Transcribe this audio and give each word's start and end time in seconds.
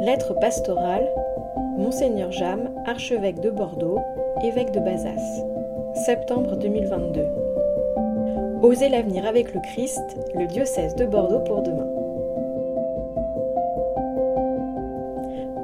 Lettre 0.00 0.32
pastorale, 0.34 1.08
Monseigneur 1.76 2.30
Jam, 2.30 2.70
archevêque 2.86 3.40
de 3.40 3.50
Bordeaux, 3.50 3.98
évêque 4.44 4.70
de 4.70 4.78
Bazas, 4.78 5.42
septembre 6.06 6.54
2022. 6.56 7.24
Osez 8.62 8.88
l'avenir 8.88 9.26
avec 9.26 9.52
le 9.52 9.60
Christ, 9.60 10.04
le 10.36 10.46
diocèse 10.46 10.94
de 10.94 11.04
Bordeaux 11.04 11.40
pour 11.40 11.62
demain. 11.62 11.88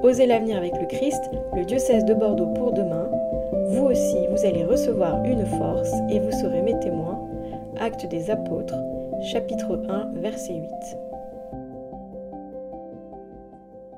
Osez 0.02 0.27
l'avenir 0.27 0.57
avec 0.57 0.73
le 0.80 0.87
Christ, 0.87 1.30
le 1.55 1.64
diocèse 1.64 2.05
de 2.05 2.14
Bordeaux 2.14 2.53
pour 2.55 2.73
demain. 2.73 3.09
Vous 3.69 3.85
aussi, 3.85 4.27
vous 4.32 4.45
allez 4.45 4.64
recevoir 4.64 5.23
une 5.25 5.46
force 5.46 5.93
et 6.11 6.19
vous 6.19 6.32
serez 6.32 6.62
mes 6.62 6.79
témoins. 6.80 7.21
Actes 7.79 8.07
des 8.07 8.30
apôtres, 8.30 8.79
chapitre 9.23 9.80
1, 9.89 10.11
verset 10.21 10.55
8. 10.55 10.71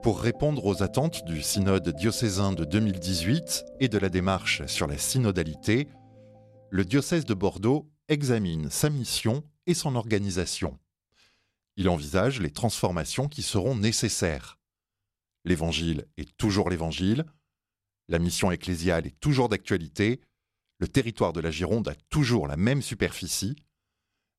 Pour 0.06 0.20
répondre 0.20 0.64
aux 0.66 0.84
attentes 0.84 1.24
du 1.24 1.42
synode 1.42 1.88
diocésain 1.88 2.52
de 2.52 2.64
2018 2.64 3.64
et 3.80 3.88
de 3.88 3.98
la 3.98 4.08
démarche 4.08 4.64
sur 4.66 4.86
la 4.86 4.98
synodalité, 4.98 5.88
le 6.70 6.84
diocèse 6.84 7.24
de 7.24 7.34
Bordeaux 7.34 7.90
examine 8.06 8.70
sa 8.70 8.88
mission 8.88 9.42
et 9.66 9.74
son 9.74 9.96
organisation. 9.96 10.78
Il 11.76 11.88
envisage 11.88 12.40
les 12.40 12.52
transformations 12.52 13.26
qui 13.26 13.42
seront 13.42 13.74
nécessaires. 13.74 14.60
L'évangile 15.44 16.06
est 16.18 16.36
toujours 16.36 16.70
l'évangile, 16.70 17.24
la 18.06 18.20
mission 18.20 18.52
ecclésiale 18.52 19.08
est 19.08 19.18
toujours 19.18 19.48
d'actualité, 19.48 20.20
le 20.78 20.86
territoire 20.86 21.32
de 21.32 21.40
la 21.40 21.50
Gironde 21.50 21.88
a 21.88 21.96
toujours 22.10 22.46
la 22.46 22.56
même 22.56 22.80
superficie, 22.80 23.56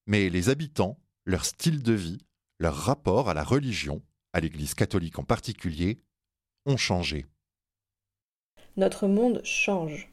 mais 0.05 0.29
les 0.29 0.47
habitants, 0.47 0.97
leur 1.25 1.43
style 1.43 1.83
de 1.83 1.91
vie, 1.91 2.19
leur 2.57 2.77
rapport 2.77 3.29
à 3.29 3.33
la 3.33 3.43
religion 3.43 4.01
à 4.33 4.39
l'Église 4.39 4.73
catholique 4.73 5.19
en 5.19 5.23
particulier, 5.23 5.99
ont 6.65 6.77
changé. 6.77 7.25
Notre 8.75 9.07
monde 9.07 9.41
change. 9.43 10.09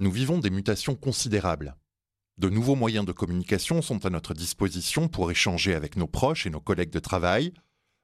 Nous 0.00 0.10
vivons 0.10 0.38
des 0.38 0.50
mutations 0.50 0.96
considérables. 0.96 1.76
De 2.38 2.48
nouveaux 2.48 2.74
moyens 2.74 3.04
de 3.04 3.12
communication 3.12 3.82
sont 3.82 4.06
à 4.06 4.10
notre 4.10 4.34
disposition 4.34 5.08
pour 5.08 5.30
échanger 5.30 5.74
avec 5.74 5.96
nos 5.96 6.06
proches 6.06 6.46
et 6.46 6.50
nos 6.50 6.60
collègues 6.60 6.90
de 6.90 6.98
travail. 6.98 7.52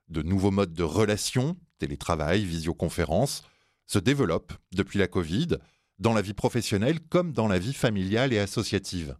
De 0.09 0.23
nouveaux 0.23 0.51
modes 0.51 0.75
de 0.75 0.83
relations, 0.83 1.57
télétravail, 1.79 2.45
visioconférence, 2.45 3.43
se 3.87 3.99
développent 3.99 4.53
depuis 4.73 4.99
la 4.99 5.09
Covid, 5.09 5.57
dans 5.99 6.13
la 6.13 6.23
vie 6.23 6.35
professionnelle 6.35 7.01
comme 7.01 7.33
dans 7.33 7.49
la 7.49 7.59
vie 7.59 7.73
familiale 7.73 8.33
et 8.33 8.39
associative. 8.39 9.17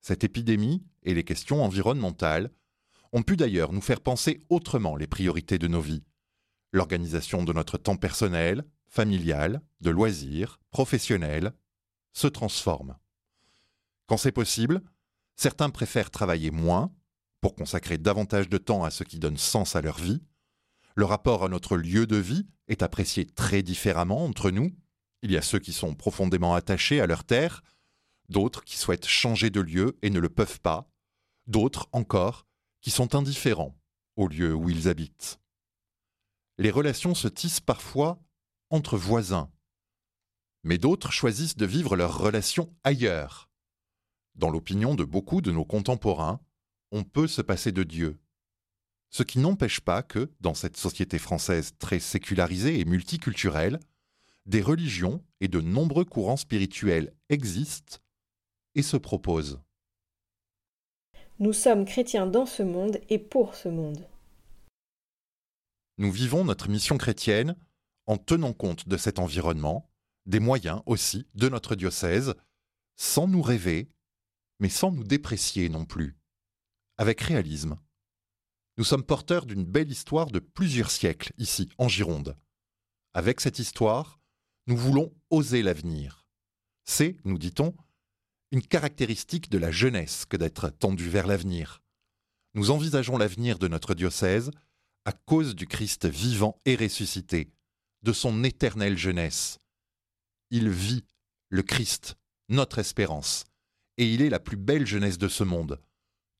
Cette 0.00 0.24
épidémie 0.24 0.82
et 1.04 1.14
les 1.14 1.24
questions 1.24 1.62
environnementales 1.62 2.50
ont 3.14 3.22
pu 3.22 3.36
d'ailleurs 3.36 3.72
nous 3.72 3.80
faire 3.80 4.00
penser 4.00 4.44
autrement 4.50 4.96
les 4.96 5.06
priorités 5.06 5.56
de 5.56 5.68
nos 5.68 5.80
vies. 5.80 6.02
L'organisation 6.72 7.44
de 7.44 7.52
notre 7.52 7.78
temps 7.78 7.96
personnel, 7.96 8.64
familial, 8.88 9.62
de 9.80 9.90
loisirs, 9.90 10.60
professionnel, 10.72 11.52
se 12.12 12.26
transforme. 12.26 12.98
Quand 14.06 14.16
c'est 14.16 14.32
possible, 14.32 14.82
certains 15.36 15.70
préfèrent 15.70 16.10
travailler 16.10 16.50
moins 16.50 16.92
pour 17.40 17.54
consacrer 17.54 17.98
davantage 17.98 18.48
de 18.48 18.58
temps 18.58 18.82
à 18.82 18.90
ce 18.90 19.04
qui 19.04 19.20
donne 19.20 19.38
sens 19.38 19.76
à 19.76 19.80
leur 19.80 19.98
vie. 19.98 20.20
Le 20.96 21.04
rapport 21.04 21.44
à 21.44 21.48
notre 21.48 21.76
lieu 21.76 22.08
de 22.08 22.16
vie 22.16 22.48
est 22.66 22.82
apprécié 22.82 23.26
très 23.26 23.62
différemment 23.62 24.24
entre 24.24 24.50
nous. 24.50 24.72
Il 25.22 25.30
y 25.30 25.36
a 25.36 25.42
ceux 25.42 25.60
qui 25.60 25.72
sont 25.72 25.94
profondément 25.94 26.54
attachés 26.54 27.00
à 27.00 27.06
leur 27.06 27.22
terre, 27.22 27.62
d'autres 28.28 28.64
qui 28.64 28.76
souhaitent 28.76 29.06
changer 29.06 29.50
de 29.50 29.60
lieu 29.60 29.96
et 30.02 30.10
ne 30.10 30.18
le 30.18 30.28
peuvent 30.28 30.60
pas, 30.60 30.90
d'autres 31.46 31.88
encore 31.92 32.44
qui 32.84 32.90
sont 32.90 33.14
indifférents 33.14 33.74
au 34.16 34.28
lieu 34.28 34.54
où 34.54 34.68
ils 34.68 34.88
habitent. 34.88 35.40
Les 36.58 36.70
relations 36.70 37.14
se 37.14 37.28
tissent 37.28 37.62
parfois 37.62 38.22
entre 38.68 38.98
voisins, 38.98 39.50
mais 40.64 40.76
d'autres 40.76 41.10
choisissent 41.10 41.56
de 41.56 41.64
vivre 41.64 41.96
leurs 41.96 42.18
relations 42.18 42.70
ailleurs. 42.84 43.48
Dans 44.34 44.50
l'opinion 44.50 44.94
de 44.94 45.04
beaucoup 45.04 45.40
de 45.40 45.50
nos 45.50 45.64
contemporains, 45.64 46.42
on 46.92 47.04
peut 47.04 47.26
se 47.26 47.40
passer 47.40 47.72
de 47.72 47.84
Dieu. 47.84 48.20
Ce 49.08 49.22
qui 49.22 49.38
n'empêche 49.38 49.80
pas 49.80 50.02
que, 50.02 50.30
dans 50.40 50.54
cette 50.54 50.76
société 50.76 51.18
française 51.18 51.72
très 51.78 52.00
sécularisée 52.00 52.80
et 52.80 52.84
multiculturelle, 52.84 53.80
des 54.44 54.60
religions 54.60 55.24
et 55.40 55.48
de 55.48 55.62
nombreux 55.62 56.04
courants 56.04 56.36
spirituels 56.36 57.14
existent 57.30 57.96
et 58.74 58.82
se 58.82 58.98
proposent. 58.98 59.62
Nous 61.40 61.52
sommes 61.52 61.84
chrétiens 61.84 62.28
dans 62.28 62.46
ce 62.46 62.62
monde 62.62 63.00
et 63.08 63.18
pour 63.18 63.56
ce 63.56 63.68
monde. 63.68 64.06
Nous 65.98 66.12
vivons 66.12 66.44
notre 66.44 66.68
mission 66.68 66.96
chrétienne 66.96 67.56
en 68.06 68.16
tenant 68.18 68.52
compte 68.52 68.88
de 68.88 68.96
cet 68.96 69.18
environnement, 69.18 69.90
des 70.26 70.38
moyens 70.38 70.82
aussi 70.86 71.26
de 71.34 71.48
notre 71.48 71.74
diocèse, 71.74 72.34
sans 72.94 73.26
nous 73.26 73.42
rêver, 73.42 73.90
mais 74.60 74.68
sans 74.68 74.92
nous 74.92 75.02
déprécier 75.02 75.68
non 75.68 75.84
plus, 75.84 76.16
avec 76.98 77.20
réalisme. 77.20 77.80
Nous 78.76 78.84
sommes 78.84 79.04
porteurs 79.04 79.46
d'une 79.46 79.64
belle 79.64 79.90
histoire 79.90 80.30
de 80.30 80.38
plusieurs 80.38 80.90
siècles 80.92 81.32
ici, 81.38 81.68
en 81.78 81.88
Gironde. 81.88 82.36
Avec 83.12 83.40
cette 83.40 83.58
histoire, 83.58 84.20
nous 84.68 84.76
voulons 84.76 85.12
oser 85.30 85.62
l'avenir. 85.62 86.28
C'est, 86.84 87.16
nous 87.24 87.38
dit-on, 87.38 87.74
caractéristique 88.62 89.50
de 89.50 89.58
la 89.58 89.70
jeunesse 89.70 90.24
que 90.26 90.36
d'être 90.36 90.68
tendu 90.68 91.08
vers 91.08 91.26
l'avenir. 91.26 91.82
Nous 92.54 92.70
envisageons 92.70 93.16
l'avenir 93.16 93.58
de 93.58 93.68
notre 93.68 93.94
diocèse 93.94 94.50
à 95.04 95.12
cause 95.12 95.54
du 95.54 95.66
Christ 95.66 96.06
vivant 96.06 96.60
et 96.64 96.76
ressuscité, 96.76 97.50
de 98.02 98.12
son 98.12 98.44
éternelle 98.44 98.96
jeunesse. 98.96 99.58
Il 100.50 100.68
vit, 100.70 101.04
le 101.48 101.62
Christ, 101.62 102.16
notre 102.48 102.78
espérance, 102.78 103.44
et 103.98 104.06
il 104.12 104.22
est 104.22 104.30
la 104.30 104.40
plus 104.40 104.56
belle 104.56 104.86
jeunesse 104.86 105.18
de 105.18 105.28
ce 105.28 105.44
monde. 105.44 105.80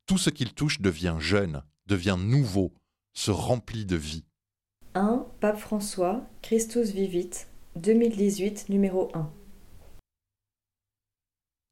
Tout 0.06 0.18
ce 0.18 0.30
qu'il 0.30 0.52
touche 0.54 0.80
devient 0.80 1.16
jeune, 1.18 1.62
devient 1.86 2.16
nouveau, 2.18 2.72
se 3.12 3.30
remplit 3.30 3.86
de 3.86 3.96
vie. 3.96 4.24
1 4.94 5.26
Pape 5.40 5.58
François, 5.58 6.24
Christus 6.42 6.90
Vivit, 6.90 7.30
2018, 7.76 8.68
numéro 8.68 9.10
1. 9.14 9.30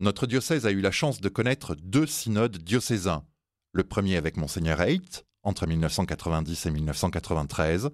Notre 0.02 0.26
diocèse 0.26 0.66
a 0.66 0.72
eu 0.72 0.80
la 0.80 0.90
chance 0.90 1.20
de 1.20 1.28
connaître 1.28 1.76
deux 1.76 2.08
synodes 2.08 2.58
diocésains. 2.58 3.24
Le 3.70 3.84
premier 3.84 4.16
avec 4.16 4.36
Monseigneur 4.36 4.80
Haidt, 4.80 5.24
entre 5.44 5.64
1990 5.64 6.66
et 6.66 6.70
1993, 6.72 7.90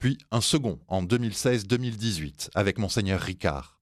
puis 0.00 0.18
un 0.32 0.40
second 0.40 0.80
en 0.88 1.04
2016-2018 1.04 2.50
avec 2.56 2.78
Monseigneur 2.78 3.20
Ricard. 3.20 3.80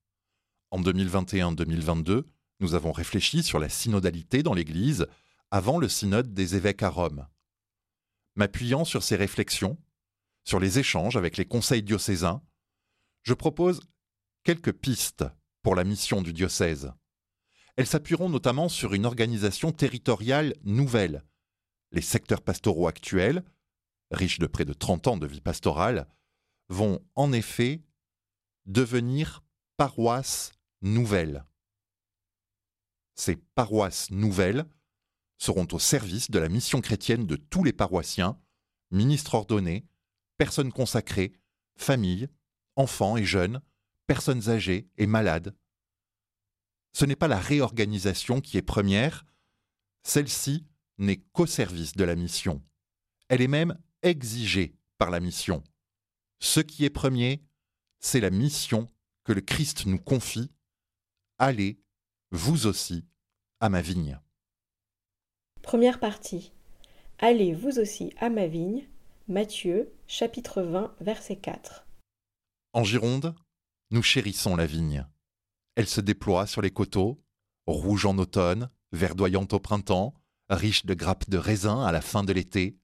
En 0.69 0.79
2021-2022, 0.79 2.25
nous 2.59 2.75
avons 2.75 2.91
réfléchi 2.91 3.41
sur 3.41 3.57
la 3.57 3.67
synodalité 3.67 4.43
dans 4.43 4.53
l'Église 4.53 5.07
avant 5.49 5.79
le 5.79 5.89
synode 5.89 6.35
des 6.35 6.55
évêques 6.55 6.83
à 6.83 6.89
Rome. 6.89 7.25
M'appuyant 8.35 8.85
sur 8.85 9.01
ces 9.01 9.15
réflexions, 9.15 9.79
sur 10.43 10.59
les 10.59 10.77
échanges 10.77 11.17
avec 11.17 11.35
les 11.35 11.45
conseils 11.45 11.81
diocésains, 11.81 12.43
je 13.23 13.33
propose 13.33 13.81
quelques 14.43 14.73
pistes 14.73 15.25
pour 15.63 15.73
la 15.73 15.83
mission 15.83 16.21
du 16.21 16.31
diocèse. 16.31 16.93
Elles 17.75 17.87
s'appuieront 17.87 18.29
notamment 18.29 18.69
sur 18.69 18.93
une 18.93 19.05
organisation 19.05 19.71
territoriale 19.71 20.55
nouvelle. 20.63 21.23
Les 21.91 22.01
secteurs 22.01 22.41
pastoraux 22.41 22.87
actuels, 22.87 23.43
riches 24.11 24.39
de 24.39 24.47
près 24.47 24.65
de 24.65 24.73
30 24.73 25.07
ans 25.07 25.17
de 25.17 25.27
vie 25.27 25.41
pastorale, 25.41 26.07
vont 26.69 27.03
en 27.15 27.31
effet 27.33 27.81
devenir 28.65 29.43
paroisses 29.77 30.51
nouvelles. 30.81 31.45
Ces 33.15 33.35
paroisses 33.35 34.09
nouvelles 34.11 34.65
seront 35.37 35.67
au 35.71 35.79
service 35.79 36.31
de 36.31 36.39
la 36.39 36.49
mission 36.49 36.81
chrétienne 36.81 37.27
de 37.27 37.35
tous 37.35 37.63
les 37.63 37.73
paroissiens, 37.73 38.39
ministres 38.91 39.35
ordonnés, 39.35 39.85
personnes 40.37 40.71
consacrées, 40.71 41.33
familles, 41.75 42.29
enfants 42.75 43.17
et 43.17 43.25
jeunes, 43.25 43.61
personnes 44.07 44.49
âgées 44.49 44.89
et 44.97 45.07
malades, 45.07 45.55
ce 46.95 47.03
n'est 47.03 47.17
pas 47.17 47.27
la 47.27 47.39
réorganisation 47.39 48.39
qui 48.39 48.57
est 48.57 48.61
première, 48.61 49.25
celle-ci 50.03 50.65
n'est 50.97 51.17
qu'au 51.33 51.45
service 51.45 51.91
de 51.91 52.05
la 52.05 52.15
mission. 52.15 52.63
Elle 53.27 53.41
est 53.41 53.49
même 53.49 53.77
exigée 54.01 54.77
par 54.97 55.11
la 55.11 55.19
mission. 55.19 55.61
Ce 56.39 56.61
qui 56.61 56.85
est 56.85 56.89
premier, 56.89 57.43
c'est 57.99 58.21
la 58.21 58.29
mission 58.29 58.89
que 59.25 59.33
le 59.33 59.41
Christ 59.41 59.87
nous 59.87 59.99
confie. 59.99 60.49
Allez, 61.37 61.81
vous 62.31 62.65
aussi, 62.65 63.03
à 63.59 63.67
ma 63.67 63.81
vigne. 63.81 64.17
Première 65.63 65.99
partie. 65.99 66.53
Allez, 67.19 67.53
vous 67.53 67.77
aussi, 67.77 68.13
à 68.21 68.29
ma 68.29 68.47
vigne. 68.47 68.87
Matthieu, 69.27 69.91
chapitre 70.07 70.61
20, 70.61 70.95
verset 71.01 71.35
4. 71.35 71.85
En 72.71 72.85
Gironde, 72.85 73.35
nous 73.91 74.03
chérissons 74.03 74.55
la 74.55 74.65
vigne. 74.65 75.05
Elle 75.75 75.87
se 75.87 76.01
déploie 76.01 76.47
sur 76.47 76.61
les 76.61 76.71
coteaux, 76.71 77.21
rouge 77.67 78.05
en 78.05 78.17
automne, 78.17 78.69
verdoyante 78.91 79.53
au 79.53 79.59
printemps, 79.59 80.13
riche 80.49 80.85
de 80.85 80.93
grappes 80.93 81.29
de 81.29 81.37
raisin 81.37 81.83
à 81.83 81.91
la 81.91 82.01
fin 82.01 82.23
de 82.23 82.33
l'été. 82.33 82.77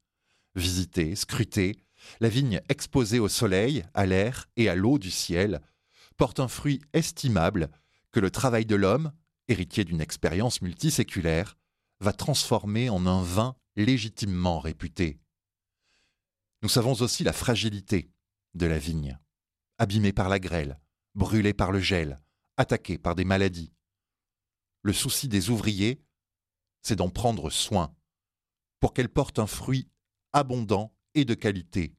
Visitée, 0.56 1.16
scrutée, 1.16 1.78
La 2.20 2.30
vigne 2.30 2.62
exposée 2.68 3.20
au 3.20 3.30
soleil, 3.30 3.86
à 3.94 4.06
l'air 4.06 4.50
et 4.58 4.70
à 4.70 4.76
l'eau 4.76 4.98
du 4.98 5.12
ciel 5.12 5.62
porte 6.18 6.40
un 6.40 6.48
fruit 6.48 6.82
estimable 6.94 7.70
que 8.12 8.20
le 8.20 8.32
travail 8.32 8.66
de 8.66 8.76
l'homme, 8.76 9.14
héritier 9.48 9.86
d'une 9.86 10.02
expérience 10.02 10.62
multiséculaire, 10.62 11.58
va 12.00 12.12
transformer 12.12 12.90
en 12.90 13.06
un 13.06 13.24
vin 13.24 13.56
légitimement 13.76 14.60
réputé. 14.60 15.20
Nous 16.62 16.70
savons 16.70 16.94
aussi 16.94 17.24
la 17.24 17.34
fragilité 17.34 18.12
de 18.54 18.66
la 18.66 18.78
vigne, 18.78 19.18
abîmée 19.78 20.12
par 20.12 20.28
la 20.30 20.40
grêle, 20.40 20.80
brûlée 21.16 21.54
par 21.54 21.72
le 21.72 21.80
gel, 21.80 22.20
attaquée 22.62 23.00
par 23.00 23.16
des 23.16 23.26
maladies. 23.26 23.74
Le 24.84 24.94
souci 24.94 25.28
des 25.28 25.50
ouvriers, 25.50 26.00
c'est 26.84 26.96
d'en 26.96 27.10
prendre 27.10 27.50
soin, 27.50 27.96
pour 28.80 28.94
qu'elle 28.94 29.10
porte 29.10 29.40
un 29.40 29.48
fruit 29.48 29.90
abondant 30.32 30.96
et 31.16 31.26
de 31.26 31.34
qualité. 31.34 31.96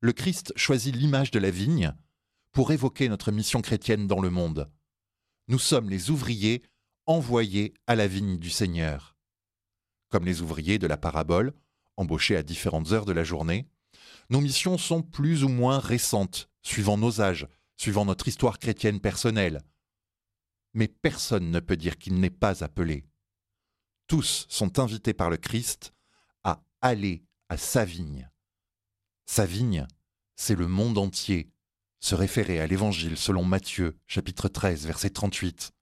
Le 0.00 0.12
Christ 0.12 0.52
choisit 0.54 0.94
l'image 0.94 1.32
de 1.32 1.40
la 1.40 1.50
vigne 1.50 1.92
pour 2.52 2.70
évoquer 2.70 3.08
notre 3.08 3.32
mission 3.32 3.60
chrétienne 3.60 4.06
dans 4.06 4.20
le 4.20 4.30
monde. 4.30 4.70
Nous 5.48 5.58
sommes 5.58 5.90
les 5.90 6.10
ouvriers 6.10 6.62
envoyés 7.06 7.74
à 7.88 7.96
la 7.96 8.06
vigne 8.06 8.38
du 8.38 8.50
Seigneur. 8.50 9.16
Comme 10.10 10.24
les 10.24 10.42
ouvriers 10.42 10.78
de 10.78 10.86
la 10.86 10.96
parabole, 10.96 11.54
embauchés 11.96 12.36
à 12.36 12.44
différentes 12.44 12.92
heures 12.92 13.04
de 13.04 13.12
la 13.12 13.24
journée, 13.24 13.68
nos 14.30 14.40
missions 14.40 14.78
sont 14.78 15.02
plus 15.02 15.42
ou 15.42 15.48
moins 15.48 15.80
récentes, 15.80 16.48
suivant 16.62 16.96
nos 16.96 17.20
âges, 17.20 17.48
suivant 17.78 18.04
notre 18.04 18.28
histoire 18.28 18.58
chrétienne 18.58 19.00
personnelle. 19.00 19.62
Mais 20.74 20.88
personne 20.88 21.50
ne 21.50 21.60
peut 21.60 21.76
dire 21.76 21.96
qu'il 21.96 22.20
n'est 22.20 22.28
pas 22.28 22.62
appelé. 22.62 23.06
Tous 24.08 24.46
sont 24.50 24.78
invités 24.78 25.14
par 25.14 25.30
le 25.30 25.36
Christ 25.38 25.94
à 26.44 26.62
aller 26.82 27.24
à 27.48 27.56
sa 27.56 27.84
vigne. 27.84 28.28
Sa 29.24 29.46
vigne, 29.46 29.86
c'est 30.36 30.56
le 30.56 30.66
monde 30.66 30.98
entier, 30.98 31.50
se 32.00 32.14
référer 32.14 32.60
à 32.60 32.66
l'Évangile 32.66 33.16
selon 33.16 33.44
Matthieu, 33.44 33.96
chapitre 34.06 34.48
13, 34.48 34.86
verset 34.86 35.10
38, 35.10 35.72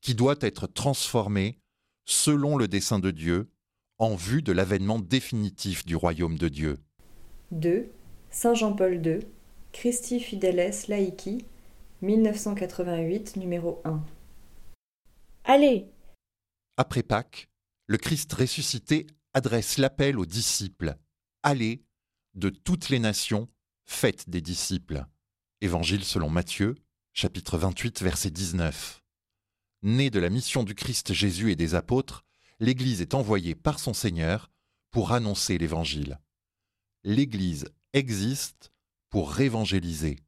qui 0.00 0.14
doit 0.14 0.36
être 0.40 0.66
transformé 0.66 1.60
selon 2.04 2.56
le 2.56 2.68
dessein 2.68 2.98
de 2.98 3.10
Dieu 3.10 3.50
en 3.98 4.14
vue 4.14 4.42
de 4.42 4.52
l'avènement 4.52 4.98
définitif 4.98 5.84
du 5.84 5.96
royaume 5.96 6.38
de 6.38 6.48
Dieu. 6.48 6.78
2. 7.50 7.90
Saint 8.30 8.54
Jean-Paul 8.54 9.04
II, 9.04 9.20
Christi 9.76 10.20
Fideles 10.20 10.88
Laici, 10.88 11.44
1988, 12.00 13.36
numéro 13.36 13.82
1. 13.84 14.02
Allez 15.44 15.84
Après 16.78 17.02
Pâques, 17.02 17.50
le 17.86 17.98
Christ 17.98 18.32
ressuscité 18.32 19.06
adresse 19.34 19.76
l'appel 19.76 20.18
aux 20.18 20.24
disciples. 20.24 20.96
Allez 21.42 21.84
de 22.32 22.48
toutes 22.48 22.88
les 22.88 22.98
nations, 22.98 23.50
faites 23.84 24.30
des 24.30 24.40
disciples. 24.40 25.04
Évangile 25.60 26.04
selon 26.04 26.30
Matthieu, 26.30 26.76
chapitre 27.12 27.58
28, 27.58 28.00
verset 28.00 28.30
19. 28.30 29.02
Né 29.82 30.08
de 30.08 30.18
la 30.18 30.30
mission 30.30 30.64
du 30.64 30.74
Christ 30.74 31.12
Jésus 31.12 31.52
et 31.52 31.56
des 31.56 31.74
apôtres, 31.74 32.24
l'Église 32.60 33.02
est 33.02 33.12
envoyée 33.12 33.54
par 33.54 33.78
son 33.78 33.92
Seigneur 33.92 34.50
pour 34.90 35.12
annoncer 35.12 35.58
l'Évangile. 35.58 36.18
L'Église 37.04 37.66
existe 37.92 38.72
pour 39.16 39.32
révangéliser. 39.32 40.18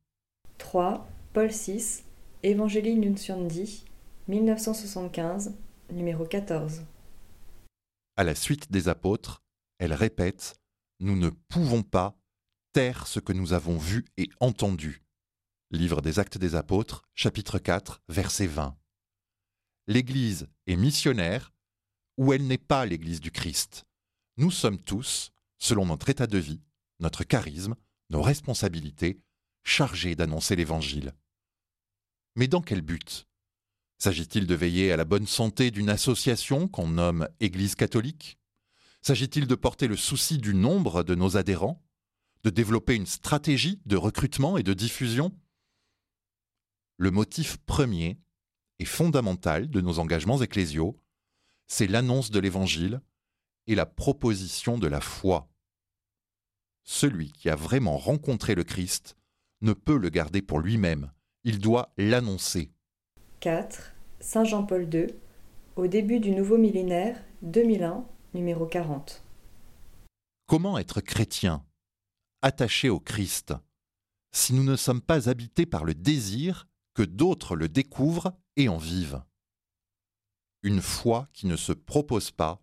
3. 0.56 1.06
Paul 1.34 1.50
VI, 1.50 2.04
Evangelii 2.42 2.96
Nunciandi, 2.96 3.84
1975, 4.28 5.52
numéro 5.92 6.24
14. 6.24 6.86
À 8.16 8.24
la 8.24 8.34
suite 8.34 8.72
des 8.72 8.88
apôtres, 8.88 9.42
elle 9.76 9.92
répète 9.92 10.58
Nous 11.00 11.16
ne 11.16 11.28
pouvons 11.28 11.82
pas 11.82 12.18
taire 12.72 13.06
ce 13.06 13.20
que 13.20 13.34
nous 13.34 13.52
avons 13.52 13.76
vu 13.76 14.06
et 14.16 14.30
entendu. 14.40 15.02
Livre 15.70 16.00
des 16.00 16.18
Actes 16.18 16.38
des 16.38 16.54
Apôtres, 16.54 17.02
chapitre 17.14 17.58
4, 17.58 18.00
verset 18.08 18.46
20. 18.46 18.74
L'Église 19.86 20.48
est 20.66 20.76
missionnaire 20.76 21.52
ou 22.16 22.32
elle 22.32 22.46
n'est 22.46 22.56
pas 22.56 22.86
l'Église 22.86 23.20
du 23.20 23.32
Christ. 23.32 23.84
Nous 24.38 24.50
sommes 24.50 24.78
tous, 24.78 25.30
selon 25.58 25.84
notre 25.84 26.08
état 26.08 26.26
de 26.26 26.38
vie, 26.38 26.62
notre 27.00 27.22
charisme, 27.22 27.74
nos 28.10 28.22
responsabilités, 28.22 29.20
chargés 29.64 30.16
d'annoncer 30.16 30.56
l'Évangile. 30.56 31.14
Mais 32.36 32.48
dans 32.48 32.62
quel 32.62 32.80
but? 32.80 33.26
S'agit-il 33.98 34.46
de 34.46 34.54
veiller 34.54 34.92
à 34.92 34.96
la 34.96 35.04
bonne 35.04 35.26
santé 35.26 35.70
d'une 35.70 35.90
association 35.90 36.68
qu'on 36.68 36.88
nomme 36.88 37.28
Église 37.40 37.74
catholique? 37.74 38.38
S'agit-il 39.02 39.46
de 39.46 39.54
porter 39.54 39.88
le 39.88 39.96
souci 39.96 40.38
du 40.38 40.54
nombre 40.54 41.02
de 41.02 41.14
nos 41.14 41.36
adhérents? 41.36 41.84
De 42.44 42.50
développer 42.50 42.94
une 42.94 43.06
stratégie 43.06 43.80
de 43.86 43.96
recrutement 43.96 44.56
et 44.56 44.62
de 44.62 44.74
diffusion? 44.74 45.36
Le 46.96 47.10
motif 47.10 47.56
premier 47.58 48.18
et 48.78 48.84
fondamental 48.84 49.68
de 49.68 49.80
nos 49.80 49.98
engagements 49.98 50.40
ecclésiaux 50.40 51.00
c'est 51.68 51.86
l'annonce 51.86 52.30
de 52.30 52.40
l'Évangile 52.40 53.00
et 53.66 53.74
la 53.74 53.86
proposition 53.86 54.78
de 54.78 54.88
la 54.88 55.00
foi. 55.00 55.48
Celui 56.90 57.32
qui 57.32 57.50
a 57.50 57.54
vraiment 57.54 57.98
rencontré 57.98 58.54
le 58.54 58.64
Christ 58.64 59.14
ne 59.60 59.74
peut 59.74 59.98
le 59.98 60.08
garder 60.08 60.40
pour 60.40 60.58
lui-même, 60.58 61.12
il 61.44 61.58
doit 61.58 61.92
l'annoncer. 61.98 62.72
4. 63.40 63.92
Saint 64.20 64.44
Jean-Paul 64.44 64.88
II, 64.92 65.08
au 65.76 65.86
début 65.86 66.18
du 66.18 66.30
nouveau 66.30 66.56
millénaire, 66.56 67.22
2001, 67.42 68.06
numéro 68.32 68.64
40. 68.64 69.22
Comment 70.46 70.78
être 70.78 71.02
chrétien, 71.02 71.62
attaché 72.40 72.88
au 72.88 73.00
Christ, 73.00 73.52
si 74.32 74.54
nous 74.54 74.64
ne 74.64 74.74
sommes 74.74 75.02
pas 75.02 75.28
habités 75.28 75.66
par 75.66 75.84
le 75.84 75.92
désir 75.94 76.68
que 76.94 77.02
d'autres 77.02 77.54
le 77.54 77.68
découvrent 77.68 78.32
et 78.56 78.70
en 78.70 78.78
vivent? 78.78 79.22
Une 80.62 80.80
foi 80.80 81.28
qui 81.34 81.46
ne 81.48 81.56
se 81.56 81.72
propose 81.72 82.30
pas 82.30 82.62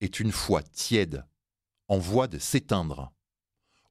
est 0.00 0.18
une 0.18 0.32
foi 0.32 0.60
tiède, 0.60 1.24
en 1.86 1.98
voie 1.98 2.26
de 2.26 2.38
s'éteindre. 2.38 3.12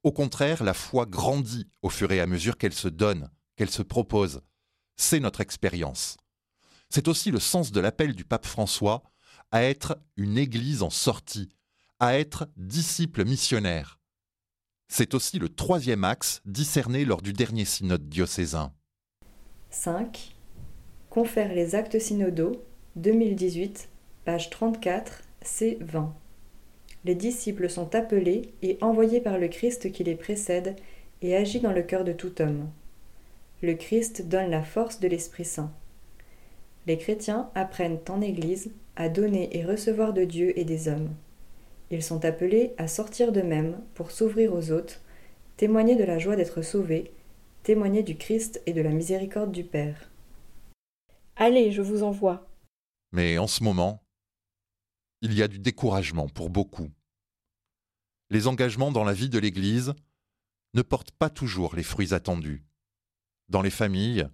Au 0.02 0.12
contraire, 0.12 0.64
la 0.64 0.74
foi 0.74 1.04
grandit 1.04 1.68
au 1.82 1.90
fur 1.90 2.10
et 2.10 2.20
à 2.20 2.26
mesure 2.26 2.56
qu'elle 2.56 2.72
se 2.72 2.88
donne, 2.88 3.30
qu'elle 3.56 3.70
se 3.70 3.82
propose. 3.82 4.40
C'est 4.96 5.20
notre 5.20 5.40
expérience. 5.42 6.16
C'est 6.88 7.08
aussi 7.08 7.30
le 7.30 7.38
sens 7.38 7.70
de 7.70 7.80
l'appel 7.80 8.14
du 8.14 8.24
pape 8.24 8.46
François 8.46 9.02
à 9.50 9.62
être 9.62 9.98
une 10.16 10.38
Église 10.38 10.82
en 10.82 10.90
sortie, 10.90 11.50
à 11.98 12.18
être 12.18 12.48
disciple 12.56 13.24
missionnaire. 13.24 14.00
C'est 14.88 15.14
aussi 15.14 15.38
le 15.38 15.48
troisième 15.48 16.04
axe 16.04 16.40
discerné 16.46 17.04
lors 17.04 17.22
du 17.22 17.32
dernier 17.32 17.64
synode 17.64 18.08
diocésain. 18.08 18.72
5. 19.70 20.34
Confère 21.10 21.52
les 21.52 21.74
actes 21.74 21.98
synodaux 21.98 22.64
2018, 22.96 23.88
page 24.24 24.50
34, 24.50 25.22
C20. 25.44 26.12
Les 27.04 27.14
disciples 27.14 27.70
sont 27.70 27.94
appelés 27.94 28.52
et 28.62 28.76
envoyés 28.80 29.20
par 29.20 29.38
le 29.38 29.48
Christ 29.48 29.90
qui 29.90 30.04
les 30.04 30.14
précède 30.14 30.76
et 31.22 31.34
agit 31.34 31.60
dans 31.60 31.72
le 31.72 31.82
cœur 31.82 32.04
de 32.04 32.12
tout 32.12 32.40
homme. 32.42 32.68
Le 33.62 33.74
Christ 33.74 34.28
donne 34.28 34.50
la 34.50 34.62
force 34.62 35.00
de 35.00 35.08
l'Esprit 35.08 35.44
Saint. 35.44 35.72
Les 36.86 36.98
chrétiens 36.98 37.50
apprennent 37.54 38.00
en 38.08 38.20
Église 38.20 38.72
à 38.96 39.08
donner 39.08 39.56
et 39.56 39.64
recevoir 39.64 40.12
de 40.12 40.24
Dieu 40.24 40.58
et 40.58 40.64
des 40.64 40.88
hommes. 40.88 41.10
Ils 41.90 42.02
sont 42.02 42.24
appelés 42.24 42.72
à 42.78 42.86
sortir 42.86 43.32
d'eux-mêmes 43.32 43.80
pour 43.94 44.10
s'ouvrir 44.10 44.54
aux 44.54 44.70
autres, 44.70 45.00
témoigner 45.56 45.96
de 45.96 46.04
la 46.04 46.18
joie 46.18 46.36
d'être 46.36 46.62
sauvés, 46.62 47.12
témoigner 47.62 48.02
du 48.02 48.16
Christ 48.16 48.62
et 48.66 48.72
de 48.72 48.80
la 48.80 48.90
miséricorde 48.90 49.52
du 49.52 49.64
Père. 49.64 50.10
Allez, 51.36 51.72
je 51.72 51.82
vous 51.82 52.02
envoie. 52.02 52.46
Mais 53.12 53.38
en 53.38 53.46
ce 53.46 53.64
moment, 53.64 54.00
il 55.22 55.34
y 55.34 55.42
a 55.42 55.48
du 55.48 55.58
découragement 55.58 56.28
pour 56.28 56.50
beaucoup. 56.50 56.90
Les 58.30 58.46
engagements 58.46 58.92
dans 58.92 59.04
la 59.04 59.12
vie 59.12 59.28
de 59.28 59.38
l'Église 59.38 59.94
ne 60.74 60.82
portent 60.82 61.10
pas 61.12 61.30
toujours 61.30 61.74
les 61.74 61.82
fruits 61.82 62.14
attendus. 62.14 62.64
Dans 63.48 63.62
les 63.62 63.70
familles, 63.70 64.28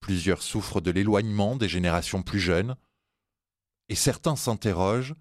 plusieurs 0.00 0.42
souffrent 0.42 0.80
de 0.80 0.90
l'éloignement 0.90 1.56
des 1.56 1.68
générations 1.68 2.22
plus 2.22 2.40
jeunes, 2.40 2.76
et 3.88 3.94
certains 3.94 4.36
s'interrogent 4.36 5.14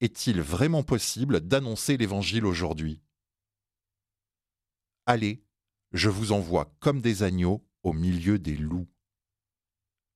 est-il 0.00 0.40
vraiment 0.40 0.82
possible 0.82 1.40
d'annoncer 1.40 1.96
l'Évangile 1.96 2.44
aujourd'hui? 2.44 3.00
Allez, 5.06 5.44
je 5.92 6.08
vous 6.08 6.32
envoie 6.32 6.74
comme 6.80 7.00
des 7.00 7.22
agneaux 7.22 7.66
au 7.82 7.92
milieu 7.92 8.38
des 8.38 8.56
loups. 8.56 8.88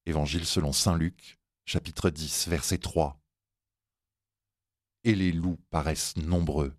Évangile 0.06 0.44
selon 0.44 0.72
Saint 0.72 0.96
Luc, 0.96 1.38
chapitre 1.64 2.10
10, 2.10 2.48
verset 2.48 2.78
3. 2.78 3.20
Et 5.08 5.14
les 5.14 5.32
loups 5.32 5.58
paraissent 5.70 6.18
nombreux. 6.18 6.76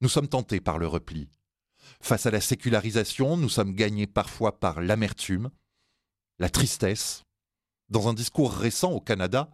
Nous 0.00 0.08
sommes 0.08 0.28
tentés 0.28 0.60
par 0.60 0.78
le 0.78 0.86
repli. 0.86 1.28
Face 2.00 2.26
à 2.26 2.30
la 2.30 2.40
sécularisation, 2.40 3.36
nous 3.36 3.48
sommes 3.48 3.74
gagnés 3.74 4.06
parfois 4.06 4.60
par 4.60 4.80
l'amertume, 4.80 5.50
la 6.38 6.48
tristesse. 6.48 7.24
Dans 7.88 8.06
un 8.06 8.14
discours 8.14 8.52
récent 8.52 8.92
au 8.92 9.00
Canada, 9.00 9.50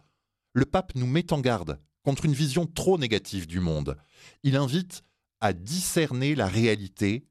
le 0.53 0.67
pape 0.67 0.93
nous 0.93 1.07
met 1.07 1.33
en 1.33 1.39
garde 1.39 1.81
contre 2.03 2.25
une 2.25 2.35
vision 2.35 2.67
trop 2.67 2.99
négative 2.99 3.47
du 3.47 3.59
monde. 3.59 3.97
Il 4.43 4.57
invite 4.57 5.01
à 5.39 5.51
discerner 5.51 6.35
la 6.35 6.45
réalité 6.45 7.27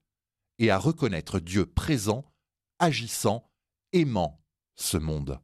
et 0.59 0.73
à 0.73 0.79
reconnaître 0.79 1.39
Dieu 1.39 1.65
présent, 1.65 2.25
agissant, 2.81 3.53
aimant 3.93 4.43
ce 4.75 4.97
monde. 4.97 5.39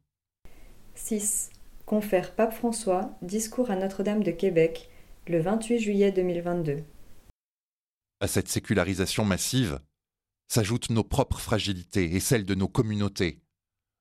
6. 0.95 1.50
Confère 1.91 2.33
Pape 2.33 2.53
François, 2.53 3.17
discours 3.21 3.69
à 3.69 3.75
Notre-Dame 3.75 4.23
de 4.23 4.31
Québec, 4.31 4.89
le 5.27 5.41
28 5.41 5.77
juillet 5.77 6.13
2022. 6.13 6.85
À 8.21 8.27
cette 8.27 8.47
sécularisation 8.47 9.25
massive 9.25 9.81
s'ajoutent 10.47 10.89
nos 10.89 11.03
propres 11.03 11.41
fragilités 11.41 12.15
et 12.15 12.21
celles 12.21 12.45
de 12.45 12.55
nos 12.55 12.69
communautés, 12.69 13.41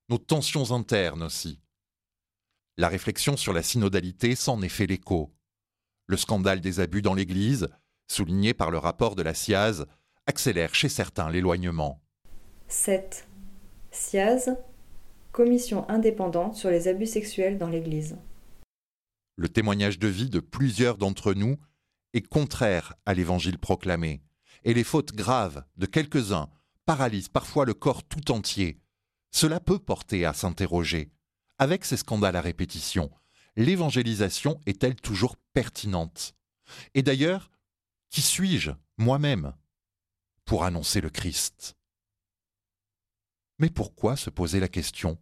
nos 0.09 0.19
tensions 0.19 0.71
internes 0.71 1.25
aussi. 1.25 1.59
La 2.77 2.87
réflexion 2.87 3.37
sur 3.37 3.53
la 3.53 3.65
synodalité 3.65 4.37
s'en 4.37 4.63
est 4.63 4.69
fait 4.69 4.87
l'écho. 4.87 5.35
Le 6.07 6.17
scandale 6.17 6.61
des 6.61 6.79
abus 6.79 7.03
dans 7.03 7.15
l'Église, 7.15 7.67
souligné 8.07 8.55
par 8.55 8.71
le 8.71 8.79
rapport 8.79 9.17
de 9.17 9.23
la 9.23 9.35
SIAZ, 9.35 9.87
accélère 10.27 10.77
chez 10.77 10.89
certains 10.89 11.29
l'éloignement. 11.29 12.01
7. 12.69 13.27
SIAZ, 13.91 14.51
Commission 15.41 15.89
indépendante 15.89 16.55
sur 16.55 16.69
les 16.69 16.87
abus 16.87 17.07
sexuels 17.07 17.57
dans 17.57 17.71
l'Église. 17.71 18.19
Le 19.37 19.49
témoignage 19.49 19.99
de 19.99 20.07
vie 20.07 20.29
de 20.29 20.39
plusieurs 20.39 20.99
d'entre 20.99 21.33
nous 21.33 21.57
est 22.13 22.29
contraire 22.29 22.93
à 23.07 23.15
l'évangile 23.15 23.59
proclamé, 23.59 24.21
et 24.65 24.75
les 24.75 24.85
fautes 24.85 25.15
graves 25.15 25.65
de 25.79 25.87
quelques-uns 25.87 26.51
paralysent 26.85 27.31
parfois 27.31 27.65
le 27.65 27.73
corps 27.73 28.05
tout 28.05 28.33
entier. 28.33 28.83
Cela 29.31 29.61
peut 29.61 29.79
porter 29.79 30.27
à 30.27 30.35
s'interroger. 30.35 31.11
Avec 31.57 31.87
ces 31.87 31.97
scandales 31.97 32.37
à 32.37 32.43
répétition, 32.43 33.11
l'évangélisation 33.57 34.61
est-elle 34.67 34.97
toujours 34.97 35.37
pertinente? 35.55 36.35
Et 36.93 37.03
d'ailleurs, 37.03 37.51
qui 38.11 38.21
suis-je, 38.21 38.73
moi-même, 38.99 39.55
pour 40.45 40.65
annoncer 40.65 41.01
le 41.01 41.09
Christ? 41.09 41.79
Mais 43.59 43.71
pourquoi 43.71 44.17
se 44.17 44.29
poser 44.29 44.61
la 44.61 44.69
question? 44.69 45.17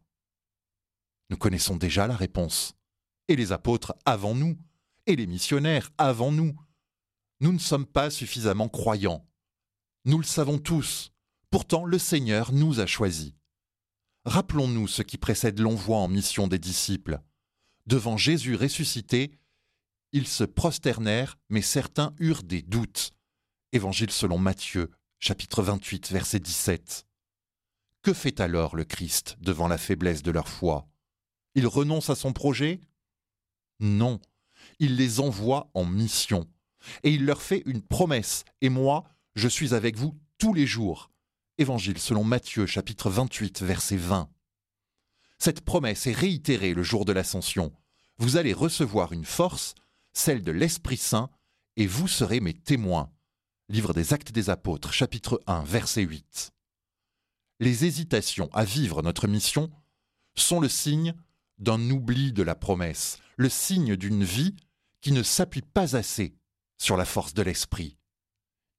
Nous 1.31 1.37
connaissons 1.37 1.77
déjà 1.77 2.07
la 2.07 2.17
réponse. 2.17 2.75
Et 3.29 3.37
les 3.37 3.53
apôtres 3.53 3.95
avant 4.07 4.35
nous, 4.35 4.57
et 5.07 5.17
les 5.17 5.27
missionnaires 5.27 5.91
avant 5.99 6.33
nous. 6.33 6.55
Nous 7.41 7.53
ne 7.53 7.59
sommes 7.59 7.87
pas 7.87 8.11
suffisamment 8.11 8.69
croyants. 8.69 9.27
Nous 10.05 10.19
le 10.19 10.25
savons 10.25 10.59
tous. 10.59 11.13
Pourtant, 11.51 11.85
le 11.85 11.99
Seigneur 11.99 12.53
nous 12.53 12.81
a 12.81 12.87
choisis. 12.87 13.33
Rappelons-nous 14.25 14.89
ce 14.89 15.03
qui 15.03 15.17
précède 15.17 15.59
l'envoi 15.61 15.99
en 15.99 16.09
mission 16.09 16.47
des 16.47 16.59
disciples. 16.59 17.21
Devant 17.87 18.19
Jésus 18.19 18.55
ressuscité, 18.55 19.33
ils 20.13 20.27
se 20.27 20.45
prosternèrent, 20.45 21.39
mais 21.49 21.63
certains 21.63 22.15
eurent 22.19 22.43
des 22.43 22.63
doutes. 22.63 23.13
Évangile 23.73 24.11
selon 24.11 24.39
Matthieu, 24.39 24.91
chapitre 25.19 25.63
28, 25.63 26.11
verset 26.11 26.41
17. 26.41 27.07
Que 28.03 28.13
fait 28.13 28.41
alors 28.41 28.77
le 28.77 28.85
Christ 28.85 29.37
devant 29.41 29.69
la 29.69 29.79
faiblesse 29.79 30.23
de 30.23 30.31
leur 30.31 30.49
foi? 30.49 30.87
Il 31.59 31.67
renonce 31.67 32.09
à 32.09 32.15
son 32.15 32.33
projet? 32.33 32.81
Non, 33.81 34.21
il 34.79 34.95
les 34.95 35.19
envoie 35.19 35.73
en 35.75 35.85
mission. 35.85 36.47
Et 37.03 37.11
il 37.11 37.25
leur 37.25 37.43
fait 37.43 37.65
une 37.67 37.83
promesse. 37.83 38.45
Et 38.61 38.69
moi, 38.69 39.03
je 39.35 39.49
suis 39.49 39.75
avec 39.75 39.97
vous 39.97 40.17
tous 40.39 40.55
les 40.55 40.69
jours, 40.69 41.11
Évangile 41.59 41.99
selon 41.99 42.23
Matthieu 42.23 42.65
chapitre 42.67 43.11
28 43.11 43.63
verset 43.63 43.97
20. 43.97 44.31
Cette 45.41 45.63
promesse 45.63 46.07
est 46.07 46.13
réitérée 46.13 46.75
le 46.75 46.85
jour 46.85 47.05
de 47.05 47.11
l'ascension. 47.11 47.73
Vous 48.19 48.37
allez 48.37 48.53
recevoir 48.53 49.13
une 49.13 49.25
force, 49.25 49.75
celle 50.13 50.45
de 50.45 50.53
l'Esprit 50.53 50.97
Saint, 50.97 51.29
et 51.75 51.89
vous 51.89 52.07
serez 52.07 52.39
mes 52.39 52.55
témoins. 52.55 53.11
Livre 53.69 53.93
des 53.95 54.13
Actes 54.13 54.31
des 54.31 54.49
Apôtres 54.49 54.93
chapitre 54.93 55.43
1 55.49 55.65
verset 55.65 56.03
8. 56.03 56.53
Les 57.59 57.85
hésitations 57.85 58.49
à 58.53 58.65
vivre 58.65 59.03
notre 59.03 59.27
mission 59.27 59.73
sont 60.37 60.61
le 60.61 60.69
signe 60.69 61.17
d'un 61.59 61.91
oubli 61.91 62.33
de 62.33 62.43
la 62.43 62.55
promesse, 62.55 63.19
le 63.37 63.49
signe 63.49 63.97
d'une 63.97 64.25
vie 64.25 64.55
qui 65.01 65.13
ne 65.13 65.23
s'appuie 65.23 65.63
pas 65.63 65.97
assez 65.97 66.35
sur 66.79 66.97
la 66.97 67.05
force 67.05 67.35
de 67.35 67.43
l'Esprit. 67.43 67.97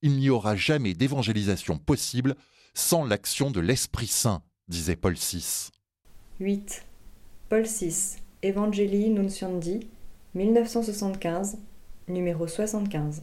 Il 0.02 0.16
n'y 0.16 0.30
aura 0.30 0.56
jamais 0.56 0.94
d'évangélisation 0.94 1.78
possible 1.78 2.36
sans 2.74 3.04
l'action 3.04 3.50
de 3.50 3.60
l'Esprit 3.60 4.06
Saint, 4.06 4.42
disait 4.68 4.96
Paul 4.96 5.14
VI. 5.14 5.70
8. 6.40 6.86
Paul 7.48 7.64
VI, 7.64 8.16
Evangelii 8.42 9.10
Nunciandi, 9.10 9.80
1975, 10.34 11.58
numéro 12.08 12.46
75. 12.46 13.22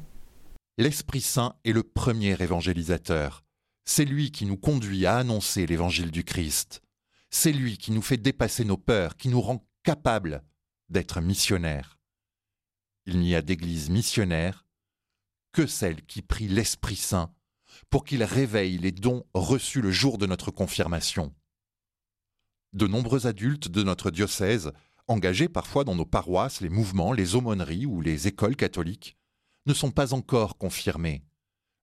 L'Esprit 0.78 1.22
Saint 1.22 1.56
est 1.66 1.72
le 1.72 1.82
premier 1.82 2.40
évangélisateur. 2.40 3.44
C'est 3.86 4.06
lui 4.06 4.32
qui 4.32 4.46
nous 4.46 4.58
conduit 4.58 5.06
à 5.06 5.18
annoncer 5.18 5.66
l'évangile 5.66 6.12
du 6.12 6.24
Christ. 6.24 6.82
C'est 7.39 7.51
lui 7.51 7.77
qui 7.77 7.91
nous 7.91 8.01
fait 8.01 8.17
dépasser 8.17 8.65
nos 8.65 8.77
peurs, 8.77 9.15
qui 9.15 9.29
nous 9.29 9.41
rend 9.41 9.63
capables 9.84 10.44
d'être 10.89 11.22
missionnaires. 11.22 12.00
Il 13.06 13.20
n'y 13.20 13.36
a 13.36 13.44
d'église 13.44 13.91
missionnaire 13.91 14.65
que 15.51 15.67
celle 15.67 16.03
qui 16.03 16.24
prie 16.24 16.48
l'Esprit 16.48 16.96
Saint 16.96 17.32
pour 17.91 18.06
qu'il 18.06 18.24
réveille 18.24 18.79
les 18.79 18.91
dons 18.91 19.24
reçus 19.36 19.82
le 19.82 19.91
jour 19.91 20.17
de 20.17 20.25
notre 20.25 20.50
confirmation. 20.50 21.32
De 22.74 22.88
nombreux 22.88 23.27
adultes 23.27 23.67
de 23.67 23.84
notre 23.84 24.10
diocèse, 24.10 24.72
engagés 25.06 25.48
parfois 25.48 25.84
dans 25.84 25.96
nos 25.96 26.08
paroisses, 26.08 26.60
les 26.60 26.70
mouvements, 26.70 27.13
les 27.13 27.36
aumôneries 27.36 27.86
ou 27.86 28.01
les 28.01 28.27
écoles 28.27 28.56
catholiques, 28.56 29.15
ne 29.67 29.75
sont 29.75 29.91
pas 29.91 30.15
encore 30.15 30.58
confirmés. 30.58 31.24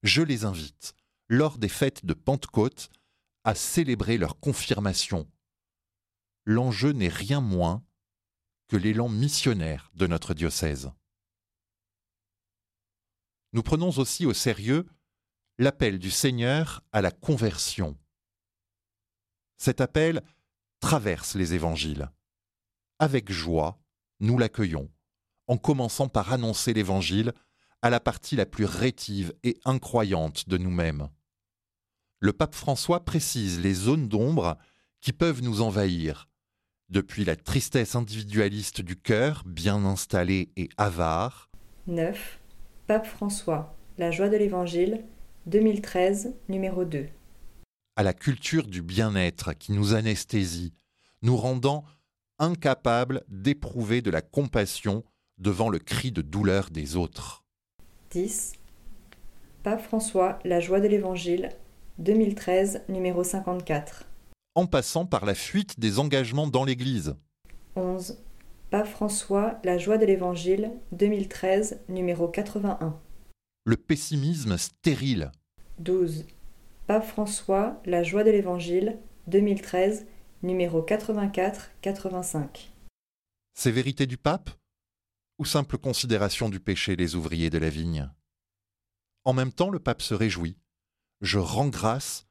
Je 0.02 0.20
les 0.20 0.44
invite, 0.44 0.94
lors 1.28 1.58
des 1.58 1.68
fêtes 1.68 2.04
de 2.04 2.12
Pentecôte, 2.12 2.88
à 3.44 3.54
célébrer 3.54 4.18
leur 4.18 4.40
confirmation. 4.40 5.28
L'enjeu 6.46 6.92
n'est 6.92 7.08
rien 7.08 7.40
moins 7.40 7.84
que 8.68 8.76
l'élan 8.76 9.08
missionnaire 9.08 9.90
de 9.94 10.06
notre 10.06 10.34
diocèse. 10.34 10.90
Nous 13.52 13.62
prenons 13.62 13.90
aussi 13.98 14.26
au 14.26 14.34
sérieux 14.34 14.86
l'appel 15.58 15.98
du 15.98 16.10
Seigneur 16.10 16.82
à 16.92 17.00
la 17.00 17.10
conversion. 17.10 17.96
Cet 19.56 19.80
appel 19.80 20.22
traverse 20.80 21.34
les 21.34 21.54
évangiles. 21.54 22.10
Avec 22.98 23.30
joie, 23.30 23.80
nous 24.20 24.38
l'accueillons, 24.38 24.90
en 25.46 25.56
commençant 25.56 26.08
par 26.08 26.32
annoncer 26.32 26.74
l'évangile 26.74 27.32
à 27.80 27.90
la 27.90 28.00
partie 28.00 28.36
la 28.36 28.46
plus 28.46 28.64
rétive 28.64 29.32
et 29.42 29.60
incroyante 29.64 30.48
de 30.48 30.58
nous-mêmes. 30.58 31.08
Le 32.18 32.32
pape 32.32 32.54
François 32.54 33.04
précise 33.04 33.60
les 33.60 33.74
zones 33.74 34.08
d'ombre 34.08 34.58
qui 35.00 35.12
peuvent 35.12 35.42
nous 35.42 35.60
envahir, 35.60 36.28
depuis 36.90 37.24
la 37.24 37.36
tristesse 37.36 37.94
individualiste 37.94 38.80
du 38.80 38.96
cœur, 38.96 39.42
bien 39.46 39.84
installé 39.84 40.50
et 40.56 40.68
avare. 40.76 41.50
9. 41.86 42.40
Pape 42.86 43.06
François, 43.06 43.76
la 43.98 44.10
joie 44.10 44.28
de 44.28 44.36
l'Évangile, 44.36 45.04
2013, 45.46 46.34
numéro 46.48 46.84
2. 46.84 47.08
À 47.96 48.02
la 48.02 48.12
culture 48.12 48.66
du 48.66 48.82
bien-être 48.82 49.52
qui 49.52 49.72
nous 49.72 49.94
anesthésie, 49.94 50.72
nous 51.22 51.36
rendant 51.36 51.84
incapables 52.38 53.22
d'éprouver 53.28 54.02
de 54.02 54.10
la 54.10 54.22
compassion 54.22 55.04
devant 55.38 55.68
le 55.68 55.78
cri 55.78 56.12
de 56.12 56.22
douleur 56.22 56.70
des 56.70 56.96
autres. 56.96 57.44
10. 58.10 58.52
Pape 59.62 59.80
François, 59.80 60.38
La 60.44 60.60
joie 60.60 60.80
de 60.80 60.88
l'Évangile, 60.88 61.50
2013, 61.98 62.82
numéro 62.88 63.24
54. 63.24 64.06
En 64.54 64.66
passant 64.66 65.06
par 65.06 65.24
la 65.24 65.34
fuite 65.34 65.80
des 65.80 65.98
engagements 65.98 66.46
dans 66.46 66.64
l'Église. 66.64 67.16
11. 67.76 68.18
Pape 68.70 68.86
François, 68.86 69.58
La 69.64 69.78
joie 69.78 69.98
de 69.98 70.06
l'Évangile, 70.06 70.72
2013, 70.92 71.80
numéro 71.88 72.28
81 72.28 73.00
le 73.64 73.76
pessimisme 73.76 74.58
stérile. 74.58 75.32
12. 75.78 76.26
Pape 76.86 77.06
François, 77.06 77.80
La 77.86 78.02
joie 78.02 78.22
de 78.22 78.30
l'Évangile, 78.30 78.98
2013, 79.26 80.06
numéro 80.42 80.82
84-85. 80.82 82.68
Sévérité 83.54 84.06
du 84.06 84.18
pape 84.18 84.50
Ou 85.38 85.46
simple 85.46 85.78
considération 85.78 86.50
du 86.50 86.60
péché 86.60 86.94
des 86.94 87.14
ouvriers 87.14 87.48
de 87.48 87.56
la 87.58 87.70
vigne? 87.70 88.10
En 89.24 89.32
même 89.32 89.52
temps, 89.52 89.70
le 89.70 89.78
pape 89.78 90.02
se 90.02 90.12
réjouit. 90.12 90.58
Je 91.22 91.38
rends 91.38 91.68
grâce 91.68 92.23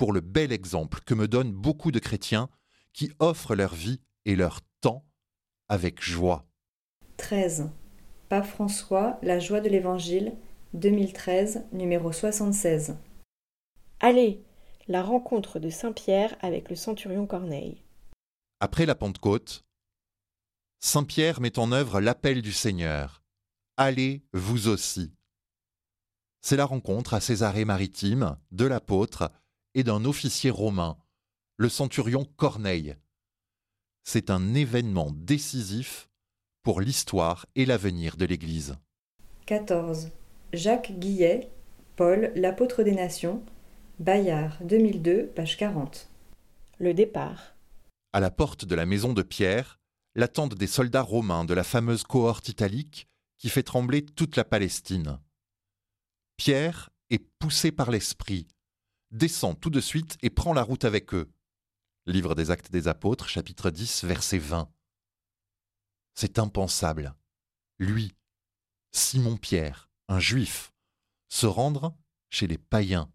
pour 0.00 0.14
le 0.14 0.22
bel 0.22 0.50
exemple 0.50 1.00
que 1.04 1.12
me 1.12 1.28
donnent 1.28 1.52
beaucoup 1.52 1.90
de 1.90 1.98
chrétiens 1.98 2.48
qui 2.94 3.12
offrent 3.18 3.54
leur 3.54 3.74
vie 3.74 4.00
et 4.24 4.34
leur 4.34 4.62
temps 4.80 5.04
avec 5.68 6.02
joie. 6.02 6.48
13. 7.18 7.68
Pape 8.30 8.46
François, 8.46 9.18
La 9.20 9.38
joie 9.38 9.60
de 9.60 9.68
l'Évangile, 9.68 10.32
2013, 10.72 11.66
numéro 11.72 12.12
76. 12.12 12.96
Allez, 14.00 14.42
la 14.88 15.02
rencontre 15.02 15.58
de 15.58 15.68
Saint-Pierre 15.68 16.34
avec 16.40 16.70
le 16.70 16.76
centurion 16.76 17.26
Corneille. 17.26 17.84
Après 18.60 18.86
la 18.86 18.94
Pentecôte, 18.94 19.66
Saint-Pierre 20.78 21.42
met 21.42 21.58
en 21.58 21.72
œuvre 21.72 22.00
l'appel 22.00 22.40
du 22.40 22.52
Seigneur. 22.52 23.22
Allez, 23.76 24.24
vous 24.32 24.68
aussi. 24.68 25.12
c'est 26.40 26.56
la 26.56 26.64
rencontre 26.64 27.12
à 27.12 27.20
Césarée-Maritime 27.20 28.38
de 28.50 28.64
l'apôtre 28.64 29.30
et 29.74 29.84
d'un 29.84 30.04
officier 30.04 30.50
romain, 30.50 30.98
le 31.56 31.68
centurion 31.68 32.24
Corneille. 32.36 32.96
C'est 34.02 34.30
un 34.30 34.54
événement 34.54 35.10
décisif 35.12 36.08
pour 36.62 36.80
l'histoire 36.80 37.46
et 37.54 37.66
l'avenir 37.66 38.16
de 38.16 38.24
l'Église. 38.24 38.76
14. 39.46 40.10
Jacques 40.52 40.92
Guillet, 40.98 41.50
Paul, 41.96 42.32
l'apôtre 42.34 42.82
des 42.82 42.94
nations, 42.94 43.42
Bayard, 43.98 44.56
2002, 44.62 45.26
page 45.26 45.56
40. 45.56 46.08
Le 46.78 46.94
départ. 46.94 47.54
À 48.12 48.20
la 48.20 48.30
porte 48.30 48.64
de 48.64 48.74
la 48.74 48.86
maison 48.86 49.12
de 49.12 49.22
Pierre, 49.22 49.78
l'attendent 50.14 50.54
des 50.54 50.66
soldats 50.66 51.02
romains 51.02 51.44
de 51.44 51.54
la 51.54 51.64
fameuse 51.64 52.04
cohorte 52.04 52.48
italique 52.48 53.06
qui 53.38 53.48
fait 53.48 53.62
trembler 53.62 54.04
toute 54.04 54.36
la 54.36 54.44
Palestine. 54.44 55.18
Pierre 56.36 56.90
est 57.10 57.24
poussé 57.38 57.70
par 57.72 57.90
l'Esprit, 57.90 58.48
descend 59.10 59.58
tout 59.58 59.70
de 59.70 59.80
suite 59.80 60.16
et 60.22 60.30
prend 60.30 60.52
la 60.52 60.62
route 60.62 60.84
avec 60.84 61.14
eux. 61.14 61.30
Livre 62.06 62.34
des 62.34 62.50
Actes 62.50 62.70
des 62.70 62.88
Apôtres, 62.88 63.28
chapitre 63.28 63.70
10, 63.70 64.04
verset 64.04 64.38
20. 64.38 64.70
C'est 66.14 66.38
impensable. 66.38 67.14
Lui, 67.78 68.14
Simon-Pierre, 68.92 69.90
un 70.08 70.18
juif, 70.18 70.72
se 71.28 71.46
rendre 71.46 71.96
chez 72.30 72.46
les 72.46 72.58
païens. 72.58 73.10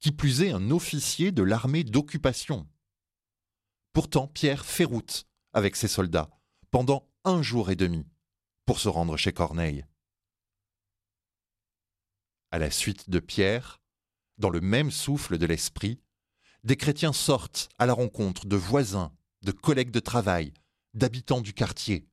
Qui 0.00 0.12
plus 0.12 0.42
est, 0.42 0.50
un 0.50 0.70
officier 0.70 1.32
de 1.32 1.42
l'armée 1.42 1.84
d'occupation. 1.84 2.68
Pourtant, 3.92 4.26
Pierre 4.26 4.64
fait 4.64 4.84
route 4.84 5.26
avec 5.52 5.76
ses 5.76 5.88
soldats 5.88 6.30
pendant 6.70 7.08
un 7.24 7.42
jour 7.42 7.70
et 7.70 7.76
demi 7.76 8.06
pour 8.64 8.80
se 8.80 8.88
rendre 8.88 9.16
chez 9.16 9.32
Corneille. 9.32 9.84
À 12.50 12.58
la 12.58 12.70
suite 12.70 13.10
de 13.10 13.18
Pierre, 13.18 13.81
dans 14.38 14.50
le 14.50 14.60
même 14.60 14.90
souffle 14.90 15.38
de 15.38 15.46
l'esprit, 15.46 16.00
des 16.64 16.76
chrétiens 16.76 17.12
sortent 17.12 17.68
à 17.78 17.86
la 17.86 17.92
rencontre 17.92 18.46
de 18.46 18.56
voisins, 18.56 19.12
de 19.42 19.52
collègues 19.52 19.90
de 19.90 20.00
travail, 20.00 20.52
d'habitants 20.94 21.40
du 21.40 21.52
quartier. 21.52 22.06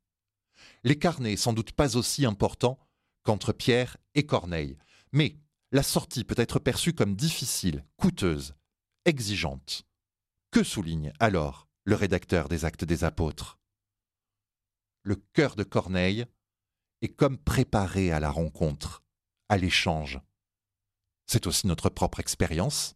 L'écart 0.84 1.22
n'est 1.22 1.38
sans 1.38 1.54
doute 1.54 1.72
pas 1.72 1.98
aussi 1.98 2.26
important 2.26 2.80
qu'entre 3.24 3.54
Pierre 3.54 3.98
et 4.16 4.26
Corneille, 4.26 4.78
mais 5.12 5.38
la 5.72 5.84
sortie 5.84 6.24
peut 6.24 6.36
être 6.38 6.60
perçue 6.60 6.94
comme 6.94 7.16
difficile, 7.16 7.86
coûteuse, 7.98 8.56
exigeante. 9.06 9.84
Que 10.52 10.64
souligne 10.64 11.14
alors 11.20 11.68
le 11.84 11.96
rédacteur 11.96 12.50
des 12.50 12.66
Actes 12.66 12.86
des 12.86 13.04
Apôtres? 13.04 13.60
Le 15.04 15.16
cœur 15.34 15.56
de 15.56 15.64
Corneille 15.64 16.26
est 17.02 17.10
comme 17.10 17.38
préparé 17.38 18.12
à 18.12 18.20
la 18.20 18.32
rencontre, 18.32 19.04
à 19.48 19.58
l'échange. 19.58 20.20
C'est 21.32 21.46
aussi 21.46 21.68
notre 21.68 21.90
propre 21.90 22.20
expérience, 22.20 22.96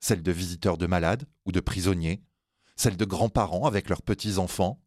celle 0.00 0.24
de 0.24 0.32
visiteurs 0.32 0.76
de 0.76 0.88
malades 0.88 1.24
ou 1.46 1.52
de 1.52 1.60
prisonniers, 1.60 2.20
celle 2.74 2.96
de 2.96 3.04
grands-parents 3.04 3.64
avec 3.64 3.88
leurs 3.88 4.02
petits-enfants. 4.02 4.82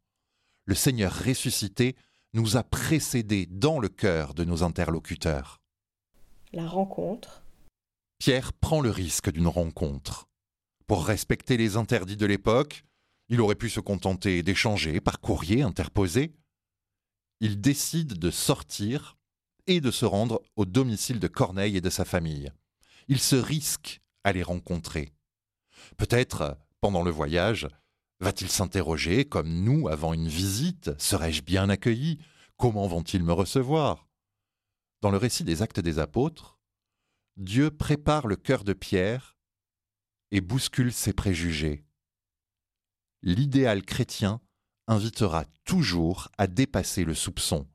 Le 0.65 0.75
Seigneur 0.75 1.17
ressuscité 1.17 1.95
nous 2.33 2.57
a 2.57 2.63
précédés 2.63 3.45
dans 3.45 3.79
le 3.79 3.87
cœur 3.87 4.33
de 4.33 4.43
nos 4.43 4.63
interlocuteurs. 4.63 5.61
La 6.51 6.67
rencontre. 6.67 7.45
Pierre 8.19 8.51
prend 8.51 8.81
le 8.81 8.89
risque 8.89 9.31
d'une 9.31 9.47
rencontre. 9.47 10.27
Pour 10.85 11.05
respecter 11.05 11.55
les 11.55 11.77
interdits 11.77 12.17
de 12.17 12.25
l'époque, 12.25 12.83
il 13.29 13.39
aurait 13.39 13.55
pu 13.55 13.69
se 13.69 13.79
contenter 13.79 14.43
d'échanger 14.43 14.99
par 14.99 15.21
courrier 15.21 15.61
interposé. 15.61 16.35
Il 17.39 17.61
décide 17.61 18.19
de 18.19 18.29
sortir 18.29 19.17
et 19.67 19.79
de 19.79 19.89
se 19.89 20.03
rendre 20.03 20.41
au 20.57 20.65
domicile 20.65 21.21
de 21.21 21.29
Corneille 21.29 21.77
et 21.77 21.81
de 21.81 21.89
sa 21.89 22.03
famille. 22.03 22.51
Il 23.07 23.19
se 23.19 23.35
risque 23.35 24.01
à 24.23 24.31
les 24.31 24.43
rencontrer. 24.43 25.13
Peut-être, 25.97 26.57
pendant 26.81 27.03
le 27.03 27.11
voyage, 27.11 27.67
va-t-il 28.19 28.49
s'interroger, 28.49 29.25
comme 29.25 29.63
nous 29.63 29.87
avant 29.87 30.13
une 30.13 30.27
visite, 30.27 30.91
serais-je 30.99 31.41
bien 31.41 31.69
accueilli? 31.69 32.19
Comment 32.57 32.87
vont-ils 32.87 33.23
me 33.23 33.33
recevoir? 33.33 34.07
Dans 35.01 35.11
le 35.11 35.17
récit 35.17 35.43
des 35.43 35.61
actes 35.61 35.79
des 35.79 35.99
apôtres, 35.99 36.59
Dieu 37.35 37.71
prépare 37.71 38.27
le 38.27 38.35
cœur 38.35 38.63
de 38.63 38.73
Pierre 38.73 39.37
et 40.31 40.39
bouscule 40.39 40.93
ses 40.93 41.13
préjugés 41.13 41.85
l'idéal 43.23 43.83
chrétien 43.83 44.41
invitera 44.87 45.45
toujours 45.63 46.29
à 46.37 46.45
dépasser 46.45 47.05
le 47.05 47.15
soupçon. 47.15 47.67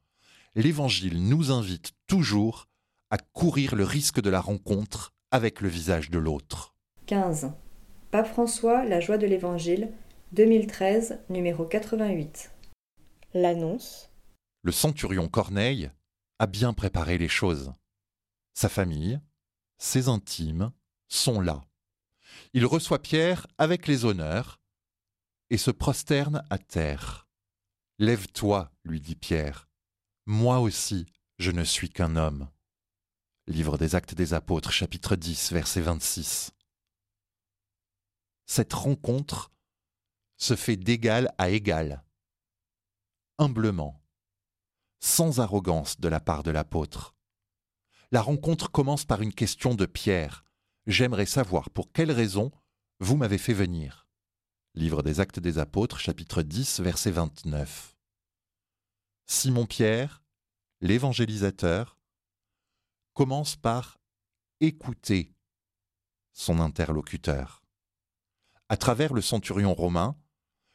L'Évangile 0.55 1.27
nous 1.27 1.51
invite 1.51 1.93
toujours 2.07 2.69
à 3.11 3.17
courir 3.17 3.75
le 3.75 3.85
risque 3.85 4.21
de 4.21 4.31
la 4.31 4.41
rencontre 4.41 5.15
avec 5.31 5.61
le 5.61 5.69
visage 5.69 6.11
de 6.11 6.19
l'autre. 6.19 6.75
15. 7.07 7.53
Pape 8.11 8.27
François, 8.27 8.85
La 8.85 9.01
joie 9.01 9.19
de 9.19 9.27
l'Évangile, 9.27 9.93
2013, 10.33 11.21
numéro 11.29 11.65
88. 11.65 12.51
L'annonce. 13.35 14.11
Le 14.63 14.73
centurion 14.73 15.29
Corneille 15.29 15.91
a 16.39 16.47
bien 16.47 16.73
préparé 16.73 17.19
les 17.19 17.29
choses. 17.29 17.73
Sa 18.55 18.69
famille, 18.69 19.21
ses 19.79 20.09
intimes 20.09 20.73
sont 21.09 21.41
là. 21.41 21.65
Il 22.53 22.67
reçoit 22.67 23.01
Pierre 23.01 23.47
avec 23.59 23.87
les 23.87 24.05
honneurs 24.05 24.61
et 25.51 25.59
se 25.59 25.71
prosterne 25.71 26.43
à 26.51 26.59
terre. 26.59 27.29
Lève-toi, 27.99 28.71
lui 28.85 29.01
dit 29.01 29.17
Pierre. 29.17 29.69
Moi 30.27 30.61
aussi, 30.61 31.07
je 31.39 31.51
ne 31.51 31.65
suis 31.65 31.89
qu'un 31.89 32.17
homme. 32.17 32.49
Livre 33.49 33.79
des 33.79 33.95
Actes 33.95 34.15
des 34.15 34.35
Apôtres, 34.35 34.71
chapitre 34.71 35.17
10, 35.17 35.53
verset 35.53 35.81
26. 35.81 36.51
Cette 38.45 38.75
rencontre 38.75 39.51
se 40.37 40.55
fait 40.55 40.77
d'égal 40.77 41.33
à 41.39 41.49
égal, 41.49 42.05
humblement, 43.39 44.03
sans 45.01 45.41
arrogance 45.41 45.99
de 45.99 46.09
la 46.09 46.21
part 46.21 46.43
de 46.43 46.51
l'apôtre. 46.51 47.15
La 48.11 48.21
rencontre 48.21 48.71
commence 48.71 49.07
par 49.07 49.23
une 49.23 49.33
question 49.33 49.75
de 49.75 49.87
Pierre. 49.87 50.45
J'aimerais 50.87 51.25
savoir 51.25 51.71
pour 51.71 51.91
quelle 51.91 52.13
raison 52.13 52.53
vous 53.01 53.17
m'avez 53.17 53.39
fait 53.39 53.55
venir. 53.55 54.07
Livre 54.75 55.03
des 55.03 55.21
Actes 55.21 55.41
des 55.41 55.57
Apôtres, 55.59 56.01
chapitre 56.01 56.43
10, 56.43 56.81
verset 56.81 57.13
29. 57.13 57.97
Simon-Pierre, 59.25 60.23
l'évangélisateur, 60.83 61.98
commence 63.19 63.57
par 63.57 63.99
écouter 64.61 65.35
son 66.33 66.61
interlocuteur. 66.61 67.65
À 68.69 68.77
travers 68.77 69.13
le 69.13 69.23
centurion 69.23 69.75
romain, 69.75 70.17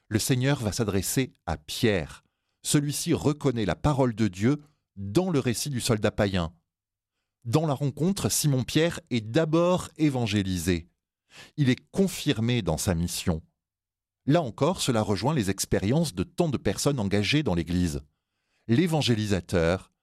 le 0.10 0.20
Seigneur 0.20 0.60
va 0.60 0.74
s'adresser 0.74 1.34
à 1.46 1.56
Pierre. 1.56 2.26
Celui-ci 2.62 3.14
reconnaît 3.14 3.64
la 3.64 3.78
parole 3.78 4.14
de 4.14 4.28
Dieu 4.28 4.62
dans 4.98 5.30
le 5.30 5.40
récit 5.40 5.70
du 5.70 5.80
soldat 5.80 6.12
païen. 6.12 6.54
Dans 7.46 7.66
la 7.66 7.74
rencontre, 7.74 8.28
Simon-Pierre 8.28 9.00
est 9.10 9.22
d'abord 9.22 9.88
évangélisé. 9.96 10.90
Il 11.56 11.70
est 11.70 11.82
confirmé 11.92 12.62
dans 12.62 12.78
sa 12.78 12.94
mission. 12.94 13.42
Là 14.26 14.42
encore, 14.42 14.82
cela 14.82 15.02
rejoint 15.02 15.34
les 15.34 15.50
expériences 15.50 16.14
de 16.14 16.24
tant 16.24 16.50
de 16.50 16.58
personnes 16.58 17.00
engagées 17.00 17.42
dans 17.42 17.56
l'Église. 17.56 18.02
L'évangélisateur 18.68 19.94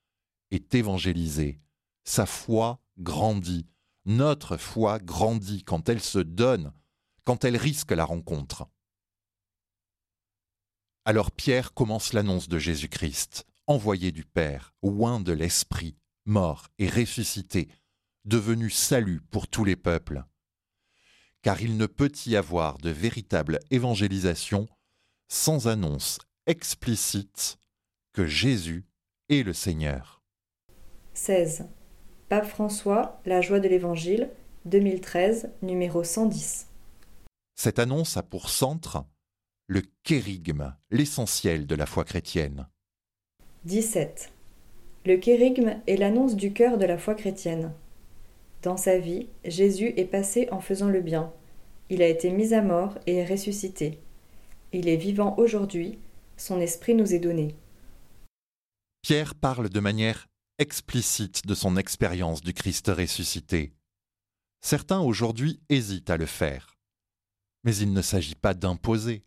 est 0.50 0.74
évangélisé. 0.74 1.60
Sa 2.04 2.26
foi 2.26 2.80
grandit. 2.98 3.66
Notre 4.06 4.56
foi 4.56 4.98
grandit 4.98 5.62
quand 5.62 5.88
elle 5.88 6.00
se 6.00 6.18
donne, 6.18 6.72
quand 7.24 7.44
elle 7.44 7.56
risque 7.56 7.92
la 7.92 8.04
rencontre. 8.04 8.68
Alors 11.04 11.30
Pierre 11.30 11.74
commence 11.74 12.12
l'annonce 12.12 12.48
de 12.48 12.58
Jésus-Christ, 12.58 13.46
envoyé 13.66 14.12
du 14.12 14.24
Père, 14.24 14.74
oint 14.82 15.20
de 15.20 15.32
l'Esprit, 15.32 15.96
mort 16.24 16.68
et 16.78 16.88
ressuscité, 16.88 17.68
devenu 18.24 18.70
salut 18.70 19.20
pour 19.30 19.48
tous 19.48 19.64
les 19.64 19.76
peuples 19.76 20.24
car 21.42 21.60
il 21.62 21.76
ne 21.76 21.86
peut 21.86 22.12
y 22.26 22.36
avoir 22.36 22.78
de 22.78 22.90
véritable 22.90 23.60
évangélisation 23.70 24.68
sans 25.28 25.68
annonce 25.68 26.18
explicite 26.46 27.58
que 28.12 28.26
Jésus 28.26 28.84
est 29.28 29.42
le 29.42 29.52
Seigneur. 29.52 30.22
16. 31.14 31.66
Pape 32.30 32.46
François, 32.46 33.20
La 33.26 33.40
joie 33.40 33.58
de 33.58 33.66
l'Évangile, 33.66 34.30
2013, 34.64 35.50
numéro 35.62 36.04
110. 36.04 36.68
Cette 37.56 37.80
annonce 37.80 38.16
a 38.16 38.22
pour 38.22 38.50
centre 38.50 39.04
le 39.66 39.82
kérigme, 40.04 40.76
l'essentiel 40.92 41.66
de 41.66 41.74
la 41.74 41.86
foi 41.86 42.04
chrétienne. 42.04 42.68
17. 43.64 44.30
Le 45.06 45.16
kérigme 45.16 45.80
est 45.88 45.96
l'annonce 45.96 46.36
du 46.36 46.52
cœur 46.52 46.78
de 46.78 46.84
la 46.84 46.98
foi 46.98 47.16
chrétienne. 47.16 47.72
Dans 48.62 48.76
sa 48.76 48.96
vie, 48.96 49.26
Jésus 49.44 49.92
est 49.96 50.04
passé 50.04 50.46
en 50.52 50.60
faisant 50.60 50.88
le 50.88 51.00
bien. 51.00 51.32
Il 51.88 52.00
a 52.00 52.06
été 52.06 52.30
mis 52.30 52.54
à 52.54 52.62
mort 52.62 52.96
et 53.08 53.16
est 53.16 53.26
ressuscité. 53.26 53.98
Il 54.72 54.88
est 54.88 54.96
vivant 54.96 55.34
aujourd'hui, 55.36 55.98
son 56.36 56.60
esprit 56.60 56.94
nous 56.94 57.12
est 57.12 57.18
donné. 57.18 57.56
Pierre 59.02 59.34
parle 59.34 59.68
de 59.68 59.80
manière 59.80 60.29
explicite 60.60 61.46
de 61.46 61.54
son 61.54 61.78
expérience 61.78 62.42
du 62.42 62.52
Christ 62.52 62.88
ressuscité. 62.94 63.72
Certains 64.60 65.00
aujourd'hui 65.00 65.58
hésitent 65.70 66.10
à 66.10 66.18
le 66.18 66.26
faire. 66.26 66.76
Mais 67.64 67.74
il 67.74 67.94
ne 67.94 68.02
s'agit 68.02 68.34
pas 68.34 68.52
d'imposer, 68.52 69.24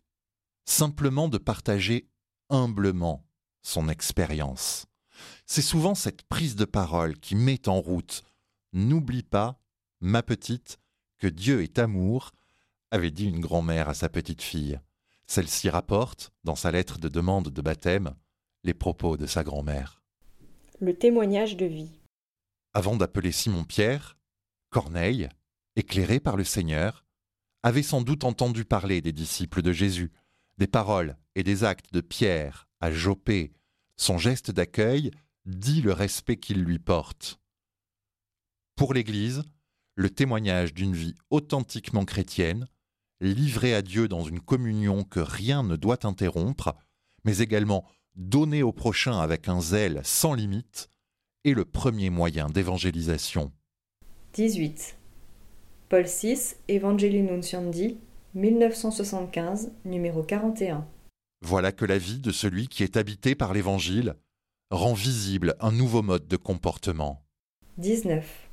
simplement 0.64 1.28
de 1.28 1.38
partager 1.38 2.08
humblement 2.50 3.26
son 3.62 3.88
expérience. 3.88 4.86
C'est 5.44 5.60
souvent 5.60 5.96
cette 5.96 6.22
prise 6.22 6.54
de 6.54 6.64
parole 6.64 7.18
qui 7.18 7.34
met 7.34 7.68
en 7.68 7.80
route 7.80 8.22
N'oublie 8.72 9.24
pas, 9.24 9.60
ma 10.00 10.22
petite, 10.22 10.78
que 11.18 11.26
Dieu 11.26 11.64
est 11.64 11.80
amour, 11.80 12.30
avait 12.92 13.10
dit 13.10 13.26
une 13.26 13.40
grand-mère 13.40 13.88
à 13.88 13.94
sa 13.94 14.08
petite 14.08 14.42
fille. 14.42 14.78
Celle-ci 15.26 15.68
rapporte, 15.68 16.32
dans 16.44 16.56
sa 16.56 16.70
lettre 16.70 16.98
de 17.00 17.08
demande 17.08 17.48
de 17.48 17.62
baptême, 17.62 18.14
les 18.62 18.74
propos 18.74 19.16
de 19.16 19.26
sa 19.26 19.42
grand-mère. 19.42 20.03
Le 20.80 20.92
témoignage 20.92 21.56
de 21.56 21.66
vie. 21.66 22.00
Avant 22.72 22.96
d'appeler 22.96 23.30
Simon-Pierre, 23.30 24.18
Corneille, 24.70 25.28
éclairé 25.76 26.18
par 26.18 26.36
le 26.36 26.42
Seigneur, 26.42 27.04
avait 27.62 27.84
sans 27.84 28.02
doute 28.02 28.24
entendu 28.24 28.64
parler 28.64 29.00
des 29.00 29.12
disciples 29.12 29.62
de 29.62 29.70
Jésus, 29.70 30.10
des 30.58 30.66
paroles 30.66 31.16
et 31.36 31.44
des 31.44 31.62
actes 31.62 31.92
de 31.92 32.00
Pierre 32.00 32.68
à 32.80 32.90
Joppé. 32.90 33.52
Son 33.96 34.18
geste 34.18 34.50
d'accueil 34.50 35.12
dit 35.46 35.80
le 35.80 35.92
respect 35.92 36.38
qu'il 36.38 36.64
lui 36.64 36.80
porte. 36.80 37.40
Pour 38.74 38.94
l'Église, 38.94 39.44
le 39.94 40.10
témoignage 40.10 40.74
d'une 40.74 40.94
vie 40.94 41.14
authentiquement 41.30 42.04
chrétienne, 42.04 42.66
livrée 43.20 43.76
à 43.76 43.82
Dieu 43.82 44.08
dans 44.08 44.24
une 44.24 44.40
communion 44.40 45.04
que 45.04 45.20
rien 45.20 45.62
ne 45.62 45.76
doit 45.76 46.04
interrompre, 46.04 46.74
mais 47.22 47.38
également 47.38 47.86
donnée 48.16 48.62
au 48.62 48.72
prochain 48.72 49.18
avec 49.18 49.48
un 49.48 49.60
zèle 49.60 50.00
sans 50.04 50.34
limite, 50.34 50.88
est 51.44 51.52
le 51.52 51.64
premier 51.64 52.10
moyen 52.10 52.48
d'évangélisation. 52.48 53.52
18. 54.34 54.96
Paul 55.88 56.04
VI, 56.04 56.54
Evangelii 56.68 57.22
Nunciandi, 57.22 57.98
1975, 58.34 59.70
numéro 59.84 60.22
41. 60.22 60.86
Voilà 61.42 61.72
que 61.72 61.84
la 61.84 61.98
vie 61.98 62.18
de 62.18 62.32
celui 62.32 62.68
qui 62.68 62.82
est 62.82 62.96
habité 62.96 63.34
par 63.34 63.52
l'Évangile 63.52 64.16
rend 64.70 64.94
visible 64.94 65.54
un 65.60 65.70
nouveau 65.70 66.02
mode 66.02 66.26
de 66.26 66.36
comportement. 66.36 67.22
19. 67.78 68.48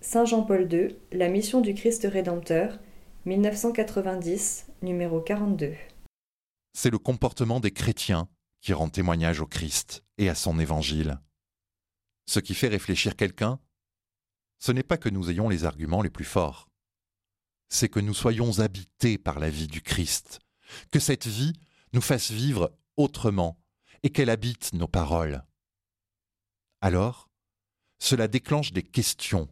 Saint 0.00 0.24
Jean-Paul 0.24 0.72
II, 0.72 0.96
La 1.12 1.28
mission 1.28 1.60
du 1.60 1.74
Christ 1.74 2.08
Rédempteur, 2.10 2.78
1990, 3.26 4.66
numéro 4.82 5.20
42. 5.20 5.74
C'est 6.72 6.90
le 6.90 6.98
comportement 6.98 7.60
des 7.60 7.70
chrétiens 7.70 8.28
qui 8.60 8.72
rend 8.72 8.88
témoignage 8.88 9.40
au 9.40 9.46
Christ 9.46 10.04
et 10.18 10.28
à 10.28 10.34
son 10.34 10.58
Évangile. 10.58 11.20
Ce 12.26 12.40
qui 12.40 12.54
fait 12.54 12.68
réfléchir 12.68 13.16
quelqu'un, 13.16 13.58
ce 14.58 14.72
n'est 14.72 14.82
pas 14.82 14.98
que 14.98 15.08
nous 15.08 15.30
ayons 15.30 15.48
les 15.48 15.64
arguments 15.64 16.02
les 16.02 16.10
plus 16.10 16.24
forts, 16.24 16.68
c'est 17.68 17.88
que 17.88 18.00
nous 18.00 18.14
soyons 18.14 18.58
habités 18.58 19.16
par 19.16 19.38
la 19.38 19.48
vie 19.48 19.68
du 19.68 19.80
Christ, 19.80 20.40
que 20.90 21.00
cette 21.00 21.26
vie 21.26 21.54
nous 21.92 22.00
fasse 22.00 22.30
vivre 22.30 22.76
autrement 22.96 23.58
et 24.02 24.10
qu'elle 24.10 24.30
habite 24.30 24.72
nos 24.72 24.88
paroles. 24.88 25.44
Alors, 26.80 27.30
cela 27.98 28.28
déclenche 28.28 28.72
des 28.72 28.82
questions. 28.82 29.48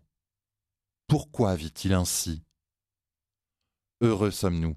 Pourquoi 1.06 1.54
vit-il 1.54 1.94
ainsi? 1.94 2.44
Heureux 4.00 4.30
sommes-nous 4.30 4.76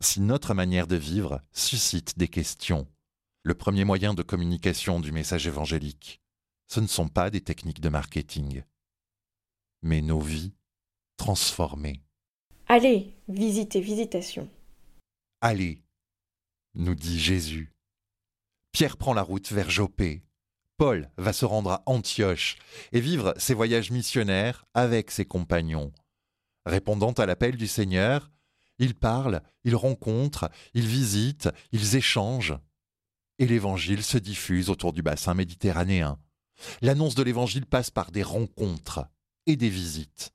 si 0.00 0.20
notre 0.20 0.52
manière 0.52 0.86
de 0.86 0.96
vivre 0.96 1.40
suscite 1.52 2.18
des 2.18 2.28
questions. 2.28 2.88
Le 3.44 3.54
premier 3.54 3.84
moyen 3.84 4.14
de 4.14 4.22
communication 4.22 5.00
du 5.00 5.10
message 5.10 5.48
évangélique, 5.48 6.20
ce 6.68 6.78
ne 6.78 6.86
sont 6.86 7.08
pas 7.08 7.28
des 7.28 7.40
techniques 7.40 7.80
de 7.80 7.88
marketing, 7.88 8.62
mais 9.82 10.00
nos 10.00 10.20
vies 10.20 10.52
transformées. 11.16 12.02
Allez, 12.68 13.12
visitez 13.26 13.80
Visitation. 13.80 14.48
Allez, 15.40 15.82
nous 16.74 16.94
dit 16.94 17.18
Jésus. 17.18 17.72
Pierre 18.70 18.96
prend 18.96 19.12
la 19.12 19.22
route 19.22 19.50
vers 19.50 19.70
Joppé. 19.70 20.22
Paul 20.76 21.10
va 21.16 21.32
se 21.32 21.44
rendre 21.44 21.72
à 21.72 21.82
Antioche 21.86 22.56
et 22.92 23.00
vivre 23.00 23.34
ses 23.36 23.54
voyages 23.54 23.90
missionnaires 23.90 24.64
avec 24.72 25.10
ses 25.10 25.24
compagnons. 25.24 25.92
Répondant 26.64 27.12
à 27.12 27.26
l'appel 27.26 27.56
du 27.56 27.66
Seigneur, 27.66 28.30
ils 28.78 28.94
parlent, 28.94 29.42
ils 29.64 29.76
rencontrent, 29.76 30.48
ils 30.74 30.86
visitent, 30.86 31.50
ils 31.72 31.96
échangent. 31.96 32.56
Et 33.42 33.46
l'Évangile 33.48 34.04
se 34.04 34.18
diffuse 34.18 34.70
autour 34.70 34.92
du 34.92 35.02
bassin 35.02 35.34
méditerranéen. 35.34 36.16
L'annonce 36.80 37.16
de 37.16 37.24
l'Évangile 37.24 37.66
passe 37.66 37.90
par 37.90 38.12
des 38.12 38.22
rencontres 38.22 39.04
et 39.46 39.56
des 39.56 39.68
visites. 39.68 40.32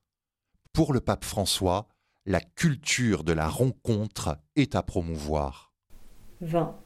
Pour 0.74 0.92
le 0.92 1.00
pape 1.00 1.24
François, 1.24 1.88
la 2.26 2.42
culture 2.42 3.24
de 3.24 3.32
la 3.32 3.48
rencontre 3.48 4.38
est 4.58 4.76
à 4.76 4.84
promouvoir. 4.84 5.72
20. 6.42 6.78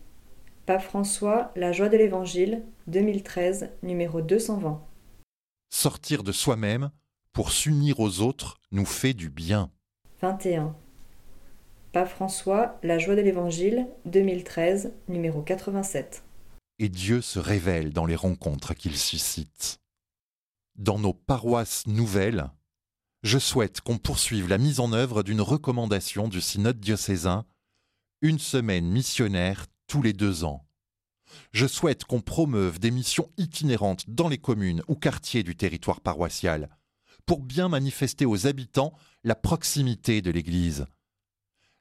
Pape 0.68 0.84
François, 0.84 1.52
La 1.56 1.72
joie 1.72 1.90
de 1.90 1.98
l'Évangile, 1.98 2.66
2013, 2.86 3.72
numéro 3.82 4.22
220. 4.22 4.80
Sortir 5.72 6.22
de 6.22 6.32
soi-même 6.32 6.92
pour 7.34 7.52
s'unir 7.52 8.00
aux 8.00 8.20
autres 8.20 8.60
nous 8.72 8.86
fait 8.86 9.16
du 9.16 9.32
bien. 9.32 9.72
21. 10.22 10.76
Pape 11.91 12.08
François, 12.08 12.80
La 12.84 12.99
joie 12.99 13.17
de 13.17 13.21
l'Évangile, 13.21 13.86
2013, 14.06 14.93
numéro 15.10 15.41
87. 15.41 16.23
Et 16.80 16.88
Dieu 16.88 17.19
se 17.19 17.38
révèle 17.38 17.91
dans 17.91 18.06
les 18.06 18.15
rencontres 18.15 18.73
qu'il 18.73 18.95
suscite. 18.95 19.82
Dans 20.77 20.97
nos 20.97 21.12
paroisses 21.12 21.88
nouvelles, 21.88 22.49
je 23.23 23.38
souhaite 23.38 23.82
qu'on 23.82 23.97
poursuive 23.97 24.47
la 24.47 24.58
mise 24.58 24.80
en 24.80 24.93
œuvre 24.93 25.21
d'une 25.21 25.41
recommandation 25.41 26.30
du 26.30 26.39
synode 26.39 26.80
diocésain, 26.80 27.45
une 28.21 28.39
semaine 28.39 28.86
missionnaire 28.86 29.65
tous 29.88 30.01
les 30.01 30.13
deux 30.13 30.45
ans. 30.45 30.65
Je 31.51 31.67
souhaite 31.67 32.06
qu'on 32.06 32.21
promeuve 32.21 32.80
des 32.80 32.91
missions 32.91 33.30
itinérantes 33.38 34.10
dans 34.10 34.30
les 34.30 34.38
communes 34.38 34.82
ou 34.88 34.95
quartiers 34.95 35.43
du 35.43 35.58
territoire 35.58 35.99
paroissial, 35.99 36.69
pour 37.25 37.41
bien 37.41 37.67
manifester 37.67 38.25
aux 38.25 38.47
habitants 38.47 38.93
la 39.25 39.36
proximité 39.36 40.21
de 40.21 40.32
l'Église. 40.32 40.86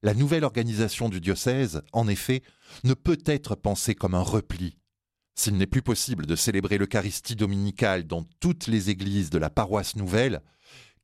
La 0.03 0.15
nouvelle 0.15 0.45
organisation 0.45 1.11
du 1.11 1.21
diocèse, 1.21 1.83
en 1.93 2.09
effet, 2.09 2.43
ne 2.85 2.95
peut 2.95 3.23
être 3.27 3.55
pensée 3.55 3.95
comme 3.95 4.15
un 4.15 4.23
repli. 4.23 4.79
S'il 5.35 5.57
n'est 5.57 5.67
plus 5.67 5.83
possible 5.83 6.27
de 6.27 6.37
célébrer 6.37 6.79
l'Eucharistie 6.79 7.37
dominicale 7.37 8.07
dans 8.07 8.25
toutes 8.41 8.67
les 8.67 8.89
églises 8.89 9.31
de 9.31 9.39
la 9.39 9.51
paroisse 9.51 9.97
nouvelle, 9.97 10.43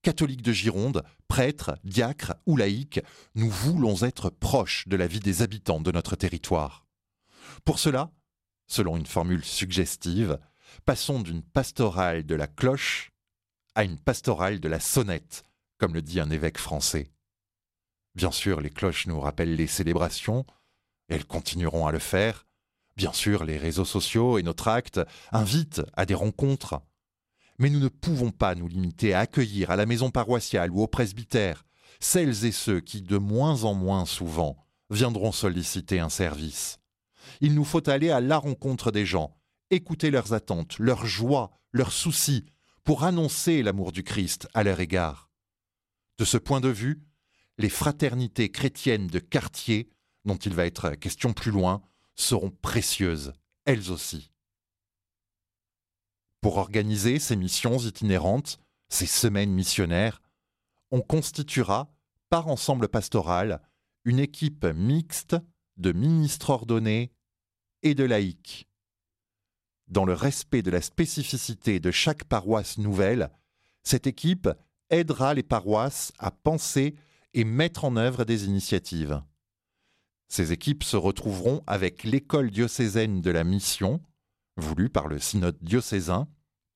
catholiques 0.02 0.42
de 0.42 0.52
Gironde, 0.52 1.02
prêtres, 1.28 1.76
diacres 1.84 2.34
ou 2.46 2.56
laïcs, 2.56 3.00
nous 3.34 3.50
voulons 3.50 4.02
être 4.02 4.30
proches 4.30 4.88
de 4.88 4.96
la 4.96 5.06
vie 5.06 5.20
des 5.20 5.42
habitants 5.42 5.80
de 5.80 5.92
notre 5.92 6.16
territoire. 6.16 6.86
Pour 7.64 7.78
cela, 7.78 8.10
selon 8.66 8.96
une 8.96 9.06
formule 9.06 9.44
suggestive, 9.44 10.38
passons 10.84 11.20
d'une 11.20 11.42
pastorale 11.42 12.24
de 12.24 12.34
la 12.34 12.46
cloche 12.46 13.10
à 13.74 13.84
une 13.84 13.98
pastorale 13.98 14.58
de 14.58 14.68
la 14.68 14.80
sonnette, 14.80 15.44
comme 15.78 15.94
le 15.94 16.02
dit 16.02 16.18
un 16.18 16.30
évêque 16.30 16.58
français. 16.58 17.10
Bien 18.16 18.30
sûr, 18.30 18.62
les 18.62 18.70
cloches 18.70 19.06
nous 19.06 19.20
rappellent 19.20 19.56
les 19.56 19.66
célébrations, 19.66 20.46
elles 21.08 21.26
continueront 21.26 21.86
à 21.86 21.92
le 21.92 21.98
faire. 21.98 22.46
Bien 22.96 23.12
sûr, 23.12 23.44
les 23.44 23.58
réseaux 23.58 23.84
sociaux 23.84 24.38
et 24.38 24.42
notre 24.42 24.68
acte 24.68 25.00
invitent 25.32 25.82
à 25.92 26.06
des 26.06 26.14
rencontres. 26.14 26.80
Mais 27.58 27.68
nous 27.68 27.78
ne 27.78 27.88
pouvons 27.88 28.30
pas 28.30 28.54
nous 28.54 28.68
limiter 28.68 29.12
à 29.12 29.20
accueillir 29.20 29.70
à 29.70 29.76
la 29.76 29.84
maison 29.84 30.10
paroissiale 30.10 30.70
ou 30.70 30.80
au 30.80 30.86
presbytère 30.86 31.64
celles 32.00 32.46
et 32.46 32.52
ceux 32.52 32.80
qui, 32.80 33.02
de 33.02 33.18
moins 33.18 33.64
en 33.64 33.74
moins 33.74 34.06
souvent, 34.06 34.56
viendront 34.88 35.32
solliciter 35.32 36.00
un 36.00 36.08
service. 36.08 36.78
Il 37.40 37.54
nous 37.54 37.64
faut 37.64 37.88
aller 37.88 38.10
à 38.10 38.20
la 38.20 38.38
rencontre 38.38 38.92
des 38.92 39.04
gens, 39.04 39.36
écouter 39.70 40.10
leurs 40.10 40.32
attentes, 40.32 40.78
leurs 40.78 41.06
joies, 41.06 41.50
leurs 41.72 41.92
soucis, 41.92 42.46
pour 42.82 43.04
annoncer 43.04 43.62
l'amour 43.62 43.92
du 43.92 44.02
Christ 44.04 44.48
à 44.54 44.62
leur 44.62 44.80
égard. 44.80 45.30
De 46.18 46.24
ce 46.24 46.38
point 46.38 46.60
de 46.60 46.68
vue, 46.68 47.05
les 47.58 47.68
fraternités 47.68 48.50
chrétiennes 48.50 49.06
de 49.06 49.18
quartier, 49.18 49.88
dont 50.24 50.36
il 50.36 50.54
va 50.54 50.66
être 50.66 50.90
question 50.90 51.32
plus 51.32 51.50
loin, 51.50 51.82
seront 52.14 52.50
précieuses, 52.50 53.32
elles 53.64 53.90
aussi. 53.90 54.32
Pour 56.40 56.58
organiser 56.58 57.18
ces 57.18 57.36
missions 57.36 57.78
itinérantes, 57.78 58.58
ces 58.88 59.06
semaines 59.06 59.52
missionnaires, 59.52 60.22
on 60.90 61.00
constituera, 61.00 61.92
par 62.28 62.48
ensemble 62.48 62.88
pastoral, 62.88 63.62
une 64.04 64.18
équipe 64.18 64.64
mixte 64.64 65.36
de 65.76 65.92
ministres 65.92 66.50
ordonnés 66.50 67.12
et 67.82 67.94
de 67.94 68.04
laïcs. 68.04 68.68
Dans 69.88 70.04
le 70.04 70.14
respect 70.14 70.62
de 70.62 70.70
la 70.70 70.80
spécificité 70.80 71.78
de 71.80 71.90
chaque 71.90 72.24
paroisse 72.24 72.78
nouvelle, 72.78 73.30
cette 73.82 74.06
équipe 74.06 74.48
aidera 74.90 75.34
les 75.34 75.42
paroisses 75.42 76.12
à 76.18 76.30
penser 76.30 76.96
et 77.36 77.44
mettre 77.44 77.84
en 77.84 77.96
œuvre 77.96 78.24
des 78.24 78.46
initiatives. 78.46 79.22
Ces 80.26 80.52
équipes 80.52 80.82
se 80.82 80.96
retrouveront 80.96 81.62
avec 81.66 82.02
l'école 82.02 82.50
diocésaine 82.50 83.20
de 83.20 83.30
la 83.30 83.44
mission, 83.44 84.00
voulue 84.56 84.88
par 84.88 85.06
le 85.06 85.18
synode 85.18 85.58
diocésain, 85.60 86.26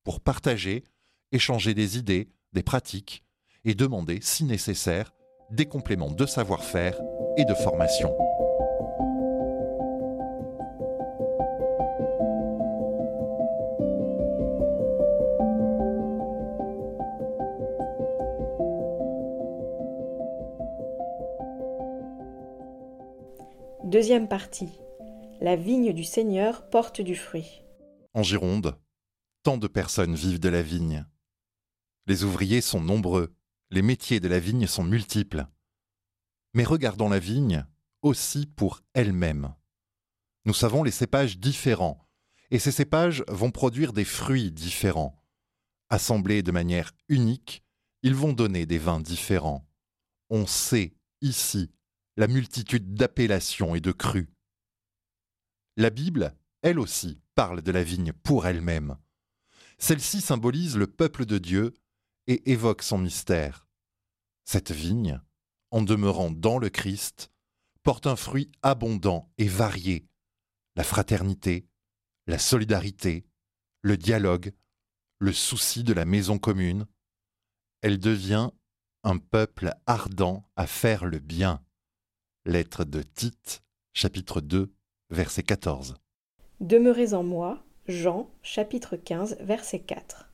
pour 0.04 0.20
partager, 0.20 0.84
échanger 1.32 1.72
des 1.72 1.96
idées, 1.96 2.28
des 2.52 2.62
pratiques 2.62 3.24
et 3.64 3.74
demander, 3.74 4.20
si 4.20 4.44
nécessaire, 4.44 5.14
des 5.50 5.66
compléments 5.66 6.12
de 6.12 6.26
savoir-faire 6.26 7.00
et 7.38 7.44
de 7.46 7.54
formation. 7.54 8.14
Deuxième 24.00 24.28
partie. 24.28 24.70
La 25.42 25.56
vigne 25.56 25.92
du 25.92 26.04
Seigneur 26.04 26.70
porte 26.70 27.02
du 27.02 27.14
fruit. 27.14 27.60
En 28.14 28.22
Gironde, 28.22 28.80
tant 29.42 29.58
de 29.58 29.66
personnes 29.66 30.14
vivent 30.14 30.40
de 30.40 30.48
la 30.48 30.62
vigne. 30.62 31.04
Les 32.06 32.24
ouvriers 32.24 32.62
sont 32.62 32.80
nombreux, 32.80 33.34
les 33.70 33.82
métiers 33.82 34.18
de 34.18 34.26
la 34.26 34.40
vigne 34.40 34.66
sont 34.66 34.84
multiples. 34.84 35.46
Mais 36.54 36.64
regardons 36.64 37.10
la 37.10 37.18
vigne 37.18 37.66
aussi 38.00 38.46
pour 38.46 38.80
elle-même. 38.94 39.54
Nous 40.46 40.54
savons 40.54 40.82
les 40.82 40.92
cépages 40.92 41.38
différents, 41.38 42.08
et 42.50 42.58
ces 42.58 42.72
cépages 42.72 43.22
vont 43.28 43.50
produire 43.50 43.92
des 43.92 44.06
fruits 44.06 44.50
différents. 44.50 45.22
Assemblés 45.90 46.42
de 46.42 46.52
manière 46.52 46.92
unique, 47.10 47.62
ils 48.02 48.14
vont 48.14 48.32
donner 48.32 48.64
des 48.64 48.78
vins 48.78 49.00
différents. 49.00 49.68
On 50.30 50.46
sait 50.46 50.94
ici 51.20 51.70
la 52.20 52.26
multitude 52.26 52.92
d'appellations 52.92 53.74
et 53.74 53.80
de 53.80 53.92
crus. 53.92 54.28
La 55.78 55.88
Bible, 55.88 56.36
elle 56.60 56.78
aussi, 56.78 57.18
parle 57.34 57.62
de 57.62 57.72
la 57.72 57.82
vigne 57.82 58.12
pour 58.12 58.46
elle-même. 58.46 58.98
Celle-ci 59.78 60.20
symbolise 60.20 60.76
le 60.76 60.86
peuple 60.86 61.24
de 61.24 61.38
Dieu 61.38 61.72
et 62.26 62.50
évoque 62.50 62.82
son 62.82 62.98
mystère. 62.98 63.66
Cette 64.44 64.70
vigne, 64.70 65.18
en 65.70 65.80
demeurant 65.80 66.30
dans 66.30 66.58
le 66.58 66.68
Christ, 66.68 67.32
porte 67.84 68.06
un 68.06 68.16
fruit 68.16 68.52
abondant 68.60 69.32
et 69.38 69.48
varié, 69.48 70.06
la 70.76 70.84
fraternité, 70.84 71.70
la 72.26 72.38
solidarité, 72.38 73.24
le 73.80 73.96
dialogue, 73.96 74.52
le 75.20 75.32
souci 75.32 75.84
de 75.84 75.94
la 75.94 76.04
maison 76.04 76.38
commune. 76.38 76.86
Elle 77.80 77.98
devient 77.98 78.50
un 79.04 79.16
peuple 79.16 79.72
ardent 79.86 80.44
à 80.56 80.66
faire 80.66 81.06
le 81.06 81.18
bien. 81.18 81.64
Lettre 82.46 82.84
de 82.84 83.02
Tite, 83.02 83.62
chapitre 83.92 84.40
2, 84.40 84.72
verset 85.10 85.42
14. 85.42 85.96
Demeurez 86.60 87.12
en 87.12 87.22
moi, 87.22 87.62
Jean, 87.86 88.30
chapitre 88.42 88.96
15, 88.96 89.36
verset 89.40 89.80
4. 89.80 90.32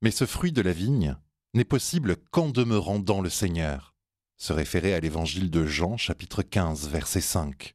Mais 0.00 0.12
ce 0.12 0.26
fruit 0.26 0.52
de 0.52 0.62
la 0.62 0.72
vigne 0.72 1.16
n'est 1.54 1.64
possible 1.64 2.18
qu'en 2.30 2.50
demeurant 2.50 3.00
dans 3.00 3.20
le 3.20 3.30
Seigneur. 3.30 3.96
Se 4.36 4.52
référer 4.52 4.94
à 4.94 5.00
l'évangile 5.00 5.50
de 5.50 5.66
Jean, 5.66 5.96
chapitre 5.96 6.42
15, 6.42 6.88
verset 6.88 7.20
5. 7.20 7.74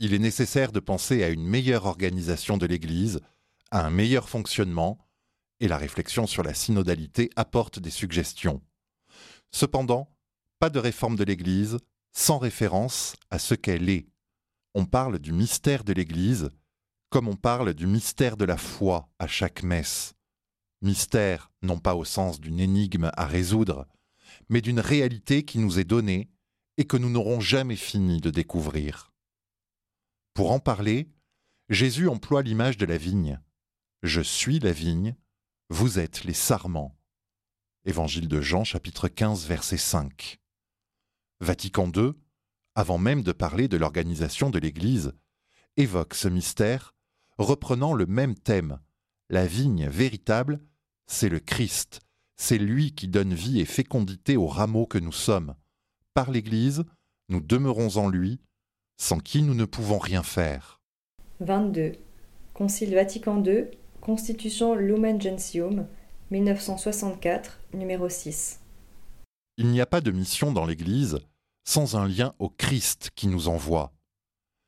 Il 0.00 0.12
est 0.12 0.18
nécessaire 0.18 0.72
de 0.72 0.80
penser 0.80 1.22
à 1.22 1.28
une 1.28 1.46
meilleure 1.46 1.86
organisation 1.86 2.56
de 2.56 2.66
l'Église, 2.66 3.20
à 3.70 3.86
un 3.86 3.90
meilleur 3.90 4.28
fonctionnement, 4.28 4.98
et 5.60 5.68
la 5.68 5.78
réflexion 5.78 6.26
sur 6.26 6.42
la 6.42 6.54
synodalité 6.54 7.30
apporte 7.36 7.78
des 7.78 7.90
suggestions. 7.90 8.60
Cependant, 9.52 10.12
pas 10.58 10.70
de 10.70 10.80
réforme 10.80 11.14
de 11.14 11.22
l'Église 11.22 11.78
sans 12.18 12.38
référence 12.38 13.14
à 13.30 13.38
ce 13.38 13.54
qu'elle 13.54 13.88
est. 13.88 14.08
On 14.74 14.86
parle 14.86 15.20
du 15.20 15.32
mystère 15.32 15.84
de 15.84 15.92
l'Église 15.92 16.50
comme 17.10 17.28
on 17.28 17.36
parle 17.36 17.74
du 17.74 17.86
mystère 17.86 18.36
de 18.36 18.44
la 18.44 18.56
foi 18.56 19.08
à 19.20 19.28
chaque 19.28 19.62
messe. 19.62 20.14
Mystère 20.82 21.52
non 21.62 21.78
pas 21.78 21.94
au 21.94 22.04
sens 22.04 22.40
d'une 22.40 22.58
énigme 22.58 23.12
à 23.14 23.24
résoudre, 23.24 23.86
mais 24.48 24.60
d'une 24.60 24.80
réalité 24.80 25.44
qui 25.44 25.60
nous 25.60 25.78
est 25.78 25.84
donnée 25.84 26.28
et 26.76 26.86
que 26.86 26.96
nous 26.96 27.08
n'aurons 27.08 27.38
jamais 27.38 27.76
fini 27.76 28.20
de 28.20 28.30
découvrir. 28.30 29.12
Pour 30.34 30.50
en 30.50 30.58
parler, 30.58 31.08
Jésus 31.68 32.08
emploie 32.08 32.42
l'image 32.42 32.78
de 32.78 32.86
la 32.86 32.98
vigne. 32.98 33.40
Je 34.02 34.20
suis 34.20 34.58
la 34.58 34.72
vigne, 34.72 35.14
vous 35.68 36.00
êtes 36.00 36.24
les 36.24 36.34
sarments. 36.34 36.98
Évangile 37.84 38.26
de 38.26 38.40
Jean 38.40 38.64
chapitre 38.64 39.06
15 39.06 39.46
verset 39.46 39.78
5. 39.78 40.40
Vatican 41.40 41.90
II, 41.94 42.12
avant 42.74 42.98
même 42.98 43.22
de 43.22 43.32
parler 43.32 43.68
de 43.68 43.76
l'organisation 43.76 44.50
de 44.50 44.58
l'Église, 44.58 45.12
évoque 45.76 46.14
ce 46.14 46.28
mystère, 46.28 46.94
reprenant 47.38 47.94
le 47.94 48.06
même 48.06 48.34
thème. 48.34 48.78
La 49.30 49.46
vigne 49.46 49.88
véritable, 49.88 50.60
c'est 51.06 51.28
le 51.28 51.40
Christ, 51.40 52.00
c'est 52.36 52.58
lui 52.58 52.94
qui 52.94 53.08
donne 53.08 53.34
vie 53.34 53.60
et 53.60 53.64
fécondité 53.64 54.36
au 54.36 54.46
rameau 54.46 54.86
que 54.86 54.98
nous 54.98 55.12
sommes. 55.12 55.54
Par 56.14 56.30
l'Église, 56.30 56.84
nous 57.28 57.40
demeurons 57.40 57.96
en 57.96 58.08
lui, 58.08 58.40
sans 58.96 59.18
qui 59.18 59.42
nous 59.42 59.54
ne 59.54 59.64
pouvons 59.64 59.98
rien 59.98 60.22
faire. 60.22 60.80
22. 61.40 61.92
Concile 62.54 62.94
Vatican 62.94 63.42
II, 63.44 63.66
Constitution 64.00 64.74
Lumen 64.74 65.20
Gentium, 65.20 65.86
1964, 66.30 67.60
numéro 67.74 68.08
6. 68.08 68.60
Il 69.60 69.72
n'y 69.72 69.80
a 69.80 69.86
pas 69.86 70.00
de 70.00 70.12
mission 70.12 70.52
dans 70.52 70.66
l'Église 70.66 71.18
sans 71.64 71.96
un 71.96 72.06
lien 72.06 72.32
au 72.38 72.48
Christ 72.48 73.10
qui 73.16 73.26
nous 73.26 73.48
envoie. 73.48 73.92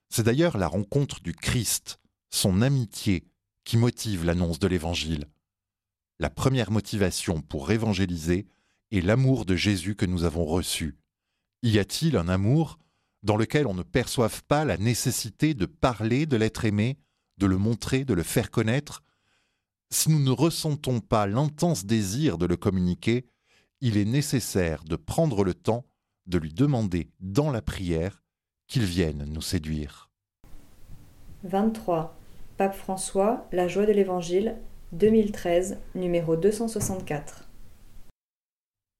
C'est 0.09 0.25
d'ailleurs 0.25 0.59
la 0.59 0.67
rencontre 0.67 1.21
du 1.21 1.33
Christ, 1.33 2.01
son 2.29 2.61
amitié, 2.61 3.25
qui 3.63 3.77
motive 3.77 4.25
l'annonce 4.25 4.59
de 4.59 4.67
l'Évangile. 4.67 5.27
La 6.19 6.29
première 6.29 6.73
motivation 6.73 7.41
pour 7.41 7.71
évangéliser 7.71 8.49
est 8.91 9.01
l'amour 9.01 9.45
de 9.45 9.55
Jésus 9.55 9.95
que 9.95 10.07
nous 10.07 10.25
avons 10.25 10.45
reçu. 10.45 10.99
Y 11.63 11.79
a-t-il 11.79 12.17
un 12.17 12.29
amour 12.29 12.77
dans 13.23 13.37
lequel 13.37 13.69
on 13.69 13.75
ne 13.75 13.85
perçoive 13.85 14.43
pas 14.43 14.65
la 14.65 14.77
nécessité 14.77 15.55
de 15.55 15.67
parler 15.67 16.27
de 16.27 16.37
l'être 16.37 16.65
aimé, 16.65 16.99
de 17.39 17.47
le 17.47 17.59
montrer, 17.59 18.05
de 18.05 18.15
le 18.15 18.25
faire 18.25 18.51
connaître? 18.51 19.05
Si 19.93 20.11
nous 20.11 20.21
ne 20.21 20.33
ressentons 20.33 20.99
pas 20.99 21.29
l'intense 21.29 21.85
désir 21.85 22.39
de 22.39 22.47
le 22.47 22.57
communiquer, 22.57 23.25
il 23.81 23.97
est 23.97 24.05
nécessaire 24.05 24.85
de 24.85 24.97
prendre 24.97 25.45
le 25.45 25.55
temps 25.55 25.85
de 26.27 26.39
lui 26.39 26.53
demander 26.53 27.11
dans 27.21 27.51
la 27.51 27.63
prière 27.63 28.23
qu'il 28.67 28.85
vienne 28.85 29.25
nous 29.25 29.43
séduire. 29.43 30.11
23. 31.45 32.17
Pape 32.57 32.75
François, 32.75 33.49
La 33.53 33.69
joie 33.69 33.87
de 33.87 33.93
l'Évangile, 33.93 34.57
2013, 34.93 35.79
numéro 35.95 36.37
264. 36.37 37.49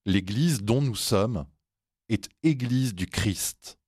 L'Église 0.07 0.63
dont 0.63 0.81
nous 0.81 0.97
sommes 0.97 1.45
est 2.09 2.29
Église 2.43 2.95
du 2.95 3.07
Christ. 3.07 3.79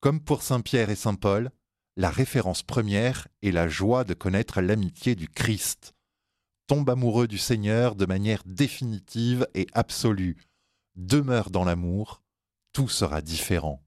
Comme 0.00 0.20
pour 0.20 0.42
Saint 0.42 0.62
Pierre 0.62 0.88
et 0.88 0.96
Saint 0.96 1.14
Paul, 1.14 1.50
la 1.96 2.08
référence 2.08 2.62
première 2.62 3.28
est 3.42 3.50
la 3.50 3.68
joie 3.68 4.04
de 4.04 4.14
connaître 4.14 4.62
l'amitié 4.62 5.14
du 5.14 5.28
Christ. 5.28 5.92
Tombe 6.70 6.88
amoureux 6.88 7.26
du 7.26 7.36
Seigneur 7.36 7.96
de 7.96 8.06
manière 8.06 8.44
définitive 8.46 9.44
et 9.54 9.66
absolue. 9.72 10.36
Demeure 10.94 11.50
dans 11.50 11.64
l'amour, 11.64 12.22
tout 12.72 12.88
sera 12.88 13.22
différent. 13.22 13.82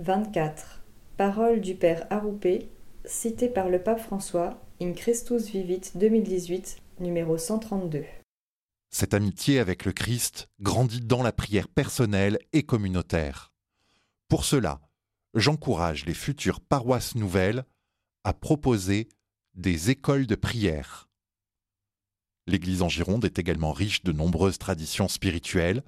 24. 0.00 0.84
Parole 1.16 1.62
du 1.62 1.74
Père 1.74 2.06
Aroupé, 2.10 2.68
citée 3.06 3.48
par 3.48 3.70
le 3.70 3.82
pape 3.82 4.00
François, 4.00 4.60
In 4.82 4.92
Christus 4.92 5.46
Vivit 5.46 5.80
2018, 5.94 6.76
numéro 7.00 7.38
132. 7.38 8.04
Cette 8.90 9.14
amitié 9.14 9.58
avec 9.58 9.86
le 9.86 9.92
Christ 9.92 10.50
grandit 10.60 11.00
dans 11.00 11.22
la 11.22 11.32
prière 11.32 11.68
personnelle 11.68 12.38
et 12.52 12.64
communautaire. 12.64 13.54
Pour 14.28 14.44
cela, 14.44 14.82
j'encourage 15.32 16.04
les 16.04 16.12
futures 16.12 16.60
paroisses 16.60 17.14
nouvelles 17.14 17.64
à 18.24 18.34
proposer 18.34 19.08
des 19.54 19.88
écoles 19.88 20.26
de 20.26 20.34
prière. 20.34 21.05
L'Église 22.46 22.82
en 22.82 22.88
Gironde 22.88 23.24
est 23.24 23.38
également 23.38 23.72
riche 23.72 24.04
de 24.04 24.12
nombreuses 24.12 24.58
traditions 24.58 25.08
spirituelles, 25.08 25.82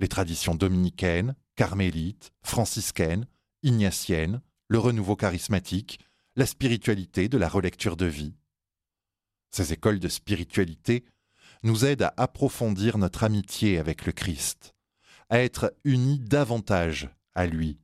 les 0.00 0.08
traditions 0.08 0.54
dominicaines, 0.54 1.34
carmélites, 1.56 2.32
franciscaines, 2.42 3.26
ignatiennes, 3.62 4.40
le 4.68 4.78
renouveau 4.78 5.16
charismatique, 5.16 5.98
la 6.36 6.46
spiritualité 6.46 7.28
de 7.28 7.38
la 7.38 7.48
relecture 7.48 7.96
de 7.96 8.06
vie. 8.06 8.34
Ces 9.50 9.72
écoles 9.72 10.00
de 10.00 10.08
spiritualité 10.08 11.04
nous 11.62 11.84
aident 11.84 12.02
à 12.02 12.14
approfondir 12.16 12.98
notre 12.98 13.24
amitié 13.24 13.78
avec 13.78 14.04
le 14.04 14.12
Christ, 14.12 14.74
à 15.30 15.40
être 15.40 15.74
unis 15.84 16.18
davantage 16.18 17.08
à 17.34 17.46
lui. 17.46 17.78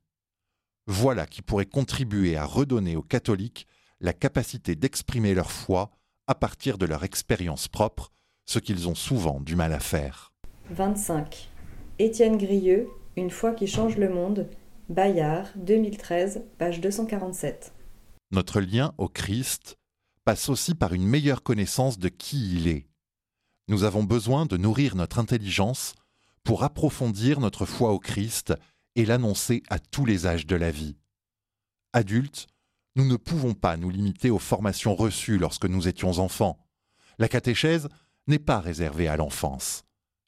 Voilà 0.87 1.27
qui 1.27 1.43
pourrait 1.43 1.66
contribuer 1.66 2.37
à 2.37 2.45
redonner 2.45 2.97
aux 2.97 3.03
catholiques 3.03 3.66
la 4.01 4.12
capacité 4.12 4.75
d'exprimer 4.75 5.35
leur 5.35 5.51
foi 5.51 5.90
à 6.27 6.35
partir 6.35 6.79
de 6.79 6.87
leur 6.87 7.05
expérience 7.05 7.69
propre, 7.69 8.11
ce 8.46 8.59
qu'ils 8.59 8.88
ont 8.88 8.94
souvent 8.94 9.40
du 9.40 9.57
mal 9.57 9.72
à 9.72 9.81
faire. 9.81 10.33
25. 10.70 11.48
Étienne 11.98 12.38
Grieux, 12.38 12.88
Une 13.16 13.31
foi 13.31 13.53
qui 13.53 13.66
change 13.66 13.96
le 13.96 14.09
monde, 14.09 14.48
Bayard, 14.88 15.48
2013, 15.57 16.44
page 16.59 16.81
247. 16.81 17.72
Notre 18.33 18.61
lien 18.61 18.92
au 18.98 19.09
Christ 19.09 19.76
passe 20.24 20.48
aussi 20.48 20.74
par 20.74 20.92
une 20.94 21.07
meilleure 21.07 21.42
connaissance 21.42 21.98
de 21.98 22.09
qui 22.09 22.55
il 22.57 22.68
est. 22.68 22.87
nous 23.68 23.85
avons 23.85 24.03
besoin 24.05 24.46
de 24.46 24.57
nourrir 24.57 24.96
notre 24.96 25.18
intelligence 25.18 25.94
pour 26.42 26.64
approfondir 26.64 27.38
notre 27.40 27.66
foi 27.66 27.92
au 27.92 27.98
Christ 28.00 28.53
et 28.96 29.05
l'annoncer 29.05 29.62
à 29.68 29.79
tous 29.79 30.05
les 30.05 30.26
âges 30.26 30.46
de 30.46 30.57
la 30.57 30.70
vie. 30.72 30.96
Adultes, 31.92 32.46
nous 32.96 33.07
ne 33.07 33.16
pouvons 33.16 33.55
pas 33.55 33.76
nous 33.76 33.90
limiter 33.90 34.31
aux 34.31 34.38
formations 34.40 34.94
reçues 34.96 35.38
lorsque 35.38 35.66
nous 35.66 35.87
étions 35.87 36.18
enfants. 36.18 36.59
La 37.18 37.29
catéchèse 37.29 37.88
n'est 38.31 38.38
pas 38.38 38.61
réservée 38.61 39.09
à 39.09 39.16
l'enfance. 39.16 39.85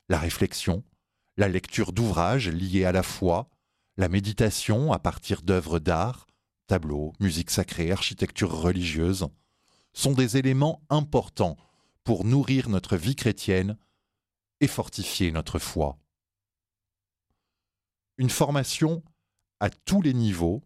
La 0.09 0.19
réflexion, 0.19 0.85
la 1.37 1.49
lecture 1.49 1.93
d'ouvrages 1.93 2.49
liés 2.49 2.85
à 2.85 2.93
la 2.93 3.03
foi, 3.03 3.49
la 3.97 4.09
méditation 4.09 4.93
à 4.93 4.99
partir 4.99 5.43
d'œuvres 5.43 5.79
d'art, 5.79 6.27
tableaux, 6.67 7.13
musique 7.21 7.51
sacrée, 7.51 7.93
architecture 7.93 8.53
religieuse, 8.53 9.29
sont 9.93 10.13
des 10.13 10.37
éléments 10.37 10.83
importants 10.91 11.57
pour 12.05 12.25
nourrir 12.25 12.69
notre 12.69 12.97
vie 12.97 13.15
chrétienne 13.15 13.79
et 14.61 14.67
fortifier 14.67 15.31
notre 15.31 15.59
foi. 15.59 15.99
Une 18.19 18.31
formation 18.31 19.03
à 19.61 19.71
tous 19.71 20.03
les 20.03 20.15
niveaux, 20.15 20.63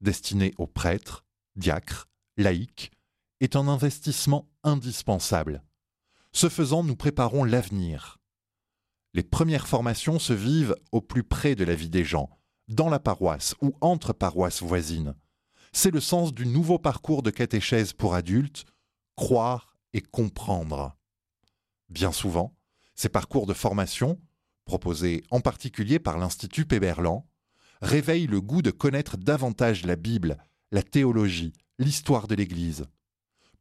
destinée 0.00 0.52
aux 0.58 0.66
prêtres, 0.66 1.24
diacre, 1.54 2.08
laïque, 2.36 2.92
est 3.40 3.56
un 3.56 3.66
investissement 3.68 4.48
indispensable. 4.62 5.62
Ce 6.36 6.50
faisant, 6.50 6.84
nous 6.84 6.96
préparons 6.96 7.44
l'avenir. 7.44 8.18
Les 9.14 9.22
premières 9.22 9.66
formations 9.66 10.18
se 10.18 10.34
vivent 10.34 10.76
au 10.92 11.00
plus 11.00 11.22
près 11.22 11.54
de 11.54 11.64
la 11.64 11.74
vie 11.74 11.88
des 11.88 12.04
gens, 12.04 12.28
dans 12.68 12.90
la 12.90 12.98
paroisse 12.98 13.54
ou 13.62 13.74
entre 13.80 14.12
paroisses 14.12 14.62
voisines. 14.62 15.14
C'est 15.72 15.90
le 15.90 16.00
sens 16.00 16.34
du 16.34 16.44
nouveau 16.44 16.78
parcours 16.78 17.22
de 17.22 17.30
catéchèse 17.30 17.94
pour 17.94 18.14
adultes, 18.14 18.66
croire 19.16 19.78
et 19.94 20.02
comprendre. 20.02 20.94
Bien 21.88 22.12
souvent, 22.12 22.54
ces 22.94 23.08
parcours 23.08 23.46
de 23.46 23.54
formation, 23.54 24.20
proposés 24.66 25.24
en 25.30 25.40
particulier 25.40 25.98
par 25.98 26.18
l'Institut 26.18 26.66
Péberlan, 26.66 27.26
réveillent 27.80 28.26
le 28.26 28.42
goût 28.42 28.60
de 28.60 28.70
connaître 28.70 29.16
davantage 29.16 29.86
la 29.86 29.96
Bible, 29.96 30.36
la 30.70 30.82
théologie, 30.82 31.54
l'histoire 31.78 32.28
de 32.28 32.34
l'Église. 32.34 32.84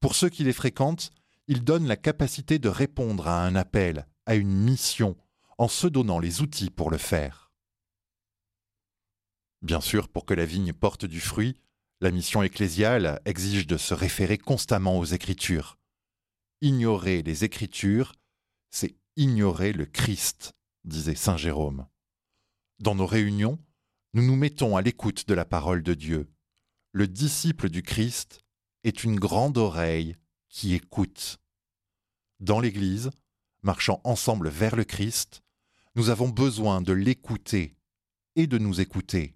Pour 0.01 0.13
ceux 0.13 0.27
qui 0.27 0.43
les 0.43 0.51
fréquentent, 0.51 1.13
ils 1.47 1.63
donnent 1.63 1.87
la 1.87 1.97
capacité 1.97 2.59
de 2.59 2.69
répondre 2.69 3.27
à 3.27 3.45
un 3.45 3.55
appel, 3.55 4.07
à 4.25 4.35
une 4.35 4.53
mission, 4.53 5.15
en 5.57 5.67
se 5.67 5.87
donnant 5.87 6.19
les 6.19 6.41
outils 6.41 6.69
pour 6.69 6.89
le 6.89 6.97
faire. 6.97 7.51
Bien 9.61 9.81
sûr, 9.81 10.09
pour 10.09 10.25
que 10.25 10.33
la 10.33 10.45
vigne 10.45 10.73
porte 10.73 11.05
du 11.05 11.19
fruit, 11.19 11.59
la 12.01 12.11
mission 12.11 12.43
ecclésiale 12.43 13.21
exige 13.25 13.67
de 13.67 13.77
se 13.77 13.93
référer 13.93 14.37
constamment 14.37 14.99
aux 14.99 15.05
Écritures. 15.05 15.77
Ignorer 16.61 17.23
les 17.23 17.43
Écritures, 17.43 18.13
c'est 18.69 18.95
ignorer 19.15 19.71
le 19.71 19.85
Christ, 19.85 20.53
disait 20.83 21.15
Saint 21.15 21.37
Jérôme. 21.37 21.87
Dans 22.79 22.95
nos 22.95 23.05
réunions, 23.05 23.59
nous 24.13 24.25
nous 24.25 24.35
mettons 24.35 24.75
à 24.75 24.81
l'écoute 24.81 25.27
de 25.27 25.33
la 25.33 25.45
parole 25.45 25.83
de 25.83 25.93
Dieu, 25.93 26.29
le 26.91 27.07
disciple 27.07 27.69
du 27.69 27.83
Christ 27.83 28.45
est 28.85 29.03
une 29.03 29.19
grande 29.19 29.57
oreille 29.57 30.15
qui 30.55 30.73
écoute. 30.73 31.37
Dans 32.39 32.61
l'Église, 32.61 33.11
marchant 33.61 33.99
ensemble 34.05 34.47
vers 34.47 34.77
le 34.77 34.85
Christ, 34.85 35.43
nous 35.95 36.09
avons 36.09 36.29
besoin 36.29 36.81
de 36.81 36.93
l'écouter 36.93 37.75
et 38.37 38.47
de 38.47 38.57
nous 38.57 38.79
écouter. 38.79 39.35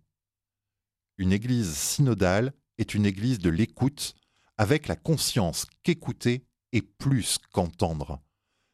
Une 1.18 1.34
Église 1.34 1.76
synodale 1.76 2.54
est 2.78 2.94
une 2.94 3.06
Église 3.06 3.40
de 3.40 3.50
l'écoute 3.50 4.16
avec 4.58 4.88
la 4.88 4.96
conscience 4.96 5.68
qu'écouter 5.84 6.46
est 6.72 6.82
plus 6.82 7.38
qu'entendre. 7.52 8.22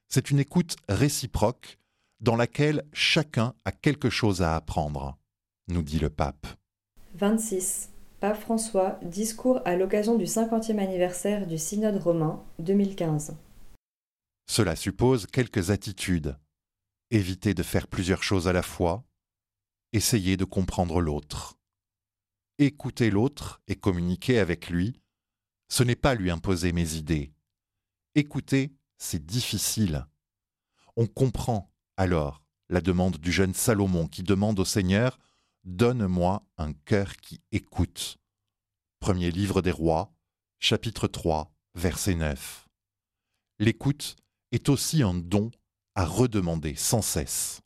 C'est 0.07 0.29
une 0.29 0.39
écoute 0.39 0.75
réciproque 0.87 1.79
dans 2.19 2.35
laquelle 2.35 2.87
chacun 2.93 3.55
a 3.65 3.71
quelque 3.71 4.11
chose 4.11 4.43
à 4.43 4.55
apprendre, 4.55 5.17
nous 5.67 5.81
dit 5.81 5.97
le 5.97 6.11
pape. 6.11 6.45
26. 7.15 7.89
François, 8.33 8.99
discours 9.03 9.61
à 9.65 9.75
l'occasion 9.75 10.17
du 10.17 10.25
50e 10.25 10.79
anniversaire 10.79 11.45
du 11.45 11.57
Synode 11.57 12.01
romain 12.01 12.43
2015. 12.59 13.35
Cela 14.47 14.75
suppose 14.75 15.27
quelques 15.27 15.69
attitudes. 15.69 16.37
Éviter 17.11 17.53
de 17.53 17.63
faire 17.63 17.87
plusieurs 17.87 18.23
choses 18.23 18.47
à 18.47 18.53
la 18.53 18.63
fois, 18.63 19.03
essayer 19.93 20.37
de 20.37 20.45
comprendre 20.45 21.01
l'autre. 21.01 21.57
Écouter 22.57 23.09
l'autre 23.09 23.61
et 23.67 23.75
communiquer 23.75 24.39
avec 24.39 24.69
lui, 24.69 25.01
ce 25.67 25.83
n'est 25.83 25.95
pas 25.95 26.15
lui 26.15 26.31
imposer 26.31 26.71
mes 26.71 26.95
idées. 26.95 27.33
Écouter, 28.15 28.73
c'est 28.97 29.25
difficile. 29.25 30.07
On 30.95 31.05
comprend 31.05 31.71
alors 31.97 32.43
la 32.69 32.81
demande 32.81 33.17
du 33.17 33.31
jeune 33.31 33.53
Salomon 33.53 34.07
qui 34.07 34.23
demande 34.23 34.59
au 34.59 34.65
Seigneur 34.65 35.19
Donne-moi 35.65 36.47
un 36.59 36.73
cœur 36.73 37.17
qui 37.17 37.41
écoute. 37.51 38.17
Premier 38.99 39.31
livre 39.31 39.63
des 39.63 39.71
rois, 39.71 40.13
chapitre 40.59 41.07
3, 41.07 41.51
verset 41.73 42.13
9. 42.13 42.67
L'écoute 43.57 44.15
est 44.51 44.69
aussi 44.69 45.01
un 45.01 45.15
don 45.15 45.49
à 45.95 46.05
redemander 46.05 46.75
sans 46.75 47.01
cesse. 47.01 47.61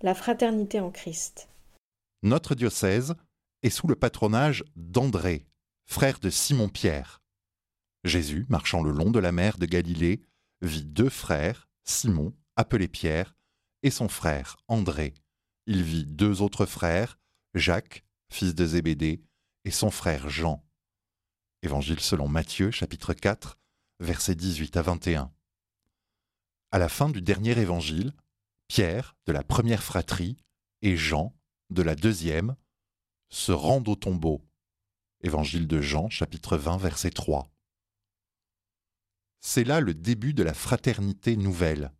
La 0.00 0.14
fraternité 0.14 0.80
en 0.80 0.90
Christ. 0.90 1.50
Notre 2.22 2.54
diocèse 2.54 3.14
est 3.62 3.68
sous 3.68 3.88
le 3.88 3.94
patronage 3.94 4.64
d'André, 4.74 5.44
frère 5.84 6.18
de 6.18 6.30
Simon-Pierre. 6.30 7.20
Jésus, 8.04 8.46
marchant 8.48 8.82
le 8.82 8.90
long 8.90 9.10
de 9.10 9.18
la 9.18 9.32
mer 9.32 9.58
de 9.58 9.66
Galilée, 9.66 10.22
vit 10.62 10.84
deux 10.84 11.10
frères, 11.10 11.68
Simon, 11.84 12.32
appelé 12.56 12.88
Pierre, 12.88 13.36
et 13.82 13.90
son 13.90 14.08
frère, 14.08 14.56
André, 14.66 15.12
il 15.66 15.82
vit 15.82 16.04
deux 16.04 16.42
autres 16.42 16.66
frères, 16.66 17.18
Jacques, 17.54 18.04
fils 18.30 18.54
de 18.54 18.66
Zébédée, 18.66 19.22
et 19.64 19.70
son 19.70 19.90
frère 19.90 20.28
Jean. 20.28 20.64
Évangile 21.62 22.00
selon 22.00 22.26
Matthieu, 22.28 22.70
chapitre 22.70 23.14
4, 23.14 23.58
versets 24.00 24.34
18 24.34 24.76
à 24.76 24.82
21. 24.82 25.32
À 26.72 26.78
la 26.78 26.88
fin 26.88 27.08
du 27.08 27.22
dernier 27.22 27.56
évangile, 27.58 28.12
Pierre, 28.66 29.16
de 29.26 29.32
la 29.32 29.44
première 29.44 29.84
fratrie, 29.84 30.36
et 30.80 30.96
Jean, 30.96 31.36
de 31.70 31.82
la 31.82 31.94
deuxième, 31.94 32.56
se 33.28 33.52
rendent 33.52 33.88
au 33.88 33.94
tombeau. 33.94 34.44
Évangile 35.20 35.68
de 35.68 35.80
Jean, 35.80 36.08
chapitre 36.08 36.56
20, 36.56 36.78
verset 36.78 37.10
3. 37.10 37.52
C'est 39.40 39.64
là 39.64 39.80
le 39.80 39.94
début 39.94 40.34
de 40.34 40.42
la 40.42 40.54
fraternité 40.54 41.36
nouvelle, 41.36 41.92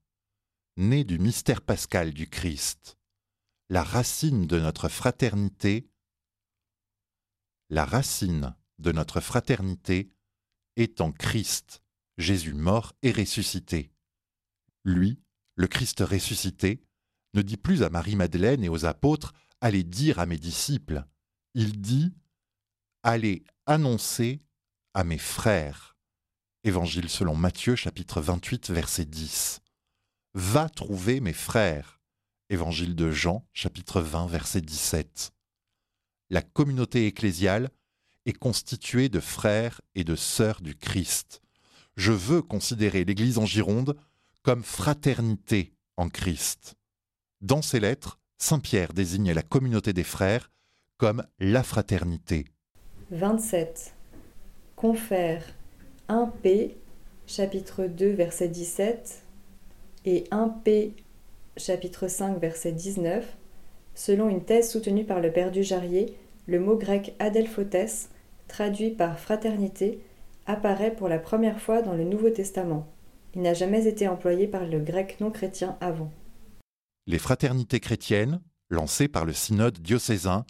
née 0.77 1.05
du 1.05 1.21
mystère 1.21 1.61
pascal 1.61 2.13
du 2.13 2.29
Christ 2.29 2.99
la 3.73 3.83
racine 3.83 4.47
de 4.47 4.59
notre 4.61 4.91
fraternité, 4.91 5.89
est 10.77 11.01
en 11.01 11.11
Christ, 11.11 11.83
Jésus 12.19 12.53
mort 12.53 12.93
et 13.01 13.13
ressuscité. 13.13 13.91
Lui, 14.85 15.23
le 15.55 15.69
Christ 15.69 16.01
ressuscité, 16.01 16.85
ne 17.33 17.41
dit 17.41 17.57
plus 17.57 17.83
à 17.83 17.89
Marie-Madeleine 17.89 18.63
et 18.63 18.69
aux 18.69 18.85
apôtres 18.85 19.33
Allez 19.63 19.85
dire 19.85 20.19
à 20.19 20.27
mes 20.27 20.37
disciples. 20.37 21.07
Il 21.55 21.81
dit 21.81 22.13
Allez 23.03 23.43
annoncer 23.65 24.43
à 24.93 25.03
mes 25.03 25.17
frères. 25.17 25.97
Évangile 26.63 27.09
selon 27.09 27.35
Matthieu 27.35 27.75
chapitre 27.75 28.21
28 28.21 28.69
verset 28.69 29.07
10. 29.07 29.63
Va 30.35 30.69
trouver 30.69 31.21
mes 31.21 31.33
frères. 31.33 32.02
Évangile 32.53 32.95
de 32.95 33.11
Jean, 33.11 33.47
chapitre 33.55 34.03
20, 34.03 34.27
verset 34.27 34.61
17. 34.61 35.33
La 36.29 36.43
communauté 36.43 37.07
ecclésiale 37.07 37.71
est 38.27 38.35
constituée 38.35 39.09
de 39.09 39.21
frères 39.21 39.81
et 39.95 40.05
de 40.05 40.15
sœurs 40.17 40.61
du 40.61 40.77
Christ. 40.77 41.41
Je 41.97 42.13
veux 42.13 42.43
considérer 42.43 43.07
l'Église 43.07 43.39
en 43.39 43.47
Gironde 43.47 43.97
comme 44.43 44.63
fraternité 44.65 45.73
en 45.97 46.11
Christ. 46.11 46.75
Dans 47.41 47.63
ses 47.63 47.81
lettres, 47.81 48.21
Saint 48.37 48.61
Pierre 48.61 48.93
désigne 48.93 49.33
la 49.33 49.43
communauté 49.43 49.95
des 49.95 50.05
frères 50.05 50.51
comme 50.99 51.27
la 51.39 51.63
fraternité. 51.63 52.45
27. 53.13 53.95
Confère 54.77 55.43
1P, 56.11 56.75
chapitre 57.27 57.87
2, 57.87 58.11
verset 58.11 58.49
17, 58.49 59.23
et 60.05 60.25
1P, 60.31 60.93
chapitre 61.57 62.09
5, 62.09 62.39
verset 62.39 62.73
19, 62.73 63.37
selon 63.95 64.29
une 64.29 64.45
thèse 64.45 64.71
soutenue 64.71 65.05
par 65.05 65.21
le 65.21 65.33
père 65.33 65.51
du 65.51 65.63
Jarrier, 65.63 66.17
le 66.47 66.61
mot 66.61 66.77
grec 66.77 67.15
adelphotes, 67.19 68.09
traduit 68.49 68.91
par 68.91 69.19
fraternité, 69.19 70.01
apparaît 70.47 70.95
pour 70.95 71.09
la 71.09 71.19
première 71.19 71.61
fois 71.61 71.83
dans 71.83 71.95
le 71.95 72.05
Nouveau 72.05 72.31
Testament. 72.31 72.87
Il 73.35 73.43
n'a 73.43 73.55
jamais 73.55 73.87
été 73.87 74.09
employé 74.09 74.47
par 74.47 74.67
le 74.67 74.79
grec 74.79 75.17
non 75.21 75.31
chrétien 75.31 75.77
avant. 75.81 76.11
Les 77.07 77.19
fraternités 77.19 77.81
chrétiennes, 77.81 78.41
lancées 78.69 79.09
par 79.09 79.25
le 79.25 79.33
synode 79.33 79.79
diocésain, 79.79 80.45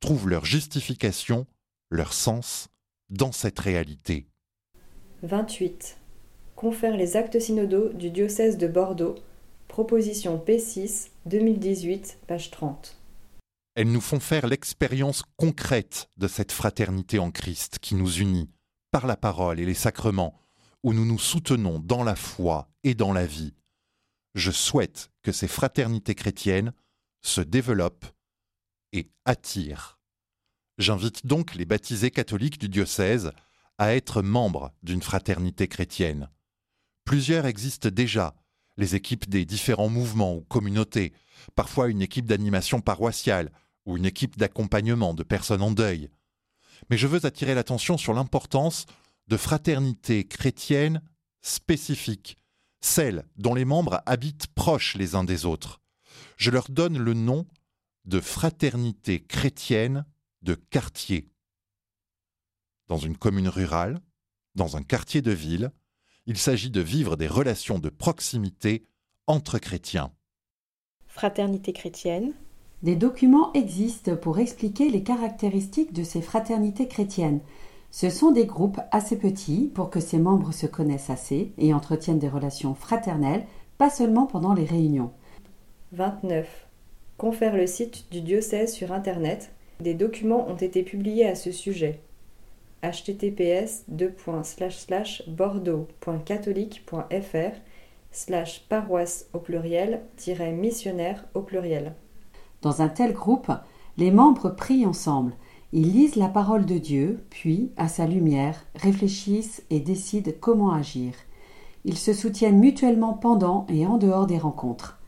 trouvent 0.00 0.28
leur 0.28 0.44
justification, 0.44 1.46
leur 1.90 2.12
sens, 2.12 2.68
dans 3.10 3.32
cette 3.32 3.58
réalité. 3.58 4.26
28. 5.22 5.96
confère 6.54 6.96
les 6.96 7.16
actes 7.16 7.40
synodaux 7.40 7.88
du 7.88 8.10
diocèse 8.10 8.58
de 8.58 8.68
Bordeaux, 8.68 9.16
proposition 9.68 10.42
P6 10.44 11.10
2018, 11.26 12.18
page 12.26 12.50
30. 12.50 12.96
Elles 13.74 13.92
nous 13.92 14.00
font 14.00 14.18
faire 14.18 14.48
l'expérience 14.48 15.22
concrète 15.36 16.10
de 16.16 16.26
cette 16.26 16.50
fraternité 16.50 17.18
en 17.20 17.30
Christ 17.30 17.78
qui 17.78 17.94
nous 17.94 18.12
unit 18.12 18.50
par 18.90 19.06
la 19.06 19.16
parole 19.16 19.60
et 19.60 19.66
les 19.66 19.74
sacrements, 19.74 20.40
où 20.82 20.92
nous 20.92 21.04
nous 21.04 21.18
soutenons 21.18 21.78
dans 21.78 22.02
la 22.02 22.16
foi 22.16 22.68
et 22.82 22.94
dans 22.94 23.12
la 23.12 23.26
vie. 23.26 23.54
Je 24.34 24.50
souhaite 24.50 25.10
que 25.22 25.32
ces 25.32 25.48
fraternités 25.48 26.14
chrétiennes 26.14 26.72
se 27.22 27.40
développent 27.40 28.06
et 28.92 29.10
attirent. 29.24 29.98
J'invite 30.78 31.26
donc 31.26 31.54
les 31.54 31.64
baptisés 31.64 32.10
catholiques 32.10 32.58
du 32.58 32.68
diocèse 32.68 33.32
à 33.78 33.94
être 33.94 34.22
membres 34.22 34.72
d'une 34.82 35.02
fraternité 35.02 35.68
chrétienne. 35.68 36.28
Plusieurs 37.04 37.46
existent 37.46 37.88
déjà, 37.90 38.34
les 38.78 38.94
équipes 38.94 39.28
des 39.28 39.44
différents 39.44 39.90
mouvements 39.90 40.34
ou 40.34 40.40
communautés, 40.40 41.12
parfois 41.54 41.88
une 41.88 42.00
équipe 42.00 42.26
d'animation 42.26 42.80
paroissiale 42.80 43.52
ou 43.84 43.96
une 43.96 44.06
équipe 44.06 44.38
d'accompagnement 44.38 45.12
de 45.12 45.24
personnes 45.24 45.62
en 45.62 45.72
deuil. 45.72 46.08
Mais 46.88 46.96
je 46.96 47.08
veux 47.08 47.26
attirer 47.26 47.54
l'attention 47.54 47.98
sur 47.98 48.14
l'importance 48.14 48.86
de 49.26 49.36
fraternités 49.36 50.24
chrétiennes 50.24 51.02
spécifiques, 51.42 52.36
celles 52.80 53.26
dont 53.36 53.54
les 53.54 53.64
membres 53.64 54.00
habitent 54.06 54.46
proches 54.54 54.94
les 54.94 55.14
uns 55.14 55.24
des 55.24 55.44
autres. 55.44 55.80
Je 56.36 56.50
leur 56.50 56.68
donne 56.70 56.98
le 56.98 57.14
nom 57.14 57.46
de 58.04 58.20
fraternité 58.20 59.20
chrétienne 59.20 60.06
de 60.42 60.54
quartier. 60.54 61.28
Dans 62.86 62.98
une 62.98 63.18
commune 63.18 63.48
rurale, 63.48 64.00
dans 64.54 64.76
un 64.76 64.82
quartier 64.82 65.20
de 65.20 65.32
ville, 65.32 65.72
il 66.28 66.36
s'agit 66.36 66.68
de 66.68 66.82
vivre 66.82 67.16
des 67.16 67.26
relations 67.26 67.78
de 67.78 67.88
proximité 67.88 68.84
entre 69.26 69.58
chrétiens. 69.58 70.12
Fraternité 71.06 71.72
chrétienne. 71.72 72.34
Des 72.82 72.96
documents 72.96 73.50
existent 73.54 74.14
pour 74.14 74.38
expliquer 74.38 74.90
les 74.90 75.02
caractéristiques 75.02 75.94
de 75.94 76.04
ces 76.04 76.20
fraternités 76.20 76.86
chrétiennes. 76.86 77.40
Ce 77.90 78.10
sont 78.10 78.30
des 78.30 78.44
groupes 78.44 78.78
assez 78.90 79.16
petits 79.16 79.72
pour 79.74 79.88
que 79.88 80.00
ces 80.00 80.18
membres 80.18 80.52
se 80.52 80.66
connaissent 80.66 81.08
assez 81.08 81.52
et 81.56 81.72
entretiennent 81.72 82.18
des 82.18 82.28
relations 82.28 82.74
fraternelles, 82.74 83.46
pas 83.78 83.88
seulement 83.88 84.26
pendant 84.26 84.52
les 84.52 84.66
réunions. 84.66 85.12
29. 85.92 86.66
Confère 87.16 87.56
le 87.56 87.66
site 87.66 88.04
du 88.10 88.20
diocèse 88.20 88.74
sur 88.74 88.92
Internet. 88.92 89.50
Des 89.80 89.94
documents 89.94 90.46
ont 90.46 90.56
été 90.56 90.82
publiés 90.82 91.26
à 91.26 91.34
ce 91.34 91.52
sujet 91.52 92.02
https 92.82 93.84
bordeaux.catholique.fr 95.26 97.56
slash 98.10 98.66
paroisse 98.68 99.26
au 99.32 99.38
pluriel 99.38 100.02
missionnaire 100.52 101.24
au 101.34 101.42
pluriel. 101.42 101.94
Dans 102.62 102.82
un 102.82 102.88
tel 102.88 103.12
groupe, 103.12 103.52
les 103.96 104.10
membres 104.10 104.50
prient 104.50 104.86
ensemble. 104.86 105.34
Ils 105.72 105.92
lisent 105.92 106.16
la 106.16 106.28
parole 106.28 106.64
de 106.64 106.78
Dieu, 106.78 107.24
puis, 107.30 107.70
à 107.76 107.88
sa 107.88 108.06
lumière, 108.06 108.64
réfléchissent 108.74 109.62
et 109.70 109.80
décident 109.80 110.32
comment 110.40 110.72
agir. 110.72 111.12
Ils 111.84 111.98
se 111.98 112.12
soutiennent 112.12 112.58
mutuellement 112.58 113.12
pendant 113.12 113.66
et 113.68 113.86
en 113.86 113.98
dehors 113.98 114.26
des 114.26 114.38
rencontres. 114.38 114.98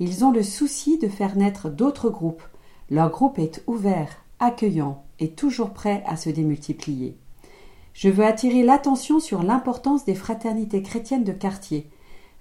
Ils 0.00 0.24
ont 0.24 0.32
le 0.32 0.42
souci 0.42 0.98
de 0.98 1.08
faire 1.08 1.36
naître 1.36 1.70
d'autres 1.70 2.10
groupes. 2.10 2.42
Leur 2.90 3.10
groupe 3.10 3.38
est 3.38 3.62
ouvert, 3.66 4.24
accueillant 4.38 5.05
et 5.20 5.30
toujours 5.30 5.70
prêt 5.70 6.02
à 6.06 6.16
se 6.16 6.30
démultiplier. 6.30 7.16
Je 7.92 8.08
veux 8.08 8.24
attirer 8.24 8.62
l'attention 8.62 9.20
sur 9.20 9.42
l'importance 9.42 10.04
des 10.04 10.14
fraternités 10.14 10.82
chrétiennes 10.82 11.24
de 11.24 11.32
quartier. 11.32 11.88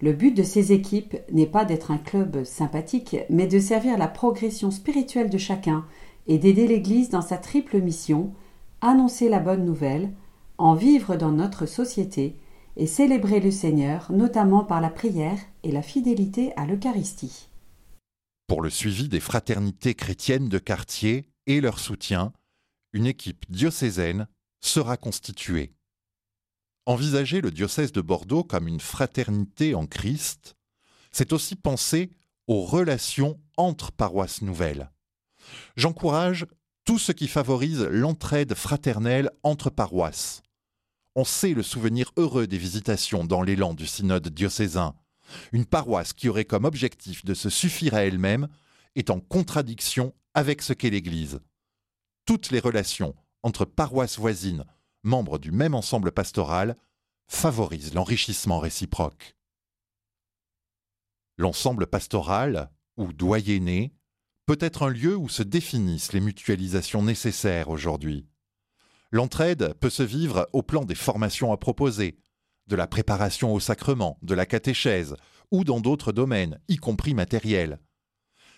Le 0.01 0.11
but 0.11 0.35
de 0.35 0.43
ces 0.43 0.73
équipes 0.73 1.15
n'est 1.31 1.45
pas 1.45 1.63
d'être 1.63 1.91
un 1.91 1.97
club 1.97 2.43
sympathique, 2.43 3.17
mais 3.29 3.47
de 3.47 3.59
servir 3.59 3.97
la 3.97 4.09
progression 4.09 4.69
spirituelle 4.71 5.29
de 5.29 5.37
chacun 5.37 5.85
et 6.27 6.37
d'aider 6.37 6.67
l'Église 6.67 7.09
dans 7.09 7.21
sa 7.21 7.37
triple 7.37 7.79
mission 7.79 8.33
annoncer 8.81 9.29
la 9.29 9.39
bonne 9.39 9.65
nouvelle, 9.65 10.11
en 10.57 10.73
vivre 10.73 11.15
dans 11.15 11.31
notre 11.31 11.65
société 11.65 12.35
et 12.77 12.87
célébrer 12.87 13.39
le 13.39 13.51
Seigneur, 13.51 14.11
notamment 14.11 14.63
par 14.63 14.81
la 14.81 14.89
prière 14.89 15.39
et 15.63 15.71
la 15.71 15.81
fidélité 15.81 16.53
à 16.57 16.65
l'Eucharistie. 16.65 17.47
Pour 18.47 18.61
le 18.61 18.69
suivi 18.69 19.09
des 19.09 19.19
fraternités 19.19 19.95
chrétiennes 19.95 20.49
de 20.49 20.59
quartier 20.59 21.25
et 21.47 21.61
leur 21.61 21.79
soutien, 21.79 22.31
une 22.95 23.07
équipe 23.07 23.45
diocésaine 23.49 24.25
sera 24.61 24.95
constituée. 24.95 25.73
Envisager 26.85 27.41
le 27.41 27.51
diocèse 27.51 27.91
de 27.91 27.99
Bordeaux 27.99 28.45
comme 28.45 28.69
une 28.69 28.79
fraternité 28.79 29.75
en 29.75 29.85
Christ, 29.85 30.55
c'est 31.11 31.33
aussi 31.33 31.57
penser 31.57 32.09
aux 32.47 32.63
relations 32.63 33.37
entre 33.57 33.91
paroisses 33.91 34.41
nouvelles. 34.41 34.91
J'encourage 35.75 36.47
tout 36.85 36.97
ce 36.97 37.11
qui 37.11 37.27
favorise 37.27 37.83
l'entraide 37.83 38.53
fraternelle 38.53 39.29
entre 39.43 39.69
paroisses. 39.69 40.41
On 41.15 41.25
sait 41.25 41.53
le 41.53 41.63
souvenir 41.63 42.11
heureux 42.15 42.47
des 42.47 42.57
visitations 42.57 43.25
dans 43.25 43.41
l'élan 43.41 43.73
du 43.73 43.87
synode 43.87 44.29
diocésain. 44.29 44.95
Une 45.51 45.65
paroisse 45.65 46.13
qui 46.13 46.29
aurait 46.29 46.45
comme 46.45 46.65
objectif 46.65 47.25
de 47.25 47.33
se 47.33 47.49
suffire 47.49 47.95
à 47.95 48.05
elle-même 48.05 48.47
est 48.95 49.09
en 49.09 49.19
contradiction 49.19 50.13
avec 50.33 50.61
ce 50.61 50.71
qu'est 50.71 50.91
l'Église. 50.91 51.41
Toutes 52.25 52.49
les 52.49 52.59
relations 52.59 53.15
entre 53.43 53.65
paroisses 53.65 54.17
voisines, 54.17 54.65
membres 55.03 55.37
du 55.37 55.51
même 55.51 55.75
ensemble 55.75 56.11
pastoral, 56.11 56.75
favorisent 57.27 57.93
l'enrichissement 57.93 58.59
réciproque. 58.59 59.35
L'ensemble 61.37 61.85
pastoral, 61.85 62.71
ou 62.97 63.13
doyenné, 63.13 63.93
peut 64.47 64.57
être 64.59 64.83
un 64.83 64.89
lieu 64.89 65.15
où 65.15 65.29
se 65.29 65.43
définissent 65.43 66.13
les 66.13 66.19
mutualisations 66.19 67.03
nécessaires 67.03 67.69
aujourd'hui. 67.69 68.27
L'entraide 69.11 69.73
peut 69.79 69.89
se 69.89 70.03
vivre 70.03 70.49
au 70.53 70.63
plan 70.63 70.83
des 70.83 70.95
formations 70.95 71.51
à 71.51 71.57
proposer, 71.57 72.17
de 72.67 72.75
la 72.75 72.87
préparation 72.87 73.53
au 73.53 73.59
sacrement, 73.59 74.17
de 74.23 74.33
la 74.33 74.47
catéchèse, 74.47 75.15
ou 75.51 75.63
dans 75.63 75.79
d'autres 75.79 76.11
domaines, 76.11 76.59
y 76.67 76.77
compris 76.77 77.13
matériels. 77.13 77.79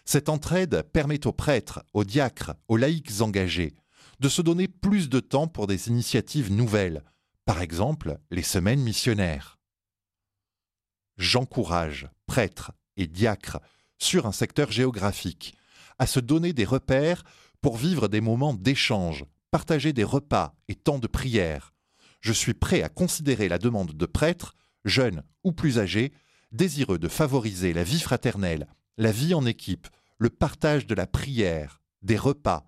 Cette 0.10 0.30
entraide 0.30 0.84
permet 0.94 1.28
aux 1.28 1.34
prêtres, 1.34 1.84
aux 1.94 2.06
diacres, 2.06 2.54
aux 2.70 2.78
laïcs 2.78 3.20
engagés 3.20 3.76
de 4.22 4.30
se 4.30 4.42
donner 4.42 4.70
plus 4.70 5.10
de 5.10 5.20
temps 5.20 5.50
pour 5.50 5.68
des 5.68 5.90
initiatives 5.90 6.50
nouvelles, 6.50 7.04
par 7.44 7.62
exemple 7.62 8.18
les 8.32 8.42
semaines 8.42 8.80
missionnaires. 8.80 9.60
J'encourage 11.18 12.08
prêtres 12.26 12.72
et 12.96 13.06
diacres 13.06 13.60
sur 13.98 14.26
un 14.26 14.32
secteur 14.32 14.72
géographique 14.72 15.56
à 16.00 16.08
se 16.08 16.22
donner 16.22 16.54
des 16.54 16.64
repères 16.64 17.26
pour 17.60 17.76
vivre 17.76 18.08
des 18.08 18.22
moments 18.22 18.54
d'échange, 18.54 19.26
partager 19.52 19.92
des 19.92 20.06
repas 20.06 20.56
et 20.70 20.76
temps 20.76 21.00
de 21.00 21.08
prière. 21.08 21.74
Je 22.22 22.32
suis 22.32 22.54
prêt 22.54 22.82
à 22.82 22.88
considérer 22.88 23.50
la 23.50 23.58
demande 23.58 23.92
de 23.92 24.06
prêtres, 24.06 24.56
jeunes 24.86 25.24
ou 25.44 25.52
plus 25.52 25.80
âgés, 25.80 26.14
désireux 26.54 26.98
de 26.98 27.10
favoriser 27.10 27.74
la 27.74 27.84
vie 27.84 28.00
fraternelle, 28.00 28.68
la 28.98 29.12
vie 29.12 29.34
en 29.34 29.46
équipe, 29.46 29.88
le 30.18 30.30
partage 30.30 30.88
de 30.88 30.96
la 30.96 31.08
prière, 31.08 31.82
des 32.02 32.18
repas. 32.18 32.66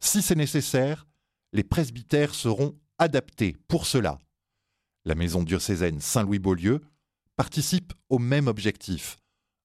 Si 0.00 0.22
c'est 0.22 0.36
nécessaire, 0.36 1.06
les 1.52 1.64
presbytères 1.64 2.34
seront 2.34 2.78
adaptés 2.98 3.56
pour 3.68 3.86
cela. 3.86 4.18
La 5.04 5.14
maison 5.14 5.42
diocésaine 5.42 6.00
Saint-Louis-Beaulieu 6.00 6.80
participe 7.36 7.92
au 8.08 8.18
même 8.18 8.46
objectif 8.46 9.16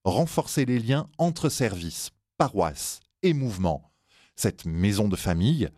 renforcer 0.04 0.66
les 0.66 0.80
liens 0.80 1.08
entre 1.18 1.50
services, 1.50 2.12
paroisses 2.38 3.00
et 3.22 3.34
mouvements. 3.34 3.92
Cette 4.36 4.66
maison 4.66 5.08
de 5.08 5.16
famille 5.16 5.70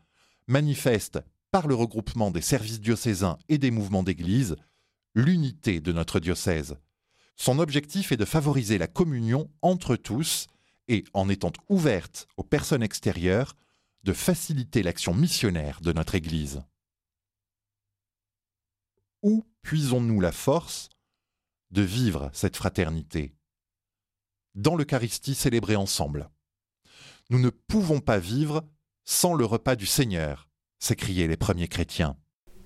manifeste, 0.48 1.20
par 1.52 1.68
le 1.68 1.76
regroupement 1.76 2.32
des 2.32 2.42
services 2.42 2.80
diocésains 2.80 3.38
et 3.50 3.58
des 3.58 3.72
mouvements 3.72 4.04
d'Église, 4.04 4.56
l'unité 5.16 5.82
de 5.82 5.92
notre 5.92 6.20
diocèse. 6.20 6.78
Son 7.36 7.60
objectif 7.60 8.12
est 8.12 8.18
de 8.18 8.26
favoriser 8.26 8.78
la 8.78 8.88
communion 8.88 9.50
entre 9.62 9.96
tous 9.96 10.48
et, 10.88 11.04
en 11.14 11.30
étant 11.30 11.52
ouverte 11.70 12.28
aux 12.38 12.44
personnes 12.44 12.84
extérieures, 12.84 13.56
de 14.04 14.14
faciliter 14.14 14.84
l'action 14.84 15.14
missionnaire 15.14 15.80
de 15.82 15.94
notre 15.94 16.16
Église. 16.16 16.64
Où 19.22 19.46
puisons-nous 19.62 20.20
la 20.20 20.32
force 20.32 20.90
de 21.70 21.82
vivre 21.82 22.30
cette 22.34 22.58
fraternité? 22.58 23.36
Dans 24.56 24.76
l'Eucharistie 24.76 25.36
célébrée 25.36 25.76
ensemble. 25.76 26.30
Nous 27.30 27.40
ne 27.40 27.50
pouvons 27.50 28.00
pas 28.00 28.18
vivre 28.18 28.64
sans 29.06 29.34
le 29.34 29.46
repas 29.46 29.76
du 29.76 29.86
Seigneur, 29.86 30.50
s'écriaient 30.80 31.28
les 31.28 31.38
premiers 31.38 31.68
chrétiens. 31.68 32.18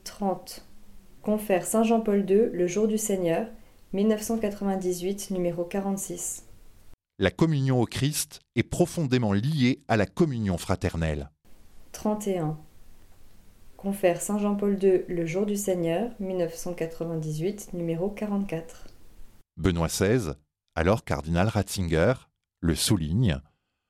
30. 0.05 0.65
Confère 1.21 1.65
Saint 1.65 1.83
Jean-Paul 1.83 2.29
II, 2.29 2.49
Le 2.51 2.67
jour 2.67 2.87
du 2.87 2.97
Seigneur, 2.97 3.47
1998, 3.95 5.31
numéro 5.31 5.63
46. 5.63 6.43
La 7.17 7.31
communion 7.31 7.79
au 7.79 7.85
Christ 7.85 8.41
est 8.57 8.63
profondément 8.63 9.31
liée 9.31 9.85
à 9.87 9.95
la 9.95 10.05
communion 10.05 10.57
fraternelle. 10.57 11.31
31. 11.93 12.57
Confère 13.77 14.19
Saint 14.19 14.37
Jean-Paul 14.37 14.77
II 14.83 15.05
Le 15.07 15.25
jour 15.25 15.45
du 15.45 15.55
Seigneur, 15.55 16.11
1998, 16.19 17.71
numéro 17.71 18.09
44. 18.09 18.89
Benoît 19.55 19.87
XVI, 19.87 20.33
alors 20.75 21.05
cardinal 21.05 21.47
Ratzinger, 21.47 22.15
le 22.59 22.75
souligne. 22.75 23.39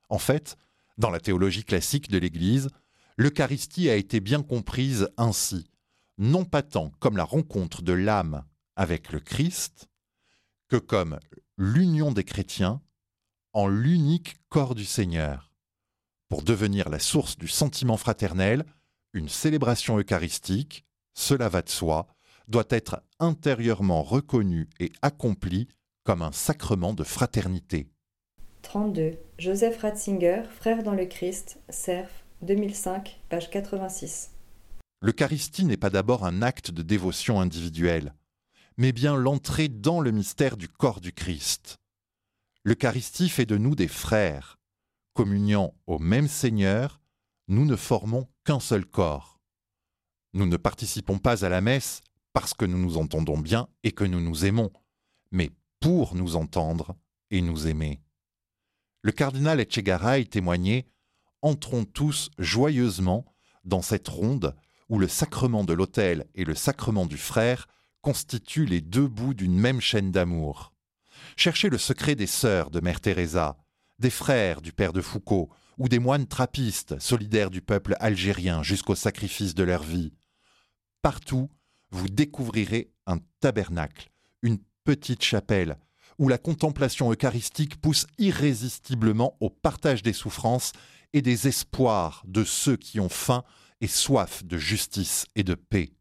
En 0.10 0.20
fait, 0.20 0.56
dans 1.00 1.10
la 1.10 1.20
théologie 1.20 1.64
classique 1.64 2.12
de 2.12 2.20
l'Église, 2.20 2.70
l'Eucharistie 3.18 3.90
a 3.90 3.96
été 3.96 4.20
bien 4.20 4.44
comprise 4.44 5.10
ainsi, 5.18 5.66
non 6.20 6.46
pas 6.46 6.62
tant 6.62 6.92
comme 7.00 7.18
la 7.18 7.24
rencontre 7.24 7.82
de 7.82 7.94
l'âme 7.94 8.44
avec 8.76 9.12
le 9.12 9.20
Christ, 9.20 9.88
que 10.68 10.78
comme 10.78 11.20
l'union 11.58 12.12
des 12.12 12.24
chrétiens 12.24 12.82
en 13.54 13.68
l'unique 13.68 14.36
corps 14.50 14.76
du 14.76 14.86
Seigneur. 14.86 15.52
Pour 16.28 16.42
devenir 16.42 16.90
la 16.90 17.00
source 17.00 17.38
du 17.38 17.48
sentiment 17.48 17.98
fraternel, 17.98 18.66
une 19.14 19.30
célébration 19.30 19.98
eucharistique, 19.98 20.86
cela 21.14 21.48
va 21.48 21.62
de 21.62 21.70
soi, 21.70 22.08
doit 22.48 22.66
être 22.70 23.02
intérieurement 23.20 24.04
reconnue 24.04 24.70
et 24.80 24.92
accomplie 25.02 25.68
comme 26.04 26.22
un 26.22 26.32
sacrement 26.32 26.94
de 26.94 27.04
fraternité. 27.04 27.88
32. 28.64 29.18
Joseph 29.38 29.82
Ratzinger, 29.82 30.44
frère 30.50 30.84
dans 30.84 30.94
le 30.94 31.06
Christ, 31.06 31.60
Cerf, 31.70 32.10
2005, 32.42 33.22
page 33.30 33.50
86. 33.50 34.32
L'Eucharistie 35.02 35.66
n'est 35.66 35.78
pas 35.78 35.90
d'abord 35.90 36.26
un 36.26 36.42
acte 36.42 36.72
de 36.72 36.82
dévotion 36.82 37.40
individuelle, 37.40 38.14
mais 38.78 38.92
bien 38.92 39.16
l'entrée 39.16 39.70
dans 39.70 40.02
le 40.02 40.12
mystère 40.12 40.58
du 40.58 40.68
corps 40.68 41.02
du 41.02 41.14
Christ. 41.14 41.78
L'Eucharistie 42.64 43.30
fait 43.30 43.46
de 43.46 43.58
nous 43.58 43.76
des 43.76 43.88
frères. 43.88 44.60
Communiant 45.14 45.74
au 45.88 46.00
même 46.00 46.28
Seigneur, 46.28 47.00
nous 47.48 47.66
ne 47.66 47.76
formons 47.76 48.28
qu'un 48.44 48.60
seul 48.60 48.86
corps. 48.86 49.40
Nous 50.34 50.46
ne 50.46 50.58
participons 50.58 51.20
pas 51.20 51.46
à 51.46 51.50
la 51.50 51.62
messe 51.62 52.02
parce 52.34 52.54
que 52.54 52.66
nous 52.66 52.78
nous 52.78 52.98
entendons 52.98 53.38
bien 53.38 53.70
et 53.84 53.94
que 53.94 54.04
nous 54.04 54.20
nous 54.20 54.46
aimons, 54.46 54.72
mais 55.32 55.52
pour 55.80 56.16
nous 56.16 56.36
entendre 56.36 56.96
et 57.32 57.42
nous 57.42 57.68
aimer. 57.68 58.02
Le 59.02 59.12
cardinal 59.12 59.60
Etchegaray 59.60 60.26
témoignait 60.26 60.88
Entrons 61.42 61.86
tous 61.86 62.32
joyeusement 62.40 63.24
dans 63.64 63.84
cette 63.84 64.08
ronde 64.08 64.56
où 64.90 64.98
le 64.98 65.08
sacrement 65.08 65.64
de 65.64 65.74
l'autel 65.74 66.26
et 66.34 66.44
le 66.44 66.56
sacrement 66.56 67.06
du 67.06 67.18
frère 67.18 67.68
constituent 68.06 68.68
les 68.68 68.82
deux 68.82 69.08
bouts 69.08 69.34
d'une 69.34 69.58
même 69.58 69.82
chaîne 69.82 70.12
d'amour. 70.12 70.74
Cherchez 71.36 71.70
le 71.70 71.80
secret 71.80 72.14
des 72.14 72.28
sœurs 72.28 72.70
de 72.70 72.80
Mère 72.80 73.02
Teresa, 73.02 73.58
des 73.98 74.12
frères 74.12 74.62
du 74.62 74.74
père 74.74 74.94
de 74.94 75.02
Foucault, 75.02 75.50
ou 75.80 75.90
des 75.90 75.98
moines 75.98 76.28
trappistes, 76.28 77.00
solidaires 77.00 77.50
du 77.50 77.62
peuple 77.64 77.96
algérien 78.00 78.62
jusqu'au 78.62 78.94
sacrifice 78.94 79.56
de 79.56 79.64
leur 79.64 79.82
vie. 79.82 80.14
Partout, 81.02 81.50
vous 81.90 82.08
découvrirez 82.08 82.92
un 83.08 83.18
tabernacle, 83.40 84.12
une 84.44 84.60
petite 84.84 85.24
chapelle, 85.24 85.76
où 86.20 86.28
la 86.28 86.38
contemplation 86.38 87.12
eucharistique 87.12 87.82
pousse 87.82 88.06
irrésistiblement 88.20 89.36
au 89.40 89.50
partage 89.50 90.04
des 90.04 90.14
souffrances 90.14 90.74
et 91.14 91.24
des 91.24 91.48
espoirs 91.48 92.22
de 92.28 92.44
ceux 92.44 92.78
qui 92.78 93.00
ont 93.00 93.10
faim 93.10 93.44
et 93.82 93.88
soif 93.88 94.44
de 94.44 94.60
justice 94.60 95.26
et 95.36 95.44
de 95.44 95.56
paix. 95.56 95.92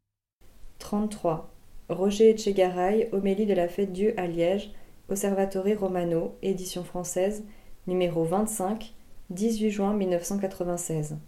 33. 0.80 1.53
Roger 1.89 2.30
Etchegaray, 2.30 3.11
homélie 3.12 3.45
de 3.45 3.53
la 3.53 3.68
fête 3.68 3.93
Dieu 3.93 4.14
à 4.18 4.26
Liège, 4.26 4.72
Osservatore 5.09 5.76
Romano, 5.78 6.39
édition 6.41 6.82
française, 6.82 7.45
numéro 7.87 8.24
25, 8.24 8.95
18 9.28 9.70
juin 9.70 9.93
1996. 9.93 11.18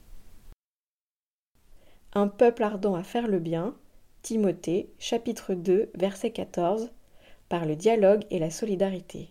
Un 2.15 2.29
peuple 2.29 2.63
ardent 2.63 2.95
à 2.95 3.03
faire 3.03 3.29
le 3.29 3.39
bien, 3.39 3.77
Timothée, 4.23 4.91
chapitre 4.99 5.53
2, 5.53 5.91
verset 5.95 6.31
14, 6.31 6.91
par 7.51 7.67
le 7.67 7.77
dialogue 7.77 8.25
et 8.31 8.39
la 8.39 8.51
solidarité. 8.51 9.29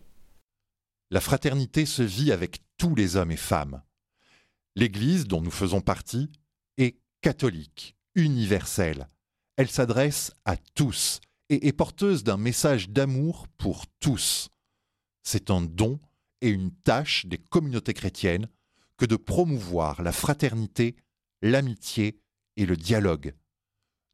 La 1.09 1.21
fraternité 1.21 1.88
se 1.88 2.03
vit 2.03 2.32
avec 2.32 2.59
tous 2.78 2.93
les 2.93 3.15
hommes 3.15 3.32
et 3.32 3.38
femmes. 3.38 3.82
L'Église, 4.76 5.26
dont 5.28 5.41
nous 5.41 5.51
faisons 5.51 5.82
partie, 5.82 6.30
est 6.78 6.97
catholique, 7.21 7.95
universelle. 8.13 9.07
Elle 9.57 9.69
s'adresse 9.69 10.33
à 10.43 10.57
tous 10.57 11.21
et 11.49 11.67
est 11.67 11.73
porteuse 11.73 12.23
d'un 12.23 12.37
message 12.37 12.89
d'amour 12.89 13.47
pour 13.57 13.85
tous. 13.99 14.49
C'est 15.23 15.49
un 15.49 15.61
don 15.61 15.99
et 16.41 16.49
une 16.49 16.71
tâche 16.71 17.25
des 17.25 17.37
communautés 17.37 17.93
chrétiennes 17.93 18.49
que 18.97 19.05
de 19.05 19.15
promouvoir 19.15 20.03
la 20.03 20.11
fraternité, 20.11 20.95
l'amitié 21.41 22.19
et 22.57 22.65
le 22.65 22.75
dialogue. 22.75 23.33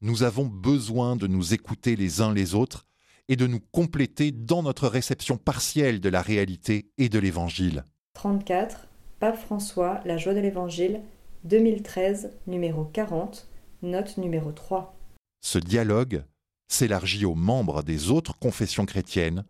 Nous 0.02 0.24
avons 0.24 0.46
besoin 0.46 1.16
de 1.16 1.28
nous 1.28 1.54
écouter 1.54 1.96
les 1.96 2.22
uns 2.22 2.34
les 2.34 2.56
autres 2.56 2.88
et 3.28 3.36
de 3.36 3.48
nous 3.48 3.60
compléter 3.60 4.32
dans 4.32 4.64
notre 4.64 4.88
réception 4.88 5.38
partielle 5.38 6.02
de 6.02 6.10
la 6.10 6.22
réalité 6.22 6.92
et 6.98 7.10
de 7.10 7.20
l'Évangile. 7.20 7.84
34. 8.14 8.88
Pape 9.20 9.38
François, 9.38 10.02
La 10.06 10.18
joie 10.18 10.34
de 10.34 10.40
l'Évangile, 10.40 11.02
2013, 11.46 12.32
numéro 12.48 12.86
40, 12.86 13.48
note 13.84 14.18
numéro 14.18 14.52
3. 14.52 15.01
Ce 15.42 15.58
dialogue 15.58 16.24
s'élargit 16.68 17.26
aux 17.26 17.36
membres 17.36 17.84
des 17.84 18.10
autres 18.12 18.38
confessions 18.38 18.86
chrétiennes 18.86 19.46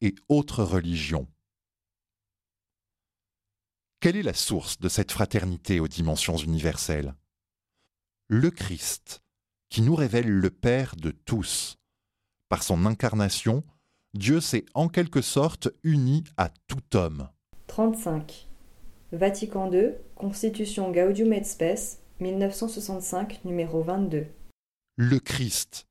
et 0.00 0.14
autres 0.28 0.64
religions. 0.64 1.28
Quelle 4.00 4.16
est 4.16 4.22
la 4.22 4.34
source 4.34 4.78
de 4.78 4.88
cette 4.88 5.12
fraternité 5.12 5.80
aux 5.80 5.88
dimensions 5.88 6.36
universelles? 6.36 7.14
Le 8.28 8.50
Christ, 8.50 9.22
qui 9.70 9.82
nous 9.82 9.94
révèle 9.94 10.28
le 10.28 10.50
Père 10.50 10.96
de 10.96 11.10
tous. 11.10 11.78
Par 12.48 12.62
son 12.62 12.86
incarnation, 12.86 13.64
Dieu 14.14 14.40
s'est 14.40 14.64
en 14.74 14.88
quelque 14.88 15.20
sorte 15.20 15.68
uni 15.82 16.24
à 16.36 16.50
tout 16.66 16.96
homme. 16.96 17.28
35. 17.66 18.48
Vatican 19.12 19.70
II, 19.72 19.90
Constitution 20.14 20.90
Gaudium 20.92 21.32
et 21.32 21.44
Spes, 21.44 21.98
1965, 22.20 23.44
numéro 23.44 23.82
22. 23.82 24.26
Le 25.00 25.20
Christ, 25.20 25.86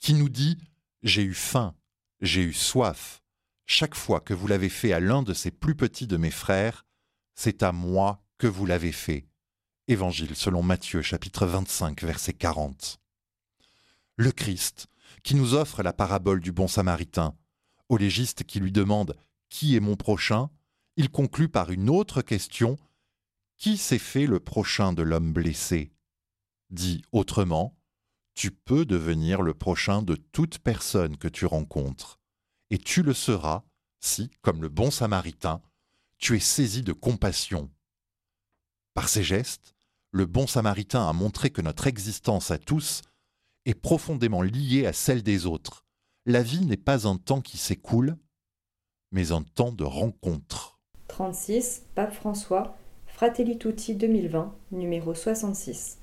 qui 0.00 0.14
nous 0.14 0.30
dit 0.30 0.56
J'ai 1.02 1.22
eu 1.22 1.34
faim, 1.34 1.74
j'ai 2.22 2.40
eu 2.40 2.54
soif. 2.54 3.22
Chaque 3.66 3.94
fois 3.94 4.18
que 4.18 4.32
vous 4.32 4.46
l'avez 4.46 4.70
fait 4.70 4.94
à 4.94 4.98
l'un 4.98 5.22
de 5.22 5.34
ces 5.34 5.50
plus 5.50 5.74
petits 5.74 6.06
de 6.06 6.16
mes 6.16 6.30
frères, 6.30 6.86
c'est 7.34 7.62
à 7.62 7.72
moi 7.72 8.24
que 8.38 8.46
vous 8.46 8.64
l'avez 8.64 8.92
fait. 8.92 9.28
Évangile 9.88 10.34
selon 10.34 10.62
Matthieu 10.62 11.02
chapitre 11.02 11.44
25 11.44 12.02
verset 12.02 12.32
40. 12.32 12.98
Le 14.16 14.32
Christ, 14.32 14.86
qui 15.22 15.34
nous 15.34 15.52
offre 15.52 15.82
la 15.82 15.92
parabole 15.92 16.40
du 16.40 16.50
bon 16.50 16.66
samaritain, 16.66 17.36
au 17.90 17.98
légiste 17.98 18.44
qui 18.44 18.58
lui 18.58 18.72
demande 18.72 19.18
Qui 19.50 19.76
est 19.76 19.80
mon 19.80 19.96
prochain? 19.96 20.48
Il 20.96 21.10
conclut 21.10 21.50
par 21.50 21.72
une 21.72 21.90
autre 21.90 22.22
question 22.22 22.78
Qui 23.58 23.76
s'est 23.76 23.98
fait 23.98 24.26
le 24.26 24.40
prochain 24.40 24.94
de 24.94 25.02
l'homme 25.02 25.34
blessé? 25.34 25.92
Dit 26.70 27.02
autrement, 27.12 27.75
tu 28.36 28.50
peux 28.50 28.84
devenir 28.84 29.40
le 29.40 29.54
prochain 29.54 30.02
de 30.02 30.14
toute 30.14 30.58
personne 30.58 31.16
que 31.16 31.26
tu 31.26 31.46
rencontres, 31.46 32.20
et 32.70 32.78
tu 32.78 33.02
le 33.02 33.14
seras 33.14 33.64
si, 33.98 34.30
comme 34.42 34.60
le 34.60 34.68
bon 34.68 34.90
samaritain, 34.90 35.62
tu 36.18 36.36
es 36.36 36.40
saisi 36.40 36.82
de 36.82 36.92
compassion. 36.92 37.70
Par 38.94 39.08
ces 39.08 39.24
gestes, 39.24 39.74
le 40.12 40.26
bon 40.26 40.46
samaritain 40.46 41.08
a 41.08 41.12
montré 41.14 41.50
que 41.50 41.62
notre 41.62 41.86
existence 41.86 42.50
à 42.50 42.58
tous 42.58 43.02
est 43.64 43.74
profondément 43.74 44.42
liée 44.42 44.86
à 44.86 44.92
celle 44.92 45.22
des 45.22 45.46
autres. 45.46 45.84
La 46.26 46.42
vie 46.42 46.64
n'est 46.66 46.76
pas 46.76 47.08
un 47.08 47.16
temps 47.16 47.40
qui 47.40 47.56
s'écoule, 47.56 48.16
mais 49.12 49.32
un 49.32 49.42
temps 49.42 49.72
de 49.72 49.84
rencontre. 49.84 50.78
36, 51.08 51.86
Pape 51.94 52.12
François, 52.12 52.76
Fratelli 53.06 53.56
Tutti 53.56 53.94
2020, 53.94 54.54
numéro 54.72 55.14
66. 55.14 55.98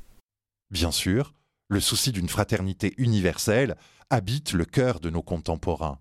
Bien 0.71 0.91
sûr, 0.91 1.36
le 1.74 1.80
souci 1.80 2.11
d'une 2.11 2.30
fraternité 2.30 2.93
universelle 2.97 3.76
habite 4.09 4.53
le 4.53 4.63
cœur 4.63 4.99
de 4.99 5.09
nos 5.09 5.24
contemporains. 5.24 5.99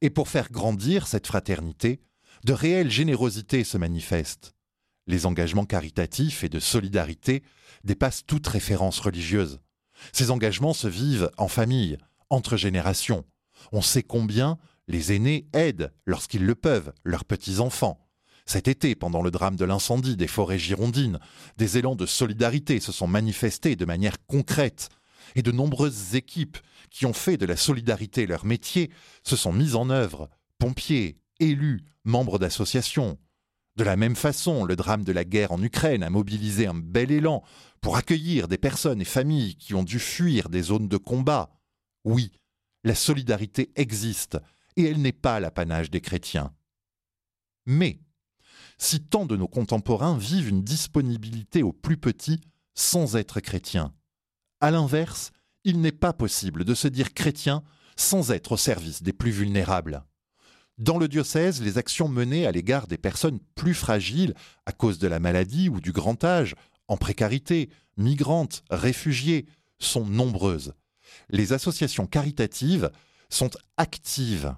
Et 0.00 0.08
pour 0.08 0.28
faire 0.28 0.50
grandir 0.50 1.06
cette 1.06 1.26
fraternité, 1.26 2.00
de 2.44 2.52
réelle 2.52 2.90
générosité 2.90 3.64
se 3.64 3.76
manifeste. 3.76 4.54
Les 5.06 5.26
engagements 5.26 5.66
caritatifs 5.66 6.44
et 6.44 6.48
de 6.48 6.60
solidarité 6.60 7.42
dépassent 7.82 8.24
toute 8.24 8.46
référence 8.46 9.00
religieuse. 9.00 9.60
Ces 10.12 10.30
engagements 10.30 10.74
se 10.74 10.88
vivent 10.88 11.30
en 11.36 11.48
famille, 11.48 11.98
entre 12.30 12.56
générations. 12.56 13.24
On 13.72 13.82
sait 13.82 14.04
combien 14.04 14.58
les 14.86 15.12
aînés 15.12 15.48
aident, 15.52 15.92
lorsqu'ils 16.06 16.46
le 16.46 16.54
peuvent, 16.54 16.92
leurs 17.04 17.24
petits-enfants. 17.24 18.06
Cet 18.46 18.68
été, 18.68 18.94
pendant 18.94 19.22
le 19.22 19.30
drame 19.30 19.56
de 19.56 19.64
l'incendie 19.64 20.16
des 20.16 20.26
forêts 20.26 20.58
girondines, 20.58 21.18
des 21.56 21.78
élans 21.78 21.96
de 21.96 22.06
solidarité 22.06 22.80
se 22.80 22.92
sont 22.92 23.06
manifestés 23.06 23.76
de 23.76 23.84
manière 23.84 24.24
concrète, 24.26 24.88
et 25.34 25.42
de 25.42 25.52
nombreuses 25.52 26.14
équipes 26.14 26.58
qui 26.90 27.06
ont 27.06 27.12
fait 27.12 27.36
de 27.36 27.46
la 27.46 27.56
solidarité 27.56 28.26
leur 28.26 28.44
métier 28.44 28.90
se 29.22 29.36
sont 29.36 29.52
mises 29.52 29.76
en 29.76 29.90
œuvre, 29.90 30.28
pompiers, 30.58 31.18
élus, 31.38 31.84
membres 32.04 32.38
d'associations. 32.38 33.18
De 33.76 33.84
la 33.84 33.96
même 33.96 34.16
façon, 34.16 34.64
le 34.64 34.76
drame 34.76 35.04
de 35.04 35.12
la 35.12 35.24
guerre 35.24 35.52
en 35.52 35.62
Ukraine 35.62 36.02
a 36.02 36.10
mobilisé 36.10 36.66
un 36.66 36.74
bel 36.74 37.10
élan 37.10 37.42
pour 37.80 37.96
accueillir 37.96 38.48
des 38.48 38.58
personnes 38.58 39.00
et 39.00 39.06
familles 39.06 39.56
qui 39.56 39.74
ont 39.74 39.84
dû 39.84 39.98
fuir 39.98 40.48
des 40.48 40.62
zones 40.62 40.88
de 40.88 40.96
combat. 40.96 41.50
Oui, 42.04 42.32
la 42.84 42.94
solidarité 42.94 43.70
existe, 43.76 44.38
et 44.76 44.84
elle 44.84 45.00
n'est 45.00 45.12
pas 45.12 45.40
l'apanage 45.40 45.90
des 45.90 46.00
chrétiens. 46.00 46.52
Mais, 47.66 48.00
si 48.78 49.00
tant 49.00 49.26
de 49.26 49.36
nos 49.36 49.48
contemporains 49.48 50.18
vivent 50.18 50.48
une 50.48 50.64
disponibilité 50.64 51.62
aux 51.62 51.72
plus 51.72 51.96
petits 51.96 52.40
sans 52.74 53.16
être 53.16 53.40
chrétiens, 53.40 53.94
à 54.60 54.70
l'inverse, 54.70 55.32
il 55.64 55.80
n'est 55.80 55.92
pas 55.92 56.12
possible 56.12 56.64
de 56.64 56.74
se 56.74 56.88
dire 56.88 57.12
chrétien 57.14 57.62
sans 57.96 58.30
être 58.30 58.52
au 58.52 58.56
service 58.56 59.02
des 59.02 59.12
plus 59.12 59.30
vulnérables. 59.30 60.04
Dans 60.78 60.96
le 60.96 61.08
diocèse, 61.08 61.60
les 61.60 61.76
actions 61.76 62.08
menées 62.08 62.46
à 62.46 62.52
l'égard 62.52 62.86
des 62.86 62.96
personnes 62.96 63.38
plus 63.54 63.74
fragiles 63.74 64.34
à 64.64 64.72
cause 64.72 64.98
de 64.98 65.08
la 65.08 65.20
maladie 65.20 65.68
ou 65.68 65.80
du 65.80 65.92
grand 65.92 66.24
âge, 66.24 66.54
en 66.88 66.96
précarité, 66.96 67.68
migrantes, 67.98 68.64
réfugiées, 68.70 69.46
sont 69.78 70.06
nombreuses. 70.06 70.72
Les 71.28 71.52
associations 71.52 72.06
caritatives 72.06 72.90
sont 73.28 73.50
actives. 73.76 74.54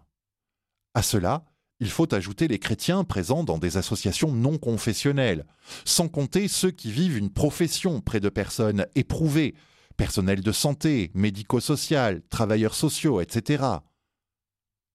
À 0.94 1.02
cela, 1.02 1.44
il 1.80 1.90
faut 1.90 2.14
ajouter 2.14 2.46
les 2.46 2.60
chrétiens 2.60 3.02
présents 3.02 3.42
dans 3.42 3.58
des 3.58 3.76
associations 3.76 4.30
non 4.30 4.58
confessionnelles, 4.58 5.44
sans 5.84 6.08
compter 6.08 6.46
ceux 6.46 6.70
qui 6.70 6.92
vivent 6.92 7.18
une 7.18 7.32
profession 7.32 8.00
près 8.00 8.20
de 8.20 8.28
personnes 8.28 8.86
éprouvées, 8.94 9.56
personnel 10.02 10.40
de 10.40 10.50
santé, 10.50 11.12
médico-social, 11.14 12.22
travailleurs 12.28 12.74
sociaux, 12.74 13.20
etc. 13.20 13.62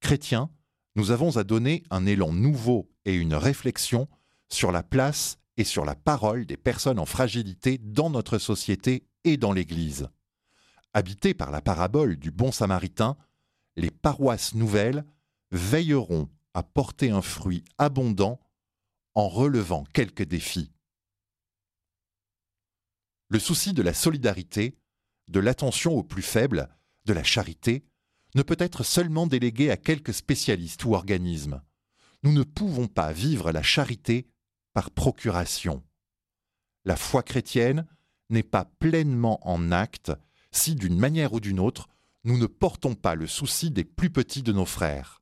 Chrétiens, 0.01 0.51
nous 0.97 1.11
avons 1.11 1.37
à 1.37 1.45
donner 1.45 1.83
un 1.91 2.05
élan 2.05 2.33
nouveau 2.33 2.91
et 3.05 3.15
une 3.15 3.33
réflexion 3.33 4.09
sur 4.49 4.73
la 4.73 4.83
place 4.83 5.37
et 5.55 5.63
sur 5.63 5.85
la 5.85 5.95
parole 5.95 6.45
des 6.45 6.57
personnes 6.57 6.99
en 6.99 7.05
fragilité 7.05 7.77
dans 7.77 8.09
notre 8.09 8.37
société 8.37 9.07
et 9.23 9.37
dans 9.37 9.53
l'Église. 9.53 10.09
Habitées 10.93 11.33
par 11.33 11.51
la 11.51 11.61
parabole 11.61 12.17
du 12.17 12.29
bon 12.29 12.51
samaritain, 12.51 13.15
les 13.77 13.91
paroisses 13.91 14.55
nouvelles 14.55 15.05
veilleront 15.51 16.27
à 16.53 16.63
porter 16.63 17.11
un 17.11 17.21
fruit 17.21 17.63
abondant 17.77 18.41
en 19.15 19.29
relevant 19.29 19.85
quelques 19.93 20.25
défis. 20.25 20.69
Le 23.29 23.39
souci 23.39 23.71
de 23.71 23.81
la 23.81 23.93
solidarité 23.93 24.77
de 25.27 25.39
l'attention 25.39 25.93
aux 25.93 26.03
plus 26.03 26.21
faibles, 26.21 26.69
de 27.05 27.13
la 27.13 27.23
charité, 27.23 27.85
ne 28.35 28.43
peut 28.43 28.57
être 28.59 28.83
seulement 28.83 29.27
délégué 29.27 29.71
à 29.71 29.77
quelques 29.77 30.13
spécialistes 30.13 30.83
ou 30.85 30.93
organismes. 30.93 31.61
Nous 32.23 32.33
ne 32.33 32.43
pouvons 32.43 32.87
pas 32.87 33.11
vivre 33.11 33.51
la 33.51 33.63
charité 33.63 34.27
par 34.73 34.91
procuration. 34.91 35.83
La 36.85 36.95
foi 36.95 37.23
chrétienne 37.23 37.87
n'est 38.29 38.43
pas 38.43 38.65
pleinement 38.79 39.39
en 39.47 39.71
acte 39.71 40.11
si, 40.51 40.75
d'une 40.75 40.97
manière 40.97 41.33
ou 41.33 41.39
d'une 41.39 41.59
autre, 41.59 41.87
nous 42.23 42.37
ne 42.37 42.45
portons 42.45 42.95
pas 42.95 43.15
le 43.15 43.27
souci 43.27 43.71
des 43.71 43.83
plus 43.83 44.09
petits 44.09 44.43
de 44.43 44.51
nos 44.51 44.65
frères. 44.65 45.21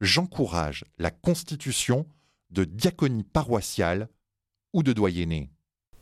J'encourage 0.00 0.84
la 0.98 1.10
constitution 1.10 2.06
de 2.50 2.64
diaconie 2.64 3.24
paroissiale 3.24 4.08
ou 4.72 4.82
de 4.82 4.92
doyenné. 4.92 5.52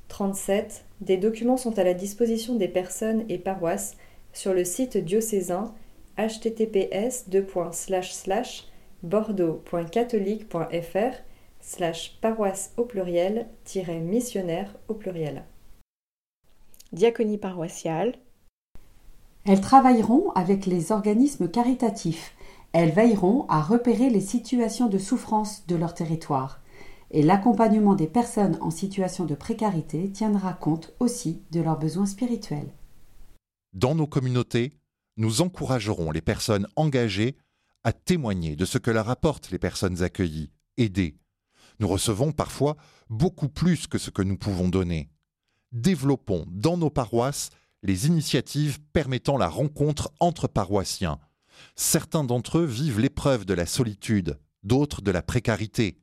37. 0.08 0.84
Des 1.00 1.16
documents 1.16 1.56
sont 1.56 1.78
à 1.78 1.84
la 1.84 1.94
disposition 1.94 2.56
des 2.56 2.68
personnes 2.68 3.24
et 3.28 3.38
paroisses 3.38 3.96
sur 4.32 4.54
le 4.54 4.64
site 4.64 4.96
diocésain 4.96 5.74
https 6.16 7.24
bordeaux.catholique.fr 9.02 11.16
slash 11.60 12.18
paroisse 12.20 12.72
au 12.76 12.84
pluriel 12.84 13.48
missionnaire 14.00 14.74
au 14.88 14.94
pluriel. 14.94 15.44
Diaconie 16.92 17.38
paroissiale. 17.38 18.14
Elles 19.46 19.60
travailleront 19.60 20.30
avec 20.30 20.66
les 20.66 20.92
organismes 20.92 21.48
caritatifs. 21.48 22.34
Elles 22.72 22.92
veilleront 22.92 23.46
à 23.48 23.60
repérer 23.60 24.10
les 24.10 24.20
situations 24.20 24.88
de 24.88 24.98
souffrance 24.98 25.66
de 25.66 25.76
leur 25.76 25.94
territoire 25.94 26.60
et 27.14 27.22
l'accompagnement 27.22 27.94
des 27.94 28.08
personnes 28.08 28.58
en 28.60 28.72
situation 28.72 29.24
de 29.24 29.36
précarité 29.36 30.10
tiendra 30.10 30.52
compte 30.52 30.92
aussi 30.98 31.44
de 31.52 31.60
leurs 31.60 31.78
besoins 31.78 32.06
spirituels. 32.06 32.74
Dans 33.72 33.94
nos 33.94 34.08
communautés, 34.08 34.72
nous 35.16 35.40
encouragerons 35.40 36.10
les 36.10 36.20
personnes 36.20 36.66
engagées 36.74 37.36
à 37.84 37.92
témoigner 37.92 38.56
de 38.56 38.64
ce 38.64 38.78
que 38.78 38.90
leur 38.90 39.10
apportent 39.10 39.52
les 39.52 39.60
personnes 39.60 40.02
accueillies, 40.02 40.50
aidées. 40.76 41.16
Nous 41.78 41.86
recevons 41.86 42.32
parfois 42.32 42.76
beaucoup 43.08 43.48
plus 43.48 43.86
que 43.86 43.98
ce 43.98 44.10
que 44.10 44.22
nous 44.22 44.36
pouvons 44.36 44.68
donner. 44.68 45.08
Développons 45.70 46.44
dans 46.48 46.76
nos 46.76 46.90
paroisses 46.90 47.50
les 47.84 48.08
initiatives 48.08 48.80
permettant 48.92 49.36
la 49.36 49.48
rencontre 49.48 50.10
entre 50.18 50.48
paroissiens. 50.48 51.20
Certains 51.76 52.24
d'entre 52.24 52.58
eux 52.58 52.64
vivent 52.64 52.98
l'épreuve 52.98 53.44
de 53.44 53.54
la 53.54 53.66
solitude, 53.66 54.40
d'autres 54.64 55.00
de 55.00 55.12
la 55.12 55.22
précarité 55.22 56.00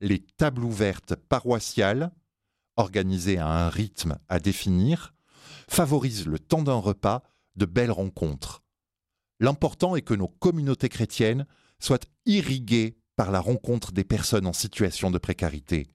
les 0.00 0.20
tables 0.20 0.64
ouvertes 0.64 1.14
paroissiales, 1.14 2.12
organisées 2.76 3.38
à 3.38 3.48
un 3.48 3.68
rythme 3.68 4.18
à 4.28 4.40
définir, 4.40 5.14
favorisent 5.68 6.26
le 6.26 6.38
temps 6.38 6.62
d'un 6.62 6.74
repas 6.74 7.22
de 7.56 7.66
belles 7.66 7.90
rencontres. 7.90 8.62
L'important 9.40 9.96
est 9.96 10.02
que 10.02 10.14
nos 10.14 10.28
communautés 10.28 10.88
chrétiennes 10.88 11.46
soient 11.78 12.00
irriguées 12.26 12.96
par 13.16 13.30
la 13.30 13.40
rencontre 13.40 13.92
des 13.92 14.04
personnes 14.04 14.46
en 14.46 14.52
situation 14.52 15.10
de 15.10 15.18
précarité. 15.18 15.88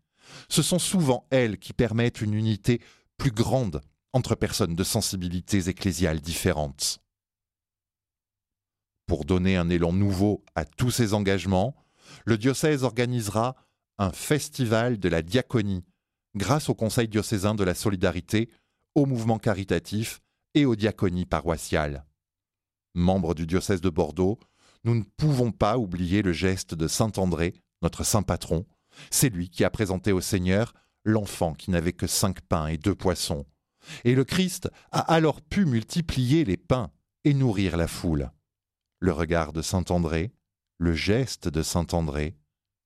Ce 0.47 0.61
sont 0.61 0.79
souvent 0.79 1.27
elles 1.31 1.57
qui 1.57 1.73
permettent 1.73 2.21
une 2.21 2.33
unité 2.33 2.81
plus 3.17 3.31
grande 3.31 3.81
entre 4.13 4.35
personnes 4.35 4.75
de 4.75 4.83
sensibilités 4.83 5.69
ecclésiales 5.69 6.21
différentes. 6.21 6.99
Pour 9.07 9.25
donner 9.25 9.57
un 9.57 9.69
élan 9.69 9.91
nouveau 9.91 10.43
à 10.55 10.65
tous 10.65 10.91
ces 10.91 11.13
engagements, 11.13 11.75
le 12.25 12.37
diocèse 12.37 12.83
organisera 12.83 13.55
un 13.99 14.11
festival 14.11 14.97
de 14.97 15.09
la 15.09 15.21
diaconie, 15.21 15.83
grâce 16.35 16.69
au 16.69 16.73
Conseil 16.73 17.09
diocésain 17.09 17.53
de 17.53 17.65
la 17.65 17.75
solidarité, 17.75 18.49
au 18.95 19.05
mouvement 19.05 19.37
caritatif 19.37 20.21
et 20.55 20.65
aux 20.65 20.77
diaconies 20.77 21.25
paroissiales. 21.25 22.05
Membres 22.95 23.35
du 23.35 23.45
diocèse 23.45 23.81
de 23.81 23.89
Bordeaux, 23.89 24.39
nous 24.85 24.95
ne 24.95 25.03
pouvons 25.03 25.51
pas 25.51 25.77
oublier 25.77 26.21
le 26.21 26.31
geste 26.31 26.73
de 26.73 26.87
Saint 26.87 27.11
André, 27.17 27.53
notre 27.81 28.05
saint 28.05 28.23
patron. 28.23 28.65
C'est 29.11 29.29
lui 29.29 29.49
qui 29.49 29.65
a 29.65 29.69
présenté 29.69 30.13
au 30.13 30.21
Seigneur 30.21 30.73
l'enfant 31.03 31.53
qui 31.53 31.69
n'avait 31.69 31.93
que 31.93 32.07
cinq 32.07 32.41
pains 32.41 32.67
et 32.67 32.77
deux 32.77 32.95
poissons. 32.95 33.45
Et 34.05 34.15
le 34.15 34.23
Christ 34.23 34.69
a 34.91 34.99
alors 34.99 35.41
pu 35.41 35.65
multiplier 35.65 36.45
les 36.45 36.57
pains 36.57 36.89
et 37.25 37.33
nourrir 37.33 37.75
la 37.75 37.87
foule. 37.87 38.31
Le 38.99 39.11
regard 39.11 39.51
de 39.51 39.61
Saint 39.61 39.85
André, 39.89 40.31
le 40.77 40.93
geste 40.93 41.49
de 41.49 41.61
Saint 41.61 41.87
André, 41.91 42.37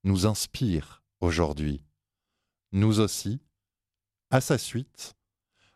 nous 0.03 0.25
inspire 0.25 1.02
aujourd'hui. 1.23 1.83
Nous 2.71 2.99
aussi, 2.99 3.39
à 4.29 4.41
sa 4.41 4.57
suite, 4.57 5.15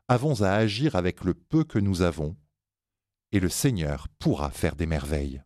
avons 0.08 0.42
à 0.42 0.52
agir 0.52 0.96
avec 0.96 1.24
le 1.24 1.34
peu 1.34 1.64
que 1.64 1.80
nous 1.80 2.02
avons, 2.02 2.36
et 3.32 3.40
le 3.40 3.50
Seigneur 3.50 4.08
pourra 4.20 4.52
faire 4.52 4.76
des 4.76 4.86
merveilles. 4.86 5.44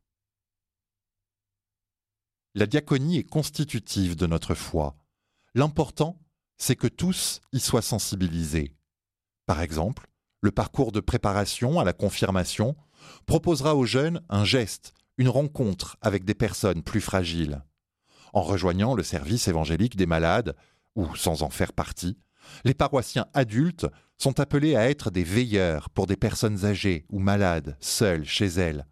La 2.54 2.66
diaconie 2.66 3.18
est 3.18 3.30
constitutive 3.30 4.16
de 4.16 4.28
notre 4.28 4.56
foi. 4.56 4.98
L'important, 5.56 6.20
c'est 6.58 6.76
que 6.76 6.88
tous 6.88 7.42
y 7.54 7.60
soient 7.60 7.82
sensibilisés. 7.82 8.76
Par 9.46 9.62
exemple, 9.62 10.08
le 10.42 10.52
parcours 10.52 10.92
de 10.92 11.00
préparation 11.00 11.80
à 11.80 11.84
la 11.84 11.94
confirmation 11.94 12.76
proposera 13.26 13.76
aux 13.76 13.86
jeunes 13.86 14.22
un 14.30 14.46
geste, 14.46 14.94
une 15.18 15.30
rencontre 15.30 15.98
avec 16.02 16.24
des 16.24 16.36
personnes 16.36 16.84
plus 16.84 17.02
fragiles 17.02 17.64
en 18.34 18.42
rejoignant 18.42 18.96
le 18.96 19.04
service 19.04 19.48
évangélique 19.48 19.96
des 19.96 20.06
malades, 20.06 20.56
ou 20.96 21.16
sans 21.16 21.42
en 21.44 21.50
faire 21.50 21.74
partie, 21.74 22.18
les 22.66 22.74
paroissiens 22.74 23.28
adultes 23.34 23.88
sont 24.18 24.40
appelés 24.40 24.76
à 24.76 24.90
être 24.90 25.10
des 25.10 25.24
veilleurs 25.24 25.90
pour 25.90 26.08
des 26.08 26.18
personnes 26.18 26.66
âgées 26.66 27.06
ou 27.10 27.20
malades, 27.20 27.78
seules 27.80 28.26
chez 28.26 28.48
elles. 28.48 28.86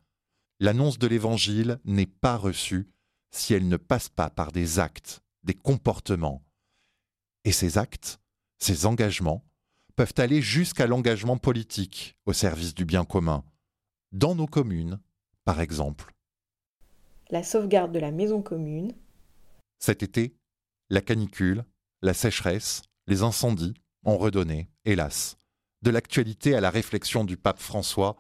L'annonce 0.60 1.00
de 1.00 1.08
l'Évangile 1.08 1.80
n'est 1.86 2.06
pas 2.06 2.36
reçue 2.36 2.90
si 3.32 3.54
elle 3.54 3.68
ne 3.68 3.78
passe 3.78 4.10
pas 4.10 4.30
par 4.30 4.52
des 4.52 4.80
actes, 4.80 5.22
des 5.44 5.54
comportements. 5.54 6.44
Et 7.46 7.52
ces 7.52 7.78
actes, 7.78 8.20
ces 8.58 8.86
engagements, 8.86 9.46
peuvent 9.96 10.16
aller 10.18 10.42
jusqu'à 10.42 10.88
l'engagement 10.88 11.38
politique 11.38 12.16
au 12.26 12.34
service 12.34 12.74
du 12.74 12.86
bien 12.86 13.06
commun, 13.06 13.44
dans 14.12 14.36
nos 14.36 14.48
communes, 14.48 15.00
par 15.46 15.62
exemple. 15.62 16.14
La 17.30 17.44
sauvegarde 17.44 17.92
de 17.92 18.00
la 18.00 18.12
maison 18.12 18.42
commune, 18.42 18.94
cet 19.80 20.04
été, 20.04 20.36
la 20.90 21.02
canicule, 21.02 21.66
la 22.02 22.14
sécheresse, 22.14 22.82
les 23.08 23.24
incendies 23.24 23.74
ont 24.04 24.18
redonné, 24.18 24.70
hélas, 24.86 25.38
de 25.82 25.90
l'actualité 25.90 26.56
à 26.56 26.62
la 26.62 26.70
réflexion 26.70 27.24
du 27.24 27.38
pape 27.38 27.60
François 27.60 28.18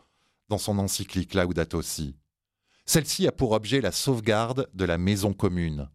dans 0.47 0.57
son 0.57 0.79
encyclique 0.79 1.33
Laudato 1.33 1.81
Si. 1.81 2.15
Celle-ci 2.85 3.27
a 3.27 3.31
pour 3.31 3.51
objet 3.51 3.81
la 3.81 3.91
sauvegarde 3.91 4.69
de 4.73 4.85
la 4.85 4.97
maison 4.97 5.33
commune. 5.33 5.89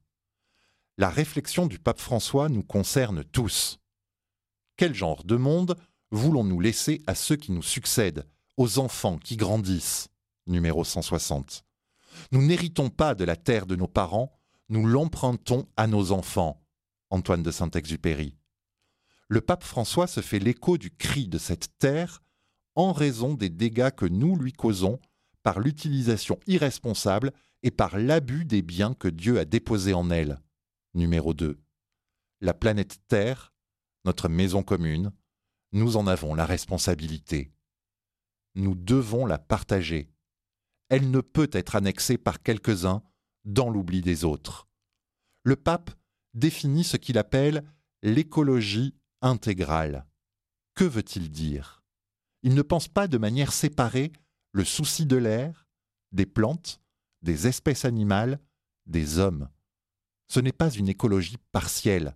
la 0.96 1.10
réflexion 1.10 1.66
du 1.66 1.80
pape 1.80 1.98
François 1.98 2.48
nous 2.48 2.62
concerne 2.62 3.24
tous. 3.24 3.80
Quel 4.76 4.94
genre 4.94 5.24
de 5.24 5.34
monde 5.34 5.76
voulons-nous 6.12 6.60
laisser 6.60 7.02
à 7.08 7.16
ceux 7.16 7.34
qui 7.34 7.50
nous 7.50 7.64
succèdent, 7.64 8.28
aux 8.56 8.78
enfants 8.78 9.18
qui 9.18 9.36
grandissent? 9.36 10.08
Numéro 10.46 10.84
160. 10.84 11.64
Nous 12.30 12.46
n'héritons 12.46 12.90
pas 12.90 13.16
de 13.16 13.24
la 13.24 13.34
terre 13.34 13.66
de 13.66 13.74
nos 13.74 13.88
parents, 13.88 14.38
nous 14.68 14.86
l'empruntons 14.86 15.68
à 15.76 15.86
nos 15.86 16.12
enfants. 16.12 16.60
Antoine 17.10 17.42
de 17.42 17.50
Saint-Exupéry. 17.50 18.36
Le 19.28 19.40
pape 19.40 19.64
François 19.64 20.06
se 20.06 20.20
fait 20.20 20.38
l'écho 20.38 20.78
du 20.78 20.90
cri 20.90 21.28
de 21.28 21.38
cette 21.38 21.76
terre 21.78 22.22
en 22.74 22.92
raison 22.92 23.34
des 23.34 23.50
dégâts 23.50 23.90
que 23.90 24.06
nous 24.06 24.36
lui 24.36 24.52
causons 24.52 24.98
par 25.42 25.60
l'utilisation 25.60 26.40
irresponsable 26.46 27.32
et 27.62 27.70
par 27.70 27.98
l'abus 27.98 28.44
des 28.44 28.62
biens 28.62 28.94
que 28.94 29.08
Dieu 29.08 29.38
a 29.38 29.44
déposés 29.44 29.94
en 29.94 30.10
elle. 30.10 30.40
Numéro 30.94 31.34
2. 31.34 31.60
La 32.40 32.54
planète 32.54 32.98
Terre, 33.08 33.54
notre 34.04 34.28
maison 34.28 34.62
commune, 34.62 35.12
nous 35.72 35.96
en 35.96 36.06
avons 36.06 36.34
la 36.34 36.46
responsabilité. 36.46 37.52
Nous 38.54 38.74
devons 38.74 39.26
la 39.26 39.38
partager. 39.38 40.10
Elle 40.88 41.10
ne 41.10 41.20
peut 41.20 41.50
être 41.52 41.74
annexée 41.76 42.18
par 42.18 42.42
quelques-uns 42.42 43.02
dans 43.45 43.70
l'oubli 43.70 44.01
des 44.01 44.24
autres. 44.24 44.68
Le 45.42 45.57
pape 45.57 45.90
définit 46.34 46.84
ce 46.84 46.97
qu'il 46.97 47.18
appelle 47.18 47.64
l'écologie 48.03 48.95
intégrale. 49.22 50.07
Que 50.74 50.84
veut-il 50.84 51.30
dire? 51.30 51.82
Il 52.42 52.55
ne 52.55 52.62
pense 52.62 52.88
pas 52.88 53.09
de 53.09 53.18
manière 53.18 53.53
séparée 53.53 54.12
le 54.53 54.64
souci 54.64 55.07
de 55.07 55.16
l'air, 55.16 55.66
des 56.12 56.26
plantes, 56.26 56.80
des 57.22 57.47
espèces 57.47 57.84
animales, 57.84 58.38
des 58.86 59.18
hommes. 59.18 59.49
Ce 60.28 60.40
n'est 60.40 60.53
pas 60.53 60.70
une 60.70 60.88
écologie 60.88 61.38
partielle, 61.53 62.14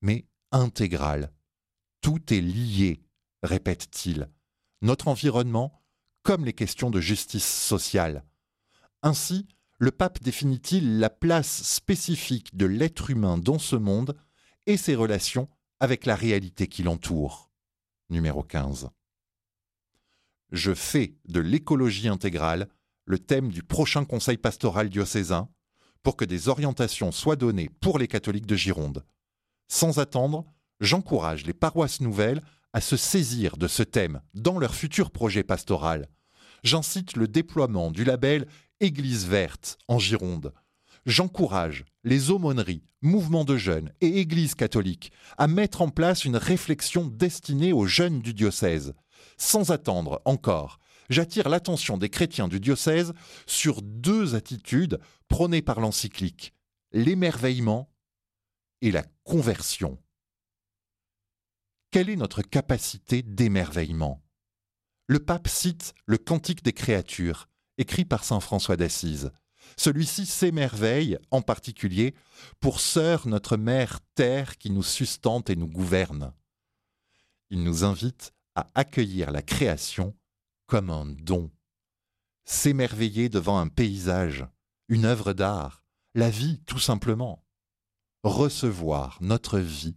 mais 0.00 0.26
intégrale. 0.52 1.32
Tout 2.00 2.32
est 2.32 2.40
lié, 2.40 3.00
répète-t-il, 3.42 4.28
notre 4.82 5.08
environnement 5.08 5.82
comme 6.22 6.44
les 6.44 6.52
questions 6.52 6.90
de 6.90 7.00
justice 7.00 7.46
sociale. 7.46 8.24
Ainsi, 9.02 9.46
le 9.78 9.92
pape 9.92 10.20
définit-il 10.22 10.98
la 10.98 11.08
place 11.08 11.62
spécifique 11.62 12.56
de 12.56 12.66
l'être 12.66 13.10
humain 13.10 13.38
dans 13.38 13.58
ce 13.58 13.76
monde 13.76 14.16
et 14.66 14.76
ses 14.76 14.96
relations 14.96 15.48
avec 15.78 16.04
la 16.04 16.16
réalité 16.16 16.66
qui 16.66 16.82
l'entoure? 16.82 17.50
Numéro 18.10 18.42
15. 18.42 18.88
Je 20.50 20.74
fais 20.74 21.14
de 21.28 21.40
l'écologie 21.40 22.08
intégrale 22.08 22.68
le 23.04 23.18
thème 23.18 23.50
du 23.50 23.62
prochain 23.62 24.04
conseil 24.04 24.36
pastoral 24.36 24.88
diocésain 24.88 25.48
pour 26.02 26.16
que 26.16 26.24
des 26.24 26.48
orientations 26.48 27.12
soient 27.12 27.36
données 27.36 27.70
pour 27.80 27.98
les 27.98 28.08
catholiques 28.08 28.46
de 28.46 28.56
Gironde. 28.56 29.04
Sans 29.68 29.98
attendre, 29.98 30.44
j'encourage 30.80 31.46
les 31.46 31.54
paroisses 31.54 32.00
nouvelles 32.00 32.42
à 32.72 32.80
se 32.80 32.96
saisir 32.96 33.56
de 33.56 33.68
ce 33.68 33.82
thème 33.82 34.20
dans 34.34 34.58
leur 34.58 34.74
futur 34.74 35.10
projet 35.10 35.44
pastoral. 35.44 36.08
J'incite 36.64 37.16
le 37.16 37.28
déploiement 37.28 37.90
du 37.90 38.04
label 38.04 38.46
Église 38.80 39.26
verte 39.26 39.76
en 39.88 39.98
Gironde. 39.98 40.52
J'encourage 41.04 41.84
les 42.04 42.30
aumôneries, 42.30 42.84
mouvements 43.02 43.44
de 43.44 43.56
jeunes 43.56 43.92
et 44.00 44.20
églises 44.20 44.54
catholiques 44.54 45.10
à 45.36 45.48
mettre 45.48 45.82
en 45.82 45.88
place 45.88 46.24
une 46.24 46.36
réflexion 46.36 47.06
destinée 47.06 47.72
aux 47.72 47.86
jeunes 47.86 48.20
du 48.20 48.34
diocèse. 48.34 48.94
Sans 49.36 49.72
attendre 49.72 50.22
encore, 50.24 50.78
j'attire 51.10 51.48
l'attention 51.48 51.98
des 51.98 52.08
chrétiens 52.08 52.46
du 52.46 52.60
diocèse 52.60 53.14
sur 53.46 53.82
deux 53.82 54.36
attitudes 54.36 55.00
prônées 55.26 55.62
par 55.62 55.80
l'encyclique, 55.80 56.54
l'émerveillement 56.92 57.92
et 58.80 58.92
la 58.92 59.02
conversion. 59.24 59.98
Quelle 61.90 62.10
est 62.10 62.16
notre 62.16 62.42
capacité 62.42 63.22
d'émerveillement? 63.22 64.22
Le 65.08 65.18
pape 65.18 65.48
cite 65.48 65.94
le 66.06 66.18
Cantique 66.18 66.62
des 66.62 66.74
créatures, 66.74 67.48
écrit 67.78 68.04
par 68.04 68.24
Saint 68.24 68.40
François 68.40 68.76
d'Assise. 68.76 69.30
Celui-ci 69.76 70.26
s'émerveille, 70.26 71.18
en 71.30 71.40
particulier, 71.40 72.14
pour 72.60 72.80
sœur 72.80 73.26
notre 73.26 73.56
mère 73.56 74.00
terre 74.14 74.58
qui 74.58 74.70
nous 74.70 74.82
sustente 74.82 75.50
et 75.50 75.56
nous 75.56 75.68
gouverne. 75.68 76.34
Il 77.50 77.62
nous 77.62 77.84
invite 77.84 78.34
à 78.54 78.66
accueillir 78.74 79.30
la 79.30 79.42
création 79.42 80.16
comme 80.66 80.90
un 80.90 81.06
don, 81.06 81.50
s'émerveiller 82.44 83.28
devant 83.28 83.58
un 83.58 83.68
paysage, 83.68 84.46
une 84.88 85.04
œuvre 85.04 85.32
d'art, 85.32 85.84
la 86.14 86.28
vie 86.28 86.60
tout 86.66 86.78
simplement, 86.78 87.44
recevoir 88.22 89.18
notre 89.20 89.58
vie 89.58 89.96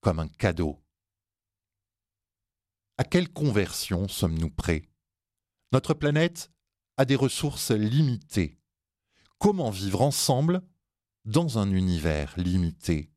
comme 0.00 0.18
un 0.18 0.28
cadeau. 0.28 0.82
À 2.96 3.04
quelle 3.04 3.32
conversion 3.32 4.08
sommes-nous 4.08 4.50
prêts? 4.50 4.88
Notre 5.72 5.94
planète 5.94 6.50
a 6.96 7.04
des 7.04 7.16
ressources 7.16 7.70
limitées. 7.70 8.58
Comment 9.38 9.70
vivre 9.70 10.02
ensemble 10.02 10.62
dans 11.24 11.58
un 11.58 11.70
univers 11.70 12.34
limité? 12.36 13.10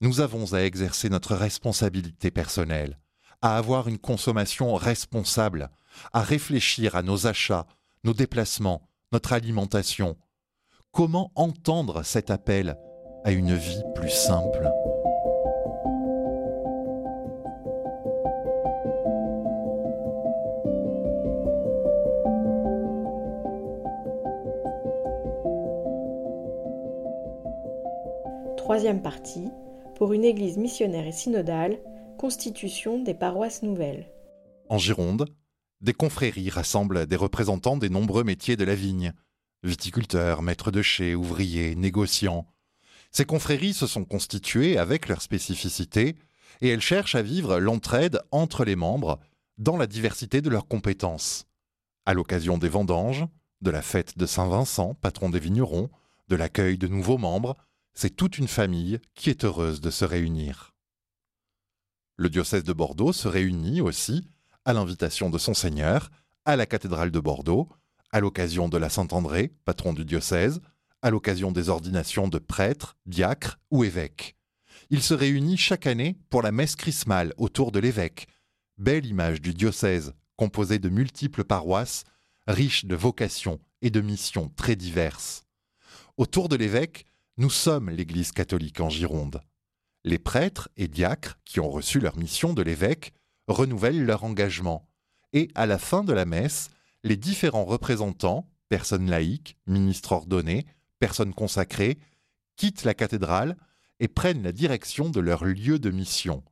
Nous 0.00 0.20
avons 0.20 0.54
à 0.54 0.60
exercer 0.60 1.10
notre 1.10 1.34
responsabilité 1.34 2.30
personnelle, 2.30 2.98
à 3.42 3.56
avoir 3.58 3.88
une 3.88 3.98
consommation 3.98 4.74
responsable, 4.74 5.70
à 6.12 6.22
réfléchir 6.22 6.96
à 6.96 7.02
nos 7.02 7.26
achats, 7.26 7.66
nos 8.04 8.14
déplacements, 8.14 8.88
notre 9.12 9.32
alimentation. 9.32 10.16
Comment 10.90 11.32
entendre 11.34 12.02
cet 12.02 12.30
appel 12.30 12.76
à 13.24 13.32
une 13.32 13.54
vie 13.54 13.82
plus 13.94 14.10
simple? 14.10 14.70
Troisième 28.70 29.02
partie, 29.02 29.48
pour 29.96 30.12
une 30.12 30.22
Église 30.22 30.56
missionnaire 30.56 31.04
et 31.04 31.10
synodale, 31.10 31.80
constitution 32.20 33.02
des 33.02 33.14
paroisses 33.14 33.64
nouvelles. 33.64 34.12
En 34.68 34.78
Gironde, 34.78 35.26
des 35.80 35.92
confréries 35.92 36.50
rassemblent 36.50 37.08
des 37.08 37.16
représentants 37.16 37.76
des 37.76 37.88
nombreux 37.88 38.22
métiers 38.22 38.54
de 38.54 38.62
la 38.62 38.76
vigne 38.76 39.12
viticulteurs, 39.64 40.42
maîtres 40.42 40.70
de 40.70 40.82
chais, 40.82 41.16
ouvriers, 41.16 41.74
négociants. 41.74 42.46
Ces 43.10 43.24
confréries 43.24 43.74
se 43.74 43.88
sont 43.88 44.04
constituées 44.04 44.78
avec 44.78 45.08
leurs 45.08 45.22
spécificités 45.22 46.14
et 46.60 46.68
elles 46.68 46.80
cherchent 46.80 47.16
à 47.16 47.22
vivre 47.22 47.58
l'entraide 47.58 48.20
entre 48.30 48.64
les 48.64 48.76
membres 48.76 49.18
dans 49.58 49.78
la 49.78 49.88
diversité 49.88 50.42
de 50.42 50.48
leurs 50.48 50.68
compétences. 50.68 51.48
À 52.06 52.14
l'occasion 52.14 52.56
des 52.56 52.68
vendanges, 52.68 53.26
de 53.62 53.72
la 53.72 53.82
fête 53.82 54.16
de 54.16 54.26
Saint-Vincent, 54.26 54.94
patron 54.94 55.28
des 55.28 55.40
vignerons, 55.40 55.90
de 56.28 56.36
l'accueil 56.36 56.78
de 56.78 56.86
nouveaux 56.86 57.18
membres, 57.18 57.56
c'est 57.94 58.16
toute 58.16 58.38
une 58.38 58.48
famille 58.48 59.00
qui 59.14 59.30
est 59.30 59.44
heureuse 59.44 59.80
de 59.80 59.90
se 59.90 60.04
réunir. 60.04 60.74
Le 62.16 62.28
diocèse 62.28 62.64
de 62.64 62.72
Bordeaux 62.72 63.12
se 63.12 63.28
réunit 63.28 63.80
aussi 63.80 64.28
à 64.64 64.72
l'invitation 64.72 65.30
de 65.30 65.38
son 65.38 65.54
Seigneur, 65.54 66.10
à 66.44 66.56
la 66.56 66.66
cathédrale 66.66 67.10
de 67.10 67.20
Bordeaux, 67.20 67.68
à 68.12 68.20
l'occasion 68.20 68.68
de 68.68 68.76
la 68.76 68.88
Saint-André, 68.88 69.52
patron 69.64 69.92
du 69.92 70.04
diocèse, 70.04 70.60
à 71.02 71.10
l'occasion 71.10 71.52
des 71.52 71.68
ordinations 71.68 72.28
de 72.28 72.38
prêtres, 72.38 72.96
diacres 73.06 73.58
ou 73.70 73.84
évêques. 73.84 74.36
Il 74.90 75.02
se 75.02 75.14
réunit 75.14 75.56
chaque 75.56 75.86
année 75.86 76.18
pour 76.28 76.42
la 76.42 76.52
messe 76.52 76.76
chrismale 76.76 77.32
autour 77.38 77.72
de 77.72 77.78
l'évêque, 77.78 78.26
belle 78.76 79.06
image 79.06 79.40
du 79.40 79.54
diocèse 79.54 80.12
composé 80.36 80.78
de 80.78 80.88
multiples 80.88 81.44
paroisses, 81.44 82.04
riches 82.46 82.86
de 82.86 82.96
vocations 82.96 83.60
et 83.82 83.90
de 83.90 84.00
missions 84.00 84.48
très 84.56 84.74
diverses. 84.74 85.44
Autour 86.16 86.48
de 86.48 86.56
l'évêque, 86.56 87.04
nous 87.40 87.48
sommes 87.48 87.88
l'Église 87.88 88.32
catholique 88.32 88.80
en 88.80 88.90
Gironde. 88.90 89.40
Les 90.04 90.18
prêtres 90.18 90.68
et 90.76 90.88
diacres 90.88 91.38
qui 91.46 91.58
ont 91.58 91.70
reçu 91.70 91.98
leur 91.98 92.18
mission 92.18 92.52
de 92.52 92.60
l'évêque 92.60 93.14
renouvellent 93.48 94.04
leur 94.04 94.24
engagement. 94.24 94.86
Et 95.32 95.48
à 95.54 95.64
la 95.64 95.78
fin 95.78 96.04
de 96.04 96.12
la 96.12 96.26
messe, 96.26 96.68
les 97.02 97.16
différents 97.16 97.64
représentants, 97.64 98.46
personnes 98.68 99.08
laïques, 99.08 99.56
ministres 99.66 100.12
ordonnés, 100.12 100.66
personnes 100.98 101.32
consacrées, 101.32 101.98
quittent 102.56 102.84
la 102.84 102.92
cathédrale 102.92 103.56
et 104.00 104.08
prennent 104.08 104.42
la 104.42 104.52
direction 104.52 105.08
de 105.08 105.20
leur 105.20 105.46
lieu 105.46 105.78
de 105.78 105.90
mission. 105.90 106.44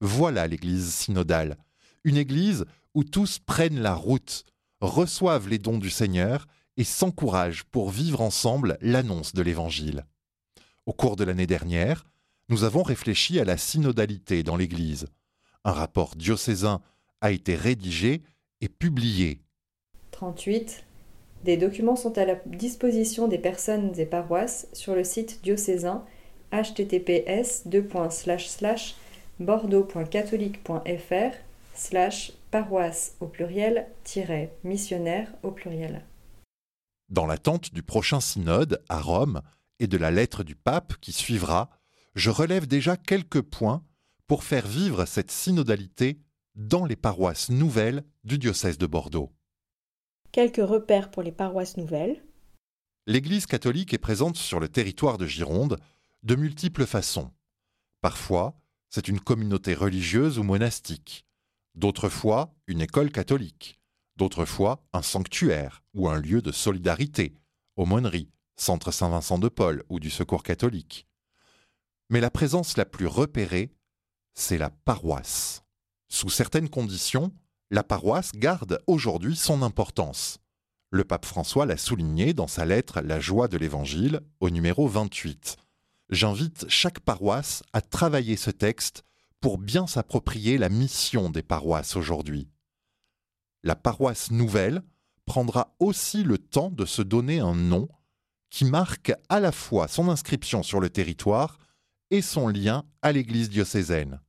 Voilà 0.00 0.48
l'Église 0.48 0.92
synodale, 0.92 1.56
une 2.02 2.16
Église 2.16 2.64
où 2.94 3.04
tous 3.04 3.38
prennent 3.38 3.78
la 3.78 3.94
route, 3.94 4.42
reçoivent 4.80 5.48
les 5.48 5.60
dons 5.60 5.78
du 5.78 5.90
Seigneur 5.90 6.48
et 6.76 6.82
s'encouragent 6.82 7.62
pour 7.62 7.90
vivre 7.90 8.20
ensemble 8.20 8.76
l'annonce 8.80 9.32
de 9.32 9.42
l'Évangile. 9.42 10.04
Au 10.86 10.92
cours 10.92 11.16
de 11.16 11.24
l'année 11.24 11.48
dernière, 11.48 12.06
nous 12.48 12.62
avons 12.62 12.84
réfléchi 12.84 13.40
à 13.40 13.44
la 13.44 13.56
synodalité 13.56 14.44
dans 14.44 14.56
l'Église. 14.56 15.06
Un 15.64 15.72
rapport 15.72 16.14
diocésain 16.14 16.80
a 17.20 17.32
été 17.32 17.56
rédigé 17.56 18.22
et 18.60 18.68
publié. 18.68 19.40
38. 20.12 20.84
Des 21.44 21.56
documents 21.56 21.96
sont 21.96 22.16
à 22.18 22.24
la 22.24 22.36
disposition 22.46 23.26
des 23.26 23.38
personnes 23.38 23.98
et 23.98 24.06
paroisses 24.06 24.68
sur 24.72 24.94
le 24.94 25.02
site 25.02 25.40
diocésain 25.42 26.04
https 26.52 27.64
bordeaux.catholique.fr 29.40 31.36
slash 31.74 32.32
paroisse 32.52 33.16
au 33.20 33.26
pluriel 33.26 33.88
missionnaire 34.62 35.28
au 35.42 35.50
pluriel. 35.50 36.04
Dans 37.08 37.26
l'attente 37.26 37.74
du 37.74 37.82
prochain 37.82 38.20
synode 38.20 38.82
à 38.88 39.00
Rome 39.00 39.42
et 39.78 39.86
de 39.86 39.96
la 39.96 40.10
lettre 40.10 40.44
du 40.44 40.54
pape 40.54 40.96
qui 41.00 41.12
suivra, 41.12 41.70
je 42.14 42.30
relève 42.30 42.66
déjà 42.66 42.96
quelques 42.96 43.42
points 43.42 43.84
pour 44.26 44.44
faire 44.44 44.66
vivre 44.66 45.04
cette 45.04 45.30
synodalité 45.30 46.20
dans 46.54 46.86
les 46.86 46.96
paroisses 46.96 47.50
nouvelles 47.50 48.04
du 48.24 48.38
diocèse 48.38 48.78
de 48.78 48.86
Bordeaux. 48.86 49.32
Quelques 50.32 50.56
repères 50.56 51.10
pour 51.10 51.22
les 51.22 51.32
paroisses 51.32 51.76
nouvelles. 51.76 52.22
L'Église 53.06 53.46
catholique 53.46 53.94
est 53.94 53.98
présente 53.98 54.36
sur 54.36 54.58
le 54.58 54.68
territoire 54.68 55.18
de 55.18 55.26
Gironde 55.26 55.78
de 56.22 56.34
multiples 56.34 56.86
façons. 56.86 57.30
Parfois, 58.00 58.58
c'est 58.88 59.08
une 59.08 59.20
communauté 59.20 59.74
religieuse 59.74 60.38
ou 60.38 60.42
monastique. 60.42 61.26
D'autres 61.74 62.08
fois, 62.08 62.54
une 62.66 62.80
école 62.80 63.12
catholique. 63.12 63.78
D'autres 64.16 64.46
fois, 64.46 64.84
un 64.92 65.02
sanctuaire 65.02 65.84
ou 65.94 66.08
un 66.08 66.18
lieu 66.18 66.40
de 66.40 66.50
solidarité, 66.50 67.34
aumônerie, 67.76 68.30
centre 68.56 68.90
Saint-Vincent 68.90 69.38
de 69.38 69.48
Paul 69.48 69.84
ou 69.88 70.00
du 70.00 70.10
Secours 70.10 70.42
catholique. 70.42 71.06
Mais 72.10 72.20
la 72.20 72.30
présence 72.30 72.76
la 72.76 72.84
plus 72.84 73.06
repérée, 73.06 73.74
c'est 74.34 74.58
la 74.58 74.70
paroisse. 74.70 75.62
Sous 76.08 76.30
certaines 76.30 76.68
conditions, 76.68 77.32
la 77.70 77.82
paroisse 77.82 78.32
garde 78.32 78.80
aujourd'hui 78.86 79.36
son 79.36 79.62
importance. 79.62 80.38
Le 80.90 81.04
pape 81.04 81.26
François 81.26 81.66
l'a 81.66 81.76
souligné 81.76 82.32
dans 82.32 82.46
sa 82.46 82.64
lettre 82.64 83.00
La 83.00 83.18
joie 83.18 83.48
de 83.48 83.58
l'Évangile 83.58 84.20
au 84.40 84.50
numéro 84.50 84.86
28. 84.86 85.56
J'invite 86.10 86.66
chaque 86.68 87.00
paroisse 87.00 87.64
à 87.72 87.80
travailler 87.80 88.36
ce 88.36 88.50
texte 88.50 89.02
pour 89.40 89.58
bien 89.58 89.86
s'approprier 89.86 90.58
la 90.58 90.68
mission 90.68 91.28
des 91.28 91.42
paroisses 91.42 91.96
aujourd'hui. 91.96 92.48
La 93.64 93.74
paroisse 93.74 94.30
nouvelle 94.30 94.82
prendra 95.24 95.74
aussi 95.80 96.22
le 96.22 96.38
temps 96.38 96.70
de 96.70 96.84
se 96.84 97.02
donner 97.02 97.40
un 97.40 97.54
nom 97.54 97.88
qui 98.50 98.64
marque 98.64 99.12
à 99.28 99.40
la 99.40 99.52
fois 99.52 99.88
son 99.88 100.08
inscription 100.08 100.62
sur 100.62 100.80
le 100.80 100.90
territoire 100.90 101.58
et 102.10 102.22
son 102.22 102.48
lien 102.48 102.84
à 103.02 103.12
l'Église 103.12 103.50
diocésaine. 103.50 104.20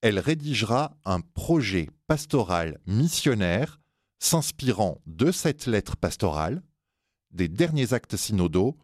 Elle 0.00 0.18
rédigera 0.18 0.96
un 1.04 1.20
projet 1.20 1.88
pastoral 2.06 2.78
missionnaire 2.86 3.80
s'inspirant 4.18 5.00
de 5.06 5.32
cette 5.32 5.66
lettre 5.66 5.96
pastorale, 5.96 6.62
des 7.30 7.48
derniers 7.48 7.92
actes 7.92 8.16
synodaux 8.16 8.78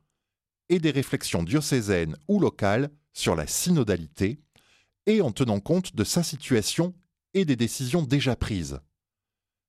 et 0.68 0.78
des 0.78 0.90
réflexions 0.90 1.42
diocésaines 1.42 2.16
ou 2.28 2.40
locales 2.40 2.90
sur 3.12 3.34
la 3.36 3.46
synodalité, 3.46 4.40
et 5.06 5.20
en 5.20 5.32
tenant 5.32 5.60
compte 5.60 5.94
de 5.94 6.04
sa 6.04 6.22
situation 6.22 6.94
et 7.34 7.44
des 7.44 7.56
décisions 7.56 8.02
déjà 8.02 8.36
prises. 8.36 8.80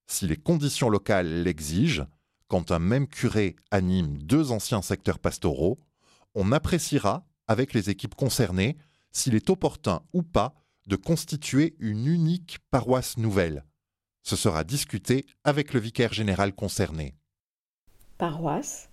Si 0.07 0.27
les 0.27 0.37
conditions 0.37 0.89
locales 0.89 1.43
l'exigent, 1.43 2.05
quand 2.51 2.71
un 2.71 2.79
même 2.79 3.07
curé 3.07 3.55
anime 3.71 4.17
deux 4.17 4.51
anciens 4.51 4.81
secteurs 4.81 5.19
pastoraux, 5.19 5.79
on 6.35 6.51
appréciera, 6.51 7.25
avec 7.47 7.73
les 7.73 7.89
équipes 7.89 8.13
concernées, 8.13 8.75
s'il 9.13 9.35
est 9.35 9.49
opportun 9.49 10.01
ou 10.11 10.21
pas 10.21 10.53
de 10.85 10.97
constituer 10.97 11.77
une 11.79 12.07
unique 12.07 12.59
paroisse 12.69 13.15
nouvelle. 13.15 13.63
Ce 14.23 14.35
sera 14.35 14.65
discuté 14.65 15.25
avec 15.45 15.73
le 15.73 15.79
vicaire 15.79 16.11
général 16.11 16.53
concerné. 16.53 17.15
Paroisse 18.17 18.89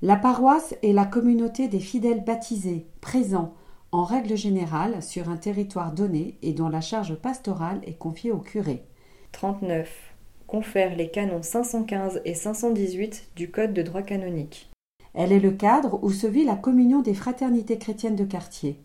la 0.00 0.16
paroisse 0.16 0.74
est 0.82 0.92
la 0.92 1.04
communauté 1.04 1.68
des 1.68 1.80
fidèles 1.80 2.24
baptisés, 2.24 2.86
présents, 3.02 3.52
en 3.92 4.04
règle 4.04 4.36
générale, 4.36 5.02
sur 5.02 5.28
un 5.28 5.36
territoire 5.36 5.92
donné 5.92 6.38
et 6.40 6.54
dont 6.54 6.68
la 6.70 6.80
charge 6.80 7.16
pastorale 7.16 7.80
est 7.82 7.98
confiée 7.98 8.30
au 8.30 8.38
curé. 8.38 8.86
39. 9.32 10.07
Confère 10.48 10.96
les 10.96 11.10
canons 11.10 11.42
515 11.42 12.22
et 12.24 12.32
518 12.32 13.32
du 13.36 13.50
Code 13.50 13.74
de 13.74 13.82
droit 13.82 14.00
canonique. 14.00 14.70
Elle 15.12 15.30
est 15.30 15.40
le 15.40 15.50
cadre 15.50 16.02
où 16.02 16.10
se 16.10 16.26
vit 16.26 16.46
la 16.46 16.56
communion 16.56 17.02
des 17.02 17.12
fraternités 17.12 17.76
chrétiennes 17.76 18.16
de 18.16 18.24
quartier. 18.24 18.80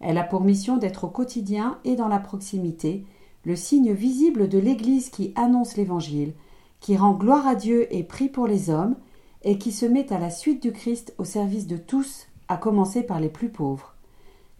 Elle 0.00 0.18
a 0.18 0.24
pour 0.24 0.42
mission 0.42 0.76
d'être 0.76 1.04
au 1.04 1.08
quotidien 1.08 1.78
et 1.86 1.96
dans 1.96 2.08
la 2.08 2.18
proximité, 2.18 3.06
le 3.46 3.56
signe 3.56 3.94
visible 3.94 4.46
de 4.46 4.58
l'Église 4.58 5.08
qui 5.08 5.32
annonce 5.36 5.78
l'Évangile, 5.78 6.34
qui 6.80 6.98
rend 6.98 7.14
gloire 7.14 7.46
à 7.46 7.54
Dieu 7.54 7.86
et 7.96 8.02
prie 8.02 8.28
pour 8.28 8.46
les 8.46 8.68
hommes, 8.68 8.96
et 9.42 9.56
qui 9.56 9.72
se 9.72 9.86
met 9.86 10.12
à 10.12 10.18
la 10.18 10.28
suite 10.28 10.62
du 10.62 10.70
Christ 10.70 11.14
au 11.16 11.24
service 11.24 11.66
de 11.66 11.78
tous, 11.78 12.26
à 12.48 12.58
commencer 12.58 13.02
par 13.02 13.20
les 13.20 13.30
plus 13.30 13.48
pauvres. 13.48 13.94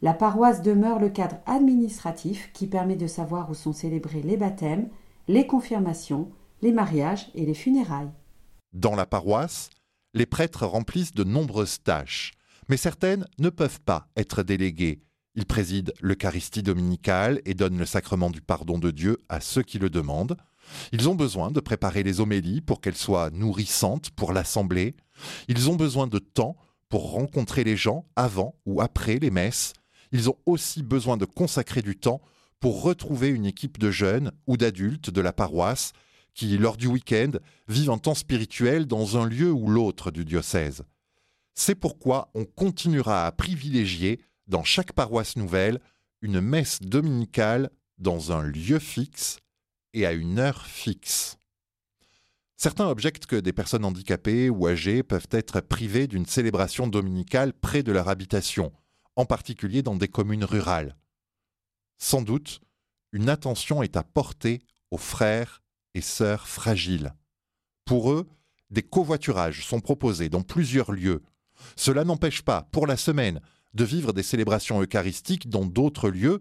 La 0.00 0.14
paroisse 0.14 0.62
demeure 0.62 1.00
le 1.00 1.10
cadre 1.10 1.36
administratif 1.44 2.50
qui 2.54 2.66
permet 2.66 2.96
de 2.96 3.06
savoir 3.06 3.50
où 3.50 3.54
sont 3.54 3.74
célébrés 3.74 4.22
les 4.22 4.38
baptêmes, 4.38 4.88
les 5.30 5.46
confirmations, 5.46 6.32
les 6.60 6.72
mariages 6.72 7.30
et 7.36 7.46
les 7.46 7.54
funérailles. 7.54 8.10
Dans 8.72 8.96
la 8.96 9.06
paroisse, 9.06 9.70
les 10.12 10.26
prêtres 10.26 10.66
remplissent 10.66 11.14
de 11.14 11.22
nombreuses 11.22 11.80
tâches, 11.84 12.32
mais 12.68 12.76
certaines 12.76 13.24
ne 13.38 13.48
peuvent 13.48 13.80
pas 13.80 14.08
être 14.16 14.42
déléguées. 14.42 15.04
Ils 15.36 15.46
président 15.46 15.92
l'Eucharistie 16.00 16.64
dominicale 16.64 17.40
et 17.44 17.54
donnent 17.54 17.78
le 17.78 17.86
sacrement 17.86 18.30
du 18.30 18.40
pardon 18.40 18.80
de 18.80 18.90
Dieu 18.90 19.18
à 19.28 19.40
ceux 19.40 19.62
qui 19.62 19.78
le 19.78 19.88
demandent. 19.88 20.36
Ils 20.90 21.08
ont 21.08 21.14
besoin 21.14 21.52
de 21.52 21.60
préparer 21.60 22.02
les 22.02 22.18
homélies 22.18 22.60
pour 22.60 22.80
qu'elles 22.80 22.96
soient 22.96 23.30
nourrissantes 23.30 24.10
pour 24.10 24.32
l'assemblée. 24.32 24.96
Ils 25.46 25.70
ont 25.70 25.76
besoin 25.76 26.08
de 26.08 26.18
temps 26.18 26.56
pour 26.88 27.12
rencontrer 27.12 27.62
les 27.62 27.76
gens 27.76 28.04
avant 28.16 28.56
ou 28.66 28.80
après 28.80 29.20
les 29.20 29.30
messes. 29.30 29.74
Ils 30.10 30.28
ont 30.28 30.38
aussi 30.44 30.82
besoin 30.82 31.16
de 31.16 31.24
consacrer 31.24 31.82
du 31.82 31.96
temps 31.96 32.20
pour 32.60 32.82
retrouver 32.82 33.28
une 33.28 33.46
équipe 33.46 33.78
de 33.78 33.90
jeunes 33.90 34.32
ou 34.46 34.56
d'adultes 34.56 35.10
de 35.10 35.20
la 35.20 35.32
paroisse 35.32 35.92
qui, 36.34 36.56
lors 36.58 36.76
du 36.76 36.86
week-end, 36.86 37.32
vivent 37.68 37.90
un 37.90 37.98
temps 37.98 38.14
spirituel 38.14 38.86
dans 38.86 39.18
un 39.18 39.26
lieu 39.26 39.50
ou 39.50 39.68
l'autre 39.68 40.10
du 40.10 40.24
diocèse. 40.24 40.84
C'est 41.54 41.74
pourquoi 41.74 42.30
on 42.34 42.44
continuera 42.44 43.26
à 43.26 43.32
privilégier, 43.32 44.20
dans 44.46 44.62
chaque 44.62 44.92
paroisse 44.92 45.36
nouvelle, 45.36 45.80
une 46.22 46.40
messe 46.40 46.80
dominicale 46.80 47.70
dans 47.98 48.32
un 48.32 48.42
lieu 48.42 48.78
fixe 48.78 49.38
et 49.92 50.06
à 50.06 50.12
une 50.12 50.38
heure 50.38 50.66
fixe. 50.66 51.36
Certains 52.56 52.88
objectent 52.88 53.26
que 53.26 53.36
des 53.36 53.54
personnes 53.54 53.86
handicapées 53.86 54.50
ou 54.50 54.68
âgées 54.68 55.02
peuvent 55.02 55.28
être 55.30 55.60
privées 55.60 56.06
d'une 56.06 56.26
célébration 56.26 56.86
dominicale 56.86 57.54
près 57.54 57.82
de 57.82 57.90
leur 57.90 58.08
habitation, 58.08 58.70
en 59.16 59.24
particulier 59.24 59.82
dans 59.82 59.96
des 59.96 60.08
communes 60.08 60.44
rurales. 60.44 60.94
Sans 62.00 62.22
doute, 62.22 62.60
une 63.12 63.28
attention 63.28 63.82
est 63.82 63.96
à 63.96 64.02
porter 64.02 64.62
aux 64.90 64.98
frères 64.98 65.62
et 65.94 66.00
sœurs 66.00 66.48
fragiles. 66.48 67.14
Pour 67.84 68.10
eux, 68.10 68.26
des 68.70 68.82
covoiturages 68.82 69.66
sont 69.66 69.80
proposés 69.80 70.28
dans 70.28 70.42
plusieurs 70.42 70.92
lieux. 70.92 71.22
Cela 71.76 72.04
n'empêche 72.04 72.42
pas, 72.42 72.62
pour 72.72 72.86
la 72.86 72.96
semaine, 72.96 73.40
de 73.74 73.84
vivre 73.84 74.12
des 74.12 74.22
célébrations 74.22 74.82
eucharistiques 74.82 75.50
dans 75.50 75.66
d'autres 75.66 76.08
lieux 76.08 76.40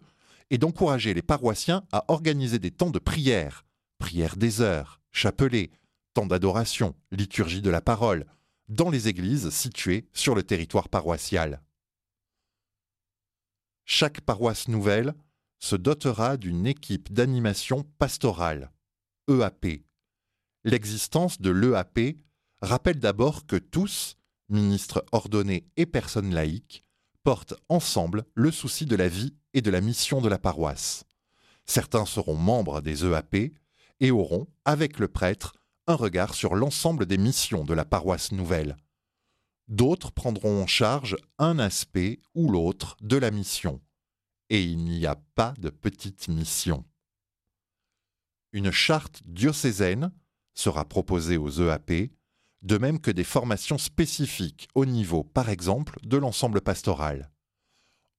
et 0.49 0.57
d'encourager 0.57 1.13
les 1.13 1.21
paroissiens 1.21 1.83
à 1.91 2.05
organiser 2.07 2.57
des 2.57 2.71
temps 2.71 2.89
de 2.89 2.99
prière, 2.99 3.65
prière 3.97 4.37
des 4.37 4.61
heures, 4.61 5.01
chapelet, 5.11 5.71
temps 6.13 6.25
d'adoration, 6.25 6.95
liturgie 7.11 7.61
de 7.61 7.69
la 7.69 7.81
parole, 7.81 8.25
dans 8.69 8.89
les 8.89 9.09
églises 9.09 9.49
situées 9.49 10.07
sur 10.13 10.35
le 10.35 10.43
territoire 10.43 10.87
paroissial. 10.87 11.61
Chaque 13.85 14.21
paroisse 14.21 14.67
nouvelle 14.67 15.13
se 15.59 15.75
dotera 15.75 16.37
d'une 16.37 16.65
équipe 16.65 17.11
d'animation 17.13 17.85
pastorale, 17.97 18.71
EAP. 19.29 19.83
L'existence 20.63 21.39
de 21.39 21.51
l'EAP 21.51 22.17
rappelle 22.61 22.99
d'abord 22.99 23.45
que 23.45 23.57
tous, 23.57 24.17
ministres 24.49 25.05
ordonnés 25.11 25.67
et 25.77 25.85
personnes 25.85 26.33
laïques, 26.33 26.83
portent 27.23 27.55
ensemble 27.67 28.25
le 28.33 28.51
souci 28.51 28.85
de 28.85 28.95
la 28.95 29.07
vie 29.07 29.35
et 29.53 29.61
de 29.61 29.69
la 29.69 29.81
mission 29.81 30.21
de 30.21 30.29
la 30.29 30.39
paroisse. 30.39 31.03
Certains 31.65 32.05
seront 32.05 32.35
membres 32.35 32.81
des 32.81 33.05
EAP 33.05 33.53
et 33.99 34.11
auront, 34.11 34.47
avec 34.65 34.97
le 34.97 35.07
prêtre, 35.07 35.53
un 35.87 35.95
regard 35.95 36.33
sur 36.33 36.55
l'ensemble 36.55 37.05
des 37.05 37.17
missions 37.17 37.65
de 37.65 37.73
la 37.73 37.85
paroisse 37.85 38.31
nouvelle. 38.31 38.77
D'autres 39.67 40.11
prendront 40.11 40.63
en 40.63 40.67
charge 40.67 41.15
un 41.37 41.59
aspect 41.59 42.19
ou 42.33 42.49
l'autre 42.51 42.97
de 43.01 43.17
la 43.17 43.29
mission. 43.29 43.81
Et 44.49 44.63
il 44.63 44.83
n'y 44.83 45.05
a 45.05 45.15
pas 45.35 45.53
de 45.59 45.69
petite 45.69 46.27
mission. 46.27 46.85
Une 48.51 48.71
charte 48.71 49.21
diocésaine 49.25 50.11
sera 50.55 50.85
proposée 50.85 51.37
aux 51.37 51.61
EAP, 51.61 52.11
de 52.61 52.77
même 52.77 52.99
que 52.99 53.11
des 53.11 53.23
formations 53.23 53.77
spécifiques 53.77 54.67
au 54.75 54.85
niveau, 54.85 55.23
par 55.23 55.49
exemple, 55.49 55.99
de 56.03 56.17
l'ensemble 56.17 56.61
pastoral. 56.61 57.31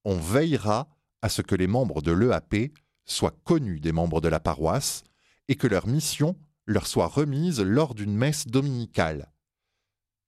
On 0.05 0.16
veillera 0.16 0.89
à 1.20 1.28
ce 1.28 1.43
que 1.43 1.55
les 1.55 1.66
membres 1.66 2.01
de 2.01 2.12
l'EAP 2.12 2.72
soient 3.05 3.37
connus 3.45 3.81
des 3.81 3.93
membres 3.93 4.20
de 4.20 4.28
la 4.28 4.41
paroisse 4.41 5.03
et 5.49 5.57
que 5.57 5.66
leur 5.66 5.87
mission 5.87 6.37
leur 6.66 6.87
soit 6.87 7.09
remise 7.09 7.61
lors 7.61 7.95
d'une 7.95 8.14
messe 8.14 8.47
dominicale, 8.47 9.33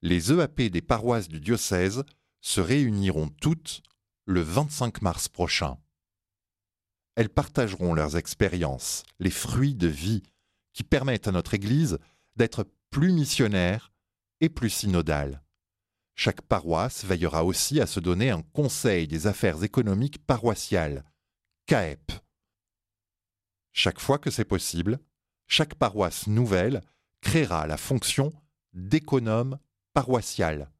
Les 0.03 0.32
EAP 0.32 0.62
des 0.62 0.82
paroisses 0.82 1.28
du 1.28 1.38
diocèse 1.38 2.03
se 2.40 2.61
réuniront 2.61 3.28
toutes 3.28 3.82
le 4.24 4.40
25 4.40 5.00
mars 5.00 5.28
prochain. 5.28 5.78
Elles 7.14 7.28
partageront 7.28 7.94
leurs 7.94 8.16
expériences, 8.16 9.02
les 9.18 9.30
fruits 9.30 9.74
de 9.74 9.88
vie 9.88 10.22
qui 10.72 10.82
permettent 10.82 11.28
à 11.28 11.32
notre 11.32 11.54
Église 11.54 11.98
d'être 12.36 12.66
plus 12.90 13.12
missionnaire 13.12 13.92
et 14.40 14.48
plus 14.48 14.70
synodale. 14.70 15.42
Chaque 16.14 16.42
paroisse 16.42 17.04
veillera 17.04 17.44
aussi 17.44 17.80
à 17.80 17.86
se 17.86 18.00
donner 18.00 18.30
un 18.30 18.42
Conseil 18.42 19.06
des 19.08 19.26
affaires 19.26 19.62
économiques 19.62 20.24
paroissiales, 20.26 21.04
CAEP. 21.66 22.12
Chaque 23.72 24.00
fois 24.00 24.18
que 24.18 24.30
c'est 24.30 24.44
possible, 24.44 24.98
chaque 25.46 25.74
paroisse 25.74 26.26
nouvelle 26.26 26.82
créera 27.20 27.66
la 27.66 27.76
fonction 27.76 28.32
d'économe 28.74 29.58
paroissial. 29.94 30.70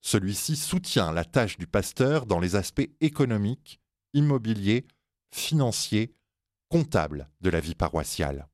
Celui-ci 0.00 0.56
soutient 0.56 1.12
la 1.12 1.24
tâche 1.24 1.56
du 1.56 1.66
pasteur 1.66 2.26
dans 2.26 2.40
les 2.40 2.56
aspects 2.56 2.90
économiques, 3.00 3.80
immobiliers, 4.12 4.86
financiers, 5.34 6.14
comptables 6.68 7.28
de 7.40 7.50
la 7.50 7.60
vie 7.60 7.74
paroissiale. 7.74 8.48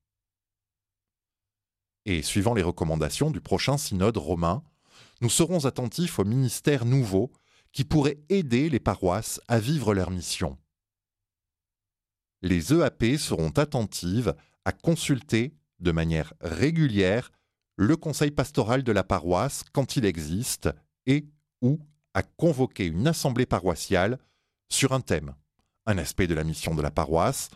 Et 2.06 2.22
suivant 2.22 2.54
les 2.54 2.62
recommandations 2.62 3.30
du 3.30 3.40
prochain 3.40 3.76
synode 3.76 4.16
romain, 4.16 4.64
nous 5.20 5.28
serons 5.28 5.66
attentifs 5.66 6.18
aux 6.18 6.24
ministères 6.24 6.86
nouveaux 6.86 7.30
qui 7.72 7.84
pourraient 7.84 8.18
aider 8.30 8.70
les 8.70 8.80
paroisses 8.80 9.40
à 9.46 9.60
vivre 9.60 9.94
leur 9.94 10.10
mission. 10.10 10.56
Les 12.40 12.72
EAP 12.72 13.18
seront 13.18 13.50
attentives 13.50 14.34
à 14.64 14.72
consulter 14.72 15.54
de 15.80 15.92
manière 15.92 16.32
régulière 16.40 17.30
le 17.76 17.96
conseil 17.96 18.30
pastoral 18.30 18.82
de 18.82 18.92
la 18.92 19.04
paroisse 19.04 19.64
quand 19.72 19.96
il 19.96 20.06
existe 20.06 20.70
et 21.04 21.28
ou 21.60 21.78
à 22.14 22.22
convoquer 22.22 22.86
une 22.86 23.06
assemblée 23.06 23.46
paroissiale 23.46 24.18
sur 24.70 24.92
un 24.92 25.00
thème, 25.02 25.34
un 25.86 25.98
aspect 25.98 26.26
de 26.26 26.34
la 26.34 26.44
mission 26.44 26.74
de 26.74 26.82
la 26.82 26.90
paroisse, 26.90 27.48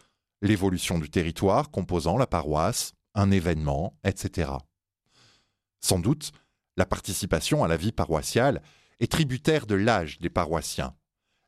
l'évolution 0.42 0.98
du 0.98 1.10
territoire 1.10 1.70
composant 1.70 2.16
la 2.16 2.26
paroisse, 2.26 2.92
un 3.14 3.30
événement, 3.30 3.98
etc. 4.04 4.52
Sans 5.80 5.98
doute, 5.98 6.32
la 6.76 6.86
participation 6.86 7.62
à 7.62 7.68
la 7.68 7.76
vie 7.76 7.92
paroissiale 7.92 8.62
est 9.00 9.10
tributaire 9.10 9.66
de 9.66 9.74
l'âge 9.74 10.18
des 10.18 10.30
paroissiens. 10.30 10.94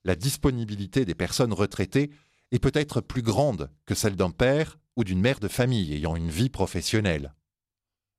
La 0.05 0.14
disponibilité 0.14 1.05
des 1.05 1.14
personnes 1.14 1.53
retraitées 1.53 2.11
est 2.53 2.59
peut-être 2.59 3.01
plus 3.01 3.22
grande 3.22 3.70
que 3.87 3.95
celle 3.95 4.16
d'un 4.16 4.31
père 4.31 4.79
ou 4.95 5.05
d'une 5.05 5.20
mère 5.20 5.41
de 5.41 5.49
famille 5.49 5.93
ayant 5.95 6.16
une 6.16 6.31
vie 6.31 6.49
professionnelle. 6.49 7.35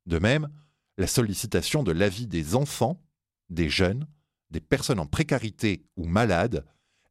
De 0.05 0.19
même, 0.19 0.49
la 0.97 1.07
sollicitation 1.07 1.83
de 1.83 1.91
l'avis 1.91 2.27
des 2.27 2.55
enfants, 2.55 3.01
des 3.49 3.69
jeunes, 3.69 4.07
des 4.51 4.59
personnes 4.59 4.99
en 4.99 5.05
précarité 5.05 5.85
ou 5.95 6.05
malades 6.05 6.65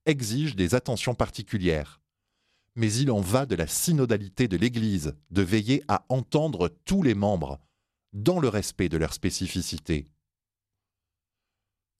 exige 0.07 0.57
des 0.57 0.75
attentions 0.75 1.15
particulières. 1.15 2.01
Mais 2.75 2.93
il 2.93 3.11
en 3.11 3.21
va 3.21 3.47
de 3.47 3.55
la 3.55 3.67
synodalité 3.67 4.49
de 4.49 4.57
l'Église 4.57 5.15
de 5.31 5.43
veiller 5.43 5.83
à 5.89 6.05
entendre 6.09 6.69
tous 6.85 7.03
les 7.03 7.15
membres, 7.15 7.59
dans 8.13 8.41
le 8.41 8.49
respect 8.49 8.89
de 8.89 8.97
leurs 8.97 9.13
spécificités. 9.13 10.07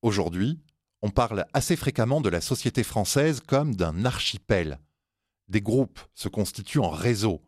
Aujourd'hui, 0.03 0.61
on 1.03 1.11
parle 1.11 1.47
assez 1.53 1.77
fréquemment 1.77 2.21
de 2.21 2.31
la 2.31 2.41
société 2.41 2.83
française 2.83 3.41
comme 3.41 3.77
d'un 3.77 4.05
archipel. 4.05 4.81
Des 5.49 5.61
groupes 5.61 6.01
se 6.15 6.29
constituent 6.29 6.81
en 6.81 6.91
réseau. 6.91 7.43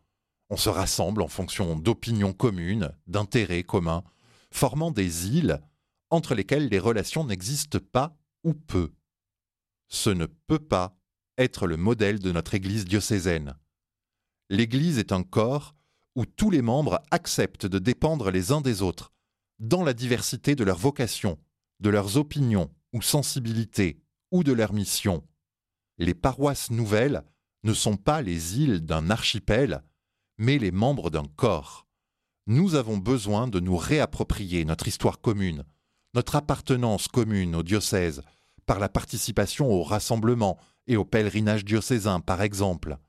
On 0.49 0.57
se 0.57 0.69
rassemble 0.69 1.21
en 1.21 1.27
fonction 1.27 1.75
d'opinions 1.75 2.33
communes, 2.33 2.91
d'intérêts 3.07 3.63
communs, 3.63 4.03
formant 4.51 4.91
des 4.91 5.29
îles 5.29 5.61
entre 6.09 6.35
lesquelles 6.35 6.69
les 6.69 6.79
relations 6.79 7.23
n'existent 7.23 7.79
pas 7.91 8.15
ou 8.43 8.53
peu. 8.53 8.91
Ce 9.89 10.09
ne 10.09 10.25
peut 10.25 10.59
pas 10.59 10.95
être 11.37 11.67
le 11.67 11.77
modèle 11.77 12.19
de 12.19 12.31
notre 12.31 12.53
Église 12.53 12.85
diocésaine. 12.85 13.55
L'Église 14.49 14.97
est 14.97 15.11
un 15.11 15.23
corps 15.23 15.75
où 16.15 16.25
tous 16.25 16.49
les 16.49 16.61
membres 16.61 17.01
acceptent 17.11 17.65
de 17.65 17.79
dépendre 17.79 18.31
les 18.31 18.51
uns 18.51 18.61
des 18.61 18.81
autres, 18.81 19.13
dans 19.59 19.83
la 19.83 19.93
diversité 19.93 20.55
de 20.55 20.63
leurs 20.63 20.77
vocations, 20.77 21.39
de 21.79 21.89
leurs 21.89 22.17
opinions 22.17 22.71
ou 22.93 23.01
sensibilités, 23.01 24.01
ou 24.31 24.43
de 24.43 24.51
leur 24.51 24.73
mission. 24.73 25.23
Les 25.97 26.13
paroisses 26.13 26.71
nouvelles 26.71 27.23
ne 27.63 27.73
sont 27.73 27.97
pas 27.97 28.21
les 28.21 28.59
îles 28.59 28.81
d'un 28.81 29.09
archipel, 29.09 29.83
mais 30.37 30.57
les 30.57 30.71
membres 30.71 31.09
d'un 31.09 31.25
corps. 31.35 31.87
Nous 32.47 32.75
avons 32.75 32.97
besoin 32.97 33.47
de 33.47 33.59
nous 33.59 33.77
réapproprier 33.77 34.65
notre 34.65 34.87
histoire 34.87 35.19
commune, 35.19 35.63
notre 36.13 36.35
appartenance 36.35 37.07
commune 37.07 37.55
au 37.55 37.63
diocèse, 37.63 38.23
par 38.69 38.77
la 38.77 38.87
participation 38.87 39.71
au 39.71 39.81
rassemblement 39.81 40.59
et 40.85 40.95
au 40.95 41.03
pèlerinage 41.03 41.65
diocésain, 41.65 42.19
par 42.19 42.43
exemple. 42.43 42.99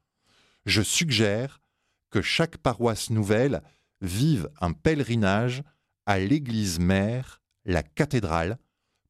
Je 0.65 0.81
suggère 0.81 1.61
que 2.09 2.23
chaque 2.23 2.57
paroisse 2.57 3.11
nouvelle 3.11 3.63
vive 4.01 4.49
un 4.63 4.73
pèlerinage 4.73 5.63
à 6.07 6.19
l'église 6.19 6.79
mère, 6.79 7.43
la 7.67 7.83
cathédrale, 7.83 8.57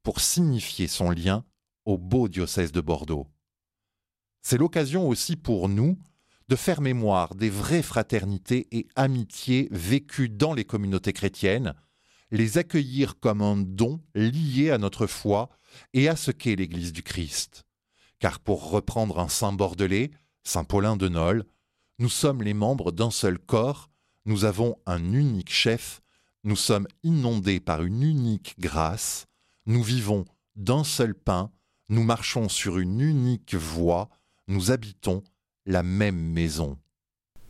pour 0.02 0.18
signifier 0.18 0.88
son 0.88 1.12
lien 1.12 1.44
au 1.84 1.98
beau 1.98 2.26
diocèse 2.26 2.72
de 2.72 2.80
Bordeaux. 2.80 3.28
C'est 4.42 4.58
l'occasion 4.58 5.06
aussi 5.06 5.36
pour 5.36 5.68
nous 5.68 5.98
de 6.48 6.56
faire 6.56 6.80
mémoire 6.80 7.36
des 7.36 7.48
vraies 7.48 7.80
fraternités 7.80 8.66
et 8.72 8.88
amitiés 8.96 9.68
vécues 9.70 10.28
dans 10.28 10.52
les 10.52 10.64
communautés 10.64 11.12
chrétiennes, 11.12 11.74
les 12.30 12.58
accueillir 12.58 13.18
comme 13.18 13.42
un 13.42 13.56
don 13.56 14.00
lié 14.14 14.70
à 14.70 14.78
notre 14.78 15.06
foi 15.06 15.50
et 15.92 16.08
à 16.08 16.16
ce 16.16 16.30
qu'est 16.30 16.56
l'Église 16.56 16.92
du 16.92 17.02
Christ. 17.02 17.64
Car 18.18 18.40
pour 18.40 18.70
reprendre 18.70 19.18
un 19.18 19.28
saint 19.28 19.52
bordelais, 19.52 20.10
saint 20.44 20.64
Paulin 20.64 20.96
de 20.96 21.08
Nol, 21.08 21.44
nous 21.98 22.08
sommes 22.08 22.42
les 22.42 22.54
membres 22.54 22.92
d'un 22.92 23.10
seul 23.10 23.38
corps, 23.38 23.90
nous 24.26 24.44
avons 24.44 24.76
un 24.86 25.12
unique 25.12 25.50
chef, 25.50 26.00
nous 26.44 26.56
sommes 26.56 26.86
inondés 27.02 27.60
par 27.60 27.82
une 27.82 28.02
unique 28.02 28.54
grâce, 28.58 29.26
nous 29.66 29.82
vivons 29.82 30.24
d'un 30.56 30.84
seul 30.84 31.14
pain, 31.14 31.50
nous 31.88 32.04
marchons 32.04 32.48
sur 32.48 32.78
une 32.78 33.00
unique 33.00 33.54
voie, 33.54 34.08
nous 34.48 34.70
habitons 34.70 35.22
la 35.66 35.82
même 35.82 36.20
maison. 36.20 36.78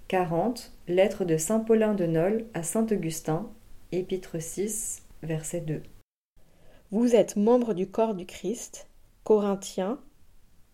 40. 0.09 0.72
Lettre 0.89 1.24
de 1.24 1.37
Saint 1.37 1.61
Paulin 1.61 1.95
de 1.95 2.07
Nol 2.07 2.47
à 2.53 2.62
Saint 2.62 2.87
Augustin, 2.91 3.49
épître 3.93 4.41
6, 4.41 5.03
verset 5.22 5.61
2. 5.61 5.82
Vous 6.91 7.14
êtes 7.14 7.36
membre 7.36 7.74
du 7.74 7.88
corps 7.88 8.14
du 8.14 8.26
Christ. 8.26 8.88
Corinthiens, 9.24 10.01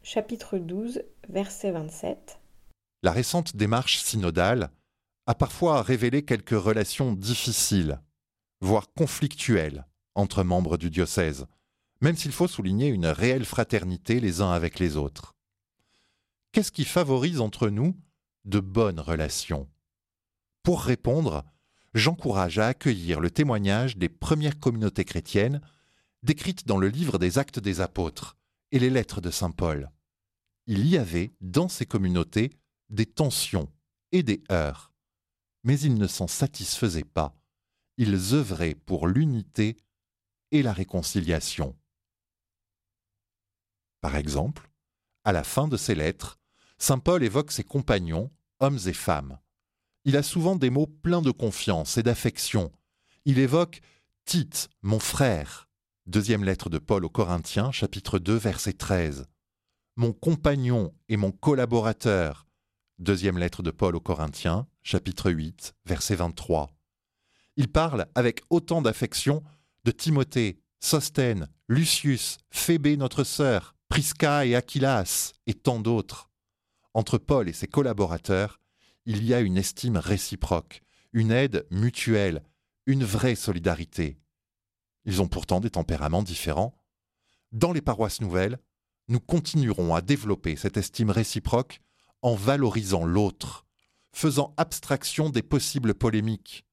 chapitre 0.02 0.58
12, 0.58 1.02
verset 1.28 1.72
27 1.72 2.38
la 3.06 3.12
récente 3.12 3.54
démarche 3.54 3.98
synodale 3.98 4.70
a 5.28 5.36
parfois 5.36 5.82
révélé 5.82 6.24
quelques 6.24 6.60
relations 6.60 7.12
difficiles, 7.12 8.00
voire 8.60 8.92
conflictuelles, 8.94 9.86
entre 10.16 10.42
membres 10.42 10.76
du 10.76 10.90
diocèse, 10.90 11.46
même 12.00 12.16
s'il 12.16 12.32
faut 12.32 12.48
souligner 12.48 12.88
une 12.88 13.06
réelle 13.06 13.44
fraternité 13.44 14.18
les 14.18 14.40
uns 14.40 14.50
avec 14.50 14.80
les 14.80 14.96
autres. 14.96 15.36
Qu'est-ce 16.50 16.72
qui 16.72 16.84
favorise 16.84 17.40
entre 17.40 17.68
nous 17.68 17.94
de 18.44 18.58
bonnes 18.58 18.98
relations? 18.98 19.68
Pour 20.64 20.80
répondre, 20.80 21.44
j'encourage 21.96 22.58
à 22.58 22.68
accueillir 22.68 23.20
le 23.20 23.30
témoignage 23.30 23.96
des 23.96 24.10
premières 24.10 24.60
communautés 24.60 25.04
chrétiennes 25.04 25.62
décrites 26.22 26.66
dans 26.66 26.76
le 26.76 26.88
livre 26.88 27.18
des 27.18 27.38
Actes 27.38 27.58
des 27.58 27.80
Apôtres 27.80 28.36
et 28.70 28.78
les 28.78 28.90
lettres 28.90 29.22
de 29.22 29.30
Saint 29.30 29.50
Paul. 29.50 29.90
Il 30.66 30.86
y 30.86 30.98
avait, 30.98 31.32
dans 31.40 31.68
ces 31.68 31.86
communautés, 31.86 32.52
des 32.90 33.06
tensions 33.06 33.72
et 34.12 34.22
des 34.22 34.42
heurts, 34.50 34.92
mais 35.64 35.80
ils 35.80 35.94
ne 35.94 36.06
s'en 36.06 36.26
satisfaisaient 36.26 37.04
pas, 37.04 37.34
ils 37.96 38.34
œuvraient 38.34 38.74
pour 38.74 39.06
l'unité 39.06 39.78
et 40.50 40.62
la 40.62 40.72
réconciliation. 40.72 41.76
Par 44.02 44.16
exemple, 44.16 44.70
à 45.24 45.32
la 45.32 45.44
fin 45.44 45.66
de 45.66 45.76
ses 45.76 45.94
lettres, 45.94 46.38
Saint 46.78 46.98
Paul 46.98 47.22
évoque 47.24 47.52
ses 47.52 47.64
compagnons, 47.64 48.30
hommes 48.60 48.78
et 48.86 48.92
femmes. 48.92 49.38
Il 50.08 50.16
a 50.16 50.22
souvent 50.22 50.54
des 50.54 50.70
mots 50.70 50.86
pleins 50.86 51.20
de 51.20 51.32
confiance 51.32 51.98
et 51.98 52.04
d'affection. 52.04 52.70
Il 53.24 53.40
évoque 53.40 53.80
Tite, 54.24 54.68
mon 54.82 55.00
frère. 55.00 55.68
Deuxième 56.06 56.44
lettre 56.44 56.70
de 56.70 56.78
Paul 56.78 57.04
aux 57.04 57.10
Corinthiens, 57.10 57.72
chapitre 57.72 58.20
2, 58.20 58.36
verset 58.36 58.74
13. 58.74 59.26
Mon 59.96 60.12
compagnon 60.12 60.94
et 61.08 61.16
mon 61.16 61.32
collaborateur, 61.32 62.46
Deuxième 63.00 63.36
lettre 63.36 63.64
de 63.64 63.72
Paul 63.72 63.96
aux 63.96 64.00
Corinthiens, 64.00 64.68
chapitre 64.84 65.32
8, 65.32 65.74
verset 65.84 66.14
23. 66.14 66.70
Il 67.56 67.66
parle 67.66 68.06
avec 68.14 68.42
autant 68.48 68.82
d'affection 68.82 69.42
de 69.82 69.90
Timothée, 69.90 70.60
Sostène, 70.78 71.48
Lucius, 71.68 72.38
Phébé 72.50 72.96
notre 72.96 73.24
sœur, 73.24 73.74
Prisca 73.88 74.46
et 74.46 74.54
Aquilas, 74.54 75.32
et 75.48 75.54
tant 75.54 75.80
d'autres. 75.80 76.30
Entre 76.94 77.18
Paul 77.18 77.48
et 77.48 77.52
ses 77.52 77.66
collaborateurs, 77.66 78.60
il 79.06 79.24
y 79.24 79.32
a 79.32 79.40
une 79.40 79.56
estime 79.56 79.96
réciproque, 79.96 80.82
une 81.12 81.30
aide 81.30 81.66
mutuelle, 81.70 82.42
une 82.86 83.04
vraie 83.04 83.36
solidarité. 83.36 84.18
Ils 85.04 85.22
ont 85.22 85.28
pourtant 85.28 85.60
des 85.60 85.70
tempéraments 85.70 86.24
différents. 86.24 86.76
Dans 87.52 87.72
les 87.72 87.80
paroisses 87.80 88.20
nouvelles, 88.20 88.58
nous 89.08 89.20
continuerons 89.20 89.94
à 89.94 90.02
développer 90.02 90.56
cette 90.56 90.76
estime 90.76 91.10
réciproque 91.10 91.80
en 92.22 92.34
valorisant 92.34 93.04
l'autre, 93.04 93.64
faisant 94.12 94.52
abstraction 94.56 95.30
des 95.30 95.42
possibles 95.42 95.94
polémiques. 95.94 96.66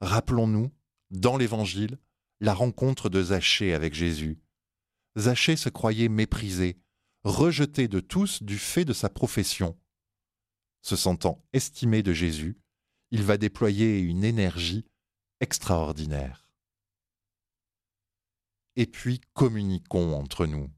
Rappelons-nous, 0.00 0.72
dans 1.10 1.36
l'Évangile, 1.36 1.98
la 2.40 2.54
rencontre 2.54 3.08
de 3.08 3.22
Zachée 3.22 3.74
avec 3.74 3.94
Jésus. 3.94 4.40
Zachée 5.16 5.56
se 5.56 5.68
croyait 5.68 6.08
méprisé, 6.08 6.78
rejeté 7.22 7.86
de 7.86 8.00
tous 8.00 8.42
du 8.42 8.58
fait 8.58 8.84
de 8.84 8.92
sa 8.92 9.08
profession. 9.08 9.76
Se 10.82 10.96
sentant 10.96 11.44
estimé 11.52 12.02
de 12.02 12.12
Jésus, 12.12 12.58
il 13.10 13.22
va 13.22 13.36
déployer 13.36 13.98
une 13.98 14.24
énergie 14.24 14.84
extraordinaire. 15.40 16.48
Et 18.76 18.86
puis 18.86 19.20
communiquons 19.34 20.14
entre 20.14 20.46
nous. 20.46 20.70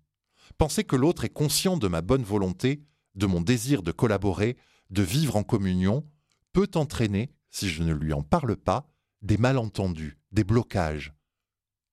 Penser 0.59 0.85
que 0.85 0.97
l'autre 0.97 1.25
est 1.25 1.33
conscient 1.33 1.77
de 1.77 1.89
ma 1.89 2.03
bonne 2.03 2.25
volonté, 2.25 2.85
de 3.15 3.27
mon 3.27 3.41
désir 3.41 3.83
de 3.83 3.93
collaborer, 3.93 4.57
de 4.91 5.03
vivre 5.03 5.37
en 5.37 5.43
communion, 5.43 6.09
peut 6.53 6.71
entraîner, 6.75 7.33
si 7.51 7.69
je 7.69 7.83
ne 7.83 7.93
lui 7.93 8.13
en 8.13 8.23
parle 8.23 8.57
pas, 8.57 8.89
des 9.23 9.37
malentendus, 9.37 10.19
des 10.33 10.45
blocages. 10.45 11.15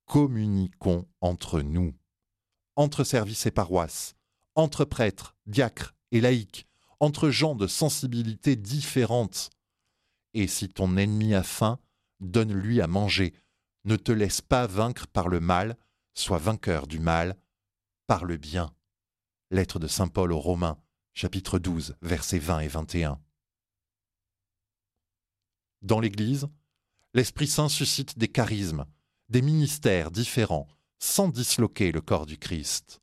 Communiquons 0.05 1.07
entre 1.21 1.61
nous, 1.61 1.93
entre 2.75 3.03
services 3.03 3.45
et 3.45 3.51
paroisses, 3.51 4.15
entre 4.55 4.85
prêtres, 4.85 5.35
diacres 5.45 5.95
et 6.11 6.21
laïcs, 6.21 6.68
entre 6.99 7.29
gens 7.29 7.55
de 7.55 7.67
sensibilités 7.67 8.55
différentes. 8.55 9.49
Et 10.33 10.47
si 10.47 10.69
ton 10.69 10.97
ennemi 10.97 11.33
a 11.33 11.43
faim, 11.43 11.79
donne-lui 12.19 12.81
à 12.81 12.87
manger. 12.87 13.33
Ne 13.85 13.95
te 13.95 14.11
laisse 14.11 14.41
pas 14.41 14.67
vaincre 14.67 15.07
par 15.07 15.29
le 15.29 15.39
mal, 15.39 15.77
sois 16.13 16.37
vainqueur 16.37 16.87
du 16.87 16.99
mal 16.99 17.37
par 18.07 18.25
le 18.25 18.37
bien. 18.37 18.73
Lettre 19.51 19.79
de 19.79 19.87
Saint 19.87 20.07
Paul 20.07 20.31
aux 20.31 20.39
Romains, 20.39 20.77
chapitre 21.13 21.59
12, 21.59 21.95
versets 22.01 22.39
20 22.39 22.59
et 22.59 22.67
21. 22.67 23.19
Dans 25.81 25.99
l'Église, 25.99 26.47
l'Esprit 27.13 27.47
Saint 27.47 27.69
suscite 27.69 28.17
des 28.17 28.27
charismes, 28.27 28.85
des 29.29 29.41
ministères 29.41 30.11
différents, 30.11 30.67
sans 30.99 31.29
disloquer 31.29 31.91
le 31.91 32.01
corps 32.01 32.25
du 32.25 32.37
Christ. 32.37 33.01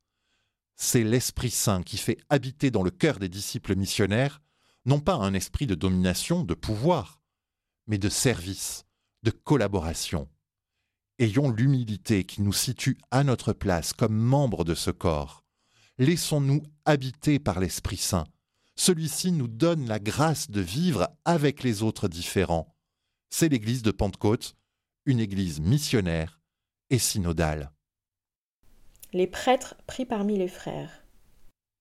C'est 0.77 1.05
l'Esprit 1.05 1.51
Saint 1.51 1.83
qui 1.83 1.97
fait 1.97 2.19
habiter 2.29 2.71
dans 2.71 2.83
le 2.83 2.91
cœur 2.91 3.19
des 3.19 3.29
disciples 3.29 3.75
missionnaires 3.75 4.41
non 4.87 5.01
pas 5.01 5.15
un 5.15 5.35
esprit 5.35 5.67
de 5.67 5.75
domination, 5.75 6.45
de 6.45 6.55
pouvoir, 6.55 7.21
mais 7.87 7.99
de 7.99 8.09
service, 8.09 8.85
de 9.25 9.31
collaboration. 9.31 10.29
Ayons 11.19 11.51
l'humilité 11.51 12.25
qui 12.25 12.41
nous 12.41 12.53
situe 12.53 12.97
à 13.11 13.25
notre 13.25 13.53
place 13.53 13.93
comme 13.93 14.17
membres 14.17 14.65
de 14.65 14.75
ce 14.75 14.91
corps. 14.91 15.45
Laissons-nous 15.99 16.63
habiter 16.85 17.39
par 17.39 17.59
l'Esprit 17.59 17.97
Saint. 17.97 18.27
Celui-ci 18.77 19.33
nous 19.33 19.49
donne 19.49 19.89
la 19.89 19.99
grâce 19.99 20.51
de 20.51 20.61
vivre 20.61 21.09
avec 21.25 21.63
les 21.63 21.83
autres 21.83 22.07
différents. 22.07 22.77
C'est 23.31 23.49
l'Église 23.49 23.83
de 23.83 23.91
Pentecôte, 23.91 24.55
une 25.05 25.19
Église 25.19 25.61
missionnaire 25.61 26.41
et 26.91 26.99
synodale. 26.99 27.73
Les 29.13 29.27
prêtres 29.27 29.75
pris 29.87 30.05
parmi 30.05 30.37
les 30.37 30.49
frères. 30.49 31.05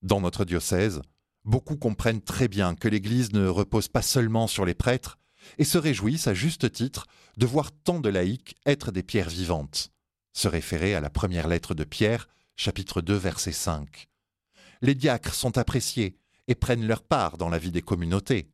Dans 0.01 0.21
notre 0.21 0.45
diocèse, 0.45 1.01
beaucoup 1.43 1.75
comprennent 1.75 2.21
très 2.21 2.47
bien 2.47 2.75
que 2.75 2.87
l'Église 2.87 3.33
ne 3.33 3.47
repose 3.47 3.87
pas 3.87 4.01
seulement 4.01 4.47
sur 4.47 4.65
les 4.65 4.75
prêtres, 4.75 5.17
et 5.57 5.63
se 5.63 5.77
réjouissent 5.77 6.27
à 6.27 6.33
juste 6.33 6.71
titre 6.71 7.05
de 7.37 7.45
voir 7.45 7.71
tant 7.71 7.99
de 7.99 8.09
laïcs 8.09 8.55
être 8.65 8.91
des 8.91 9.03
pierres 9.03 9.29
vivantes. 9.29 9.91
Se 10.33 10.47
référer 10.47 10.95
à 10.95 11.01
la 11.01 11.09
première 11.09 11.47
lettre 11.47 11.73
de 11.73 11.83
Pierre, 11.83 12.27
chapitre 12.55 13.01
2, 13.01 13.13
verset 13.15 13.51
5. 13.51 14.07
Les 14.81 14.95
diacres 14.95 15.33
sont 15.33 15.57
appréciés 15.57 16.17
et 16.47 16.55
prennent 16.55 16.87
leur 16.87 17.03
part 17.03 17.37
dans 17.37 17.49
la 17.49 17.57
vie 17.57 17.71
des 17.71 17.81
communautés. 17.81 18.51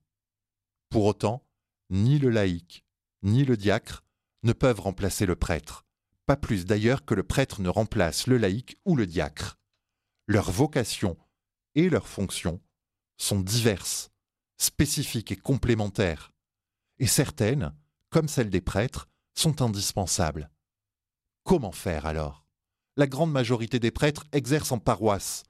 Pour 0.89 1.05
autant, 1.05 1.45
ni 1.89 2.19
le 2.19 2.29
laïc, 2.29 2.85
ni 3.23 3.45
le 3.45 3.57
diacre 3.57 4.03
ne 4.43 4.53
peuvent 4.53 4.79
remplacer 4.79 5.25
le 5.25 5.35
prêtre, 5.35 5.85
pas 6.31 6.37
plus 6.37 6.63
d'ailleurs 6.63 7.03
que 7.03 7.13
le 7.13 7.23
prêtre 7.23 7.59
ne 7.59 7.67
remplace 7.67 8.25
le 8.25 8.37
laïc 8.37 8.77
ou 8.85 8.95
le 8.95 9.05
diacre. 9.05 9.59
Leur 10.27 10.49
vocation 10.49 11.17
et 11.75 11.89
leurs 11.89 12.07
fonctions 12.07 12.61
sont 13.17 13.41
diverses, 13.41 14.11
spécifiques 14.57 15.33
et 15.33 15.35
complémentaires 15.35 16.31
et 16.99 17.07
certaines, 17.07 17.75
comme 18.11 18.29
celles 18.29 18.49
des 18.49 18.61
prêtres, 18.61 19.09
sont 19.33 19.61
indispensables. 19.61 20.49
Comment 21.43 21.73
faire 21.73 22.05
alors? 22.05 22.45
La 22.95 23.07
grande 23.07 23.33
majorité 23.33 23.79
des 23.79 23.91
prêtres 23.91 24.23
exercent 24.31 24.71
en 24.71 24.79
paroisse. 24.79 25.43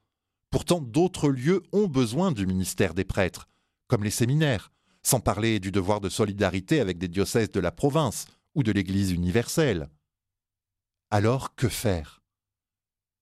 Pourtant, 0.50 0.82
d'autres 0.82 1.30
lieux 1.30 1.62
ont 1.74 1.86
besoin 1.86 2.32
du 2.32 2.48
ministère 2.48 2.96
des 2.96 3.06
prêtres, 3.06 3.48
comme 3.88 4.04
les 4.04 4.10
séminaires, 4.10 4.72
sans 5.04 5.20
parler 5.20 5.60
du 5.60 5.72
devoir 5.72 6.02
de 6.02 6.10
solidarité 6.10 6.80
avec 6.80 6.98
des 6.98 7.08
diocèses 7.08 7.52
de 7.52 7.60
la 7.60 7.72
province 7.72 8.26
ou 8.56 8.64
de 8.64 8.72
l'Église 8.72 9.12
universelle. 9.12 9.88
Alors 11.14 11.56
que 11.56 11.68
faire? 11.68 12.24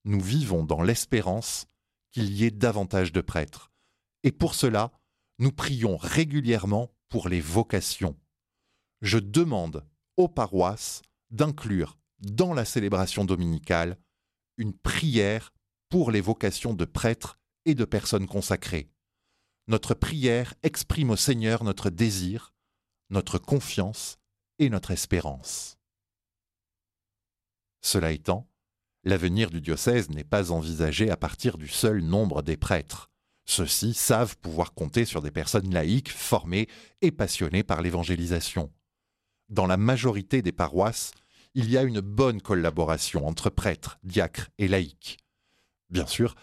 Nous 0.06 0.22
vivons 0.22 0.64
dans 0.64 0.84
l'espérance 0.84 1.66
qu'il 2.12 2.32
y 2.32 2.46
ait 2.46 2.52
davantage 2.52 3.12
de 3.12 3.20
prêtres, 3.20 3.72
et 4.22 4.32
pour 4.32 4.54
cela, 4.54 4.92
nous 5.40 5.52
prions 5.52 5.98
régulièrement 5.98 6.94
pour 7.08 7.30
les 7.30 7.42
vocations. 7.42 8.16
Je 9.02 9.18
demande 9.18 9.84
aux 10.18 10.28
paroisses 10.28 11.02
d'inclure 11.32 11.98
dans 12.20 12.54
la 12.54 12.64
célébration 12.64 13.26
dominicale 13.26 13.98
une 14.58 14.74
prière 14.74 15.52
pour 15.90 16.12
les 16.12 16.22
vocations 16.22 16.76
de 16.76 16.86
prêtres 16.86 17.40
et 17.66 17.74
de 17.74 17.86
personnes 17.86 18.28
consacrées. 18.28 18.92
Notre 19.68 19.96
prière 19.96 20.54
exprime 20.62 21.10
au 21.10 21.16
Seigneur 21.16 21.64
notre 21.64 21.90
désir, 21.90 22.54
notre 23.10 23.40
confiance 23.40 24.20
et 24.60 24.70
notre 24.70 24.92
espérance. 24.92 25.79
Cela 27.82 28.12
étant, 28.12 28.50
l'avenir 29.04 29.50
du 29.50 29.62
diocèse 29.62 30.10
n'est 30.10 30.24
pas 30.24 30.52
envisagé 30.52 31.10
à 31.10 31.18
partir 31.18 31.58
du 31.58 31.68
seul 31.68 32.02
nombre 32.02 32.42
des 32.42 32.58
prêtres. 32.58 33.10
Ceux-ci 33.46 33.94
savent 33.94 34.38
pouvoir 34.38 34.74
compter 34.74 35.06
sur 35.06 35.22
des 35.22 35.32
personnes 35.32 35.74
laïques 35.74 36.12
formées 36.12 36.68
et 37.02 37.12
passionnées 37.12 37.64
par 37.64 37.82
l'évangélisation. 37.82 38.72
Dans 39.50 39.66
la 39.66 39.78
majorité 39.78 40.42
des 40.42 40.52
paroisses, 40.52 41.12
il 41.56 41.70
y 41.70 41.78
a 41.78 41.84
une 41.84 42.02
bonne 42.02 42.42
collaboration 42.42 43.26
entre 43.26 43.50
prêtres, 43.50 43.98
diacres 44.04 44.50
et 44.60 44.68
laïcs. 44.68 45.18
Bien 45.90 46.06
sûr, 46.06 46.36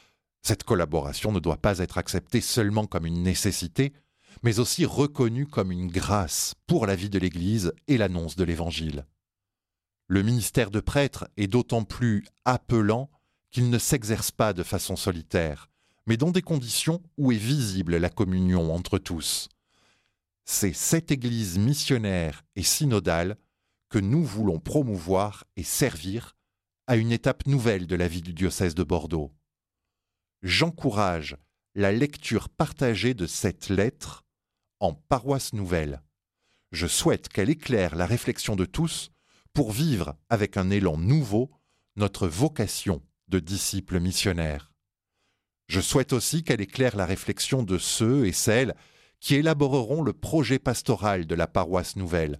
cette 0.42 0.64
collaboration 0.64 1.30
ne 1.30 1.38
doit 1.38 1.56
pas 1.58 1.78
être 1.78 1.98
acceptée 1.98 2.40
seulement 2.40 2.86
comme 2.86 3.06
une 3.06 3.22
nécessité, 3.22 3.92
mais 4.42 4.58
aussi 4.58 4.84
reconnue 4.84 5.46
comme 5.46 5.70
une 5.70 5.88
grâce 5.88 6.54
pour 6.66 6.86
la 6.86 6.96
vie 6.96 7.10
de 7.10 7.18
l'Église 7.18 7.72
et 7.86 7.98
l'annonce 7.98 8.36
de 8.36 8.44
l'Évangile. 8.44 9.06
Le 10.08 10.22
ministère 10.22 10.70
de 10.70 10.80
prêtre 10.80 11.28
est 11.36 11.48
d'autant 11.48 11.84
plus 11.84 12.24
appelant 12.44 13.10
qu'il 13.50 13.70
ne 13.70 13.78
s'exerce 13.78 14.30
pas 14.30 14.52
de 14.52 14.62
façon 14.62 14.94
solitaire, 14.94 15.68
mais 16.06 16.16
dans 16.16 16.30
des 16.30 16.42
conditions 16.42 17.02
où 17.16 17.32
est 17.32 17.36
visible 17.36 17.96
la 17.96 18.10
communion 18.10 18.74
entre 18.74 18.98
tous. 18.98 19.48
C'est 20.44 20.72
cette 20.72 21.10
Église 21.10 21.58
missionnaire 21.58 22.44
et 22.54 22.62
synodale 22.62 23.36
que 23.88 23.98
nous 23.98 24.22
voulons 24.24 24.60
promouvoir 24.60 25.44
et 25.56 25.64
servir 25.64 26.36
à 26.86 26.96
une 26.96 27.10
étape 27.10 27.46
nouvelle 27.46 27.88
de 27.88 27.96
la 27.96 28.06
vie 28.06 28.22
du 28.22 28.32
diocèse 28.32 28.76
de 28.76 28.84
Bordeaux. 28.84 29.32
J'encourage 30.42 31.36
la 31.74 31.90
lecture 31.90 32.48
partagée 32.48 33.14
de 33.14 33.26
cette 33.26 33.68
lettre 33.68 34.24
en 34.78 34.94
paroisse 34.94 35.52
nouvelle. 35.52 36.02
Je 36.70 36.86
souhaite 36.86 37.28
qu'elle 37.28 37.50
éclaire 37.50 37.96
la 37.96 38.06
réflexion 38.06 38.54
de 38.54 38.64
tous 38.64 39.10
pour 39.56 39.72
vivre 39.72 40.14
avec 40.28 40.58
un 40.58 40.68
élan 40.68 40.98
nouveau 40.98 41.50
notre 41.96 42.28
vocation 42.28 43.02
de 43.28 43.38
disciples 43.38 44.00
missionnaires. 44.00 44.70
Je 45.68 45.80
souhaite 45.80 46.12
aussi 46.12 46.44
qu'elle 46.44 46.60
éclaire 46.60 46.94
la 46.94 47.06
réflexion 47.06 47.62
de 47.62 47.78
ceux 47.78 48.26
et 48.26 48.32
celles 48.32 48.74
qui 49.18 49.34
élaboreront 49.34 50.02
le 50.02 50.12
projet 50.12 50.58
pastoral 50.58 51.24
de 51.24 51.34
la 51.34 51.46
paroisse 51.46 51.96
nouvelle, 51.96 52.38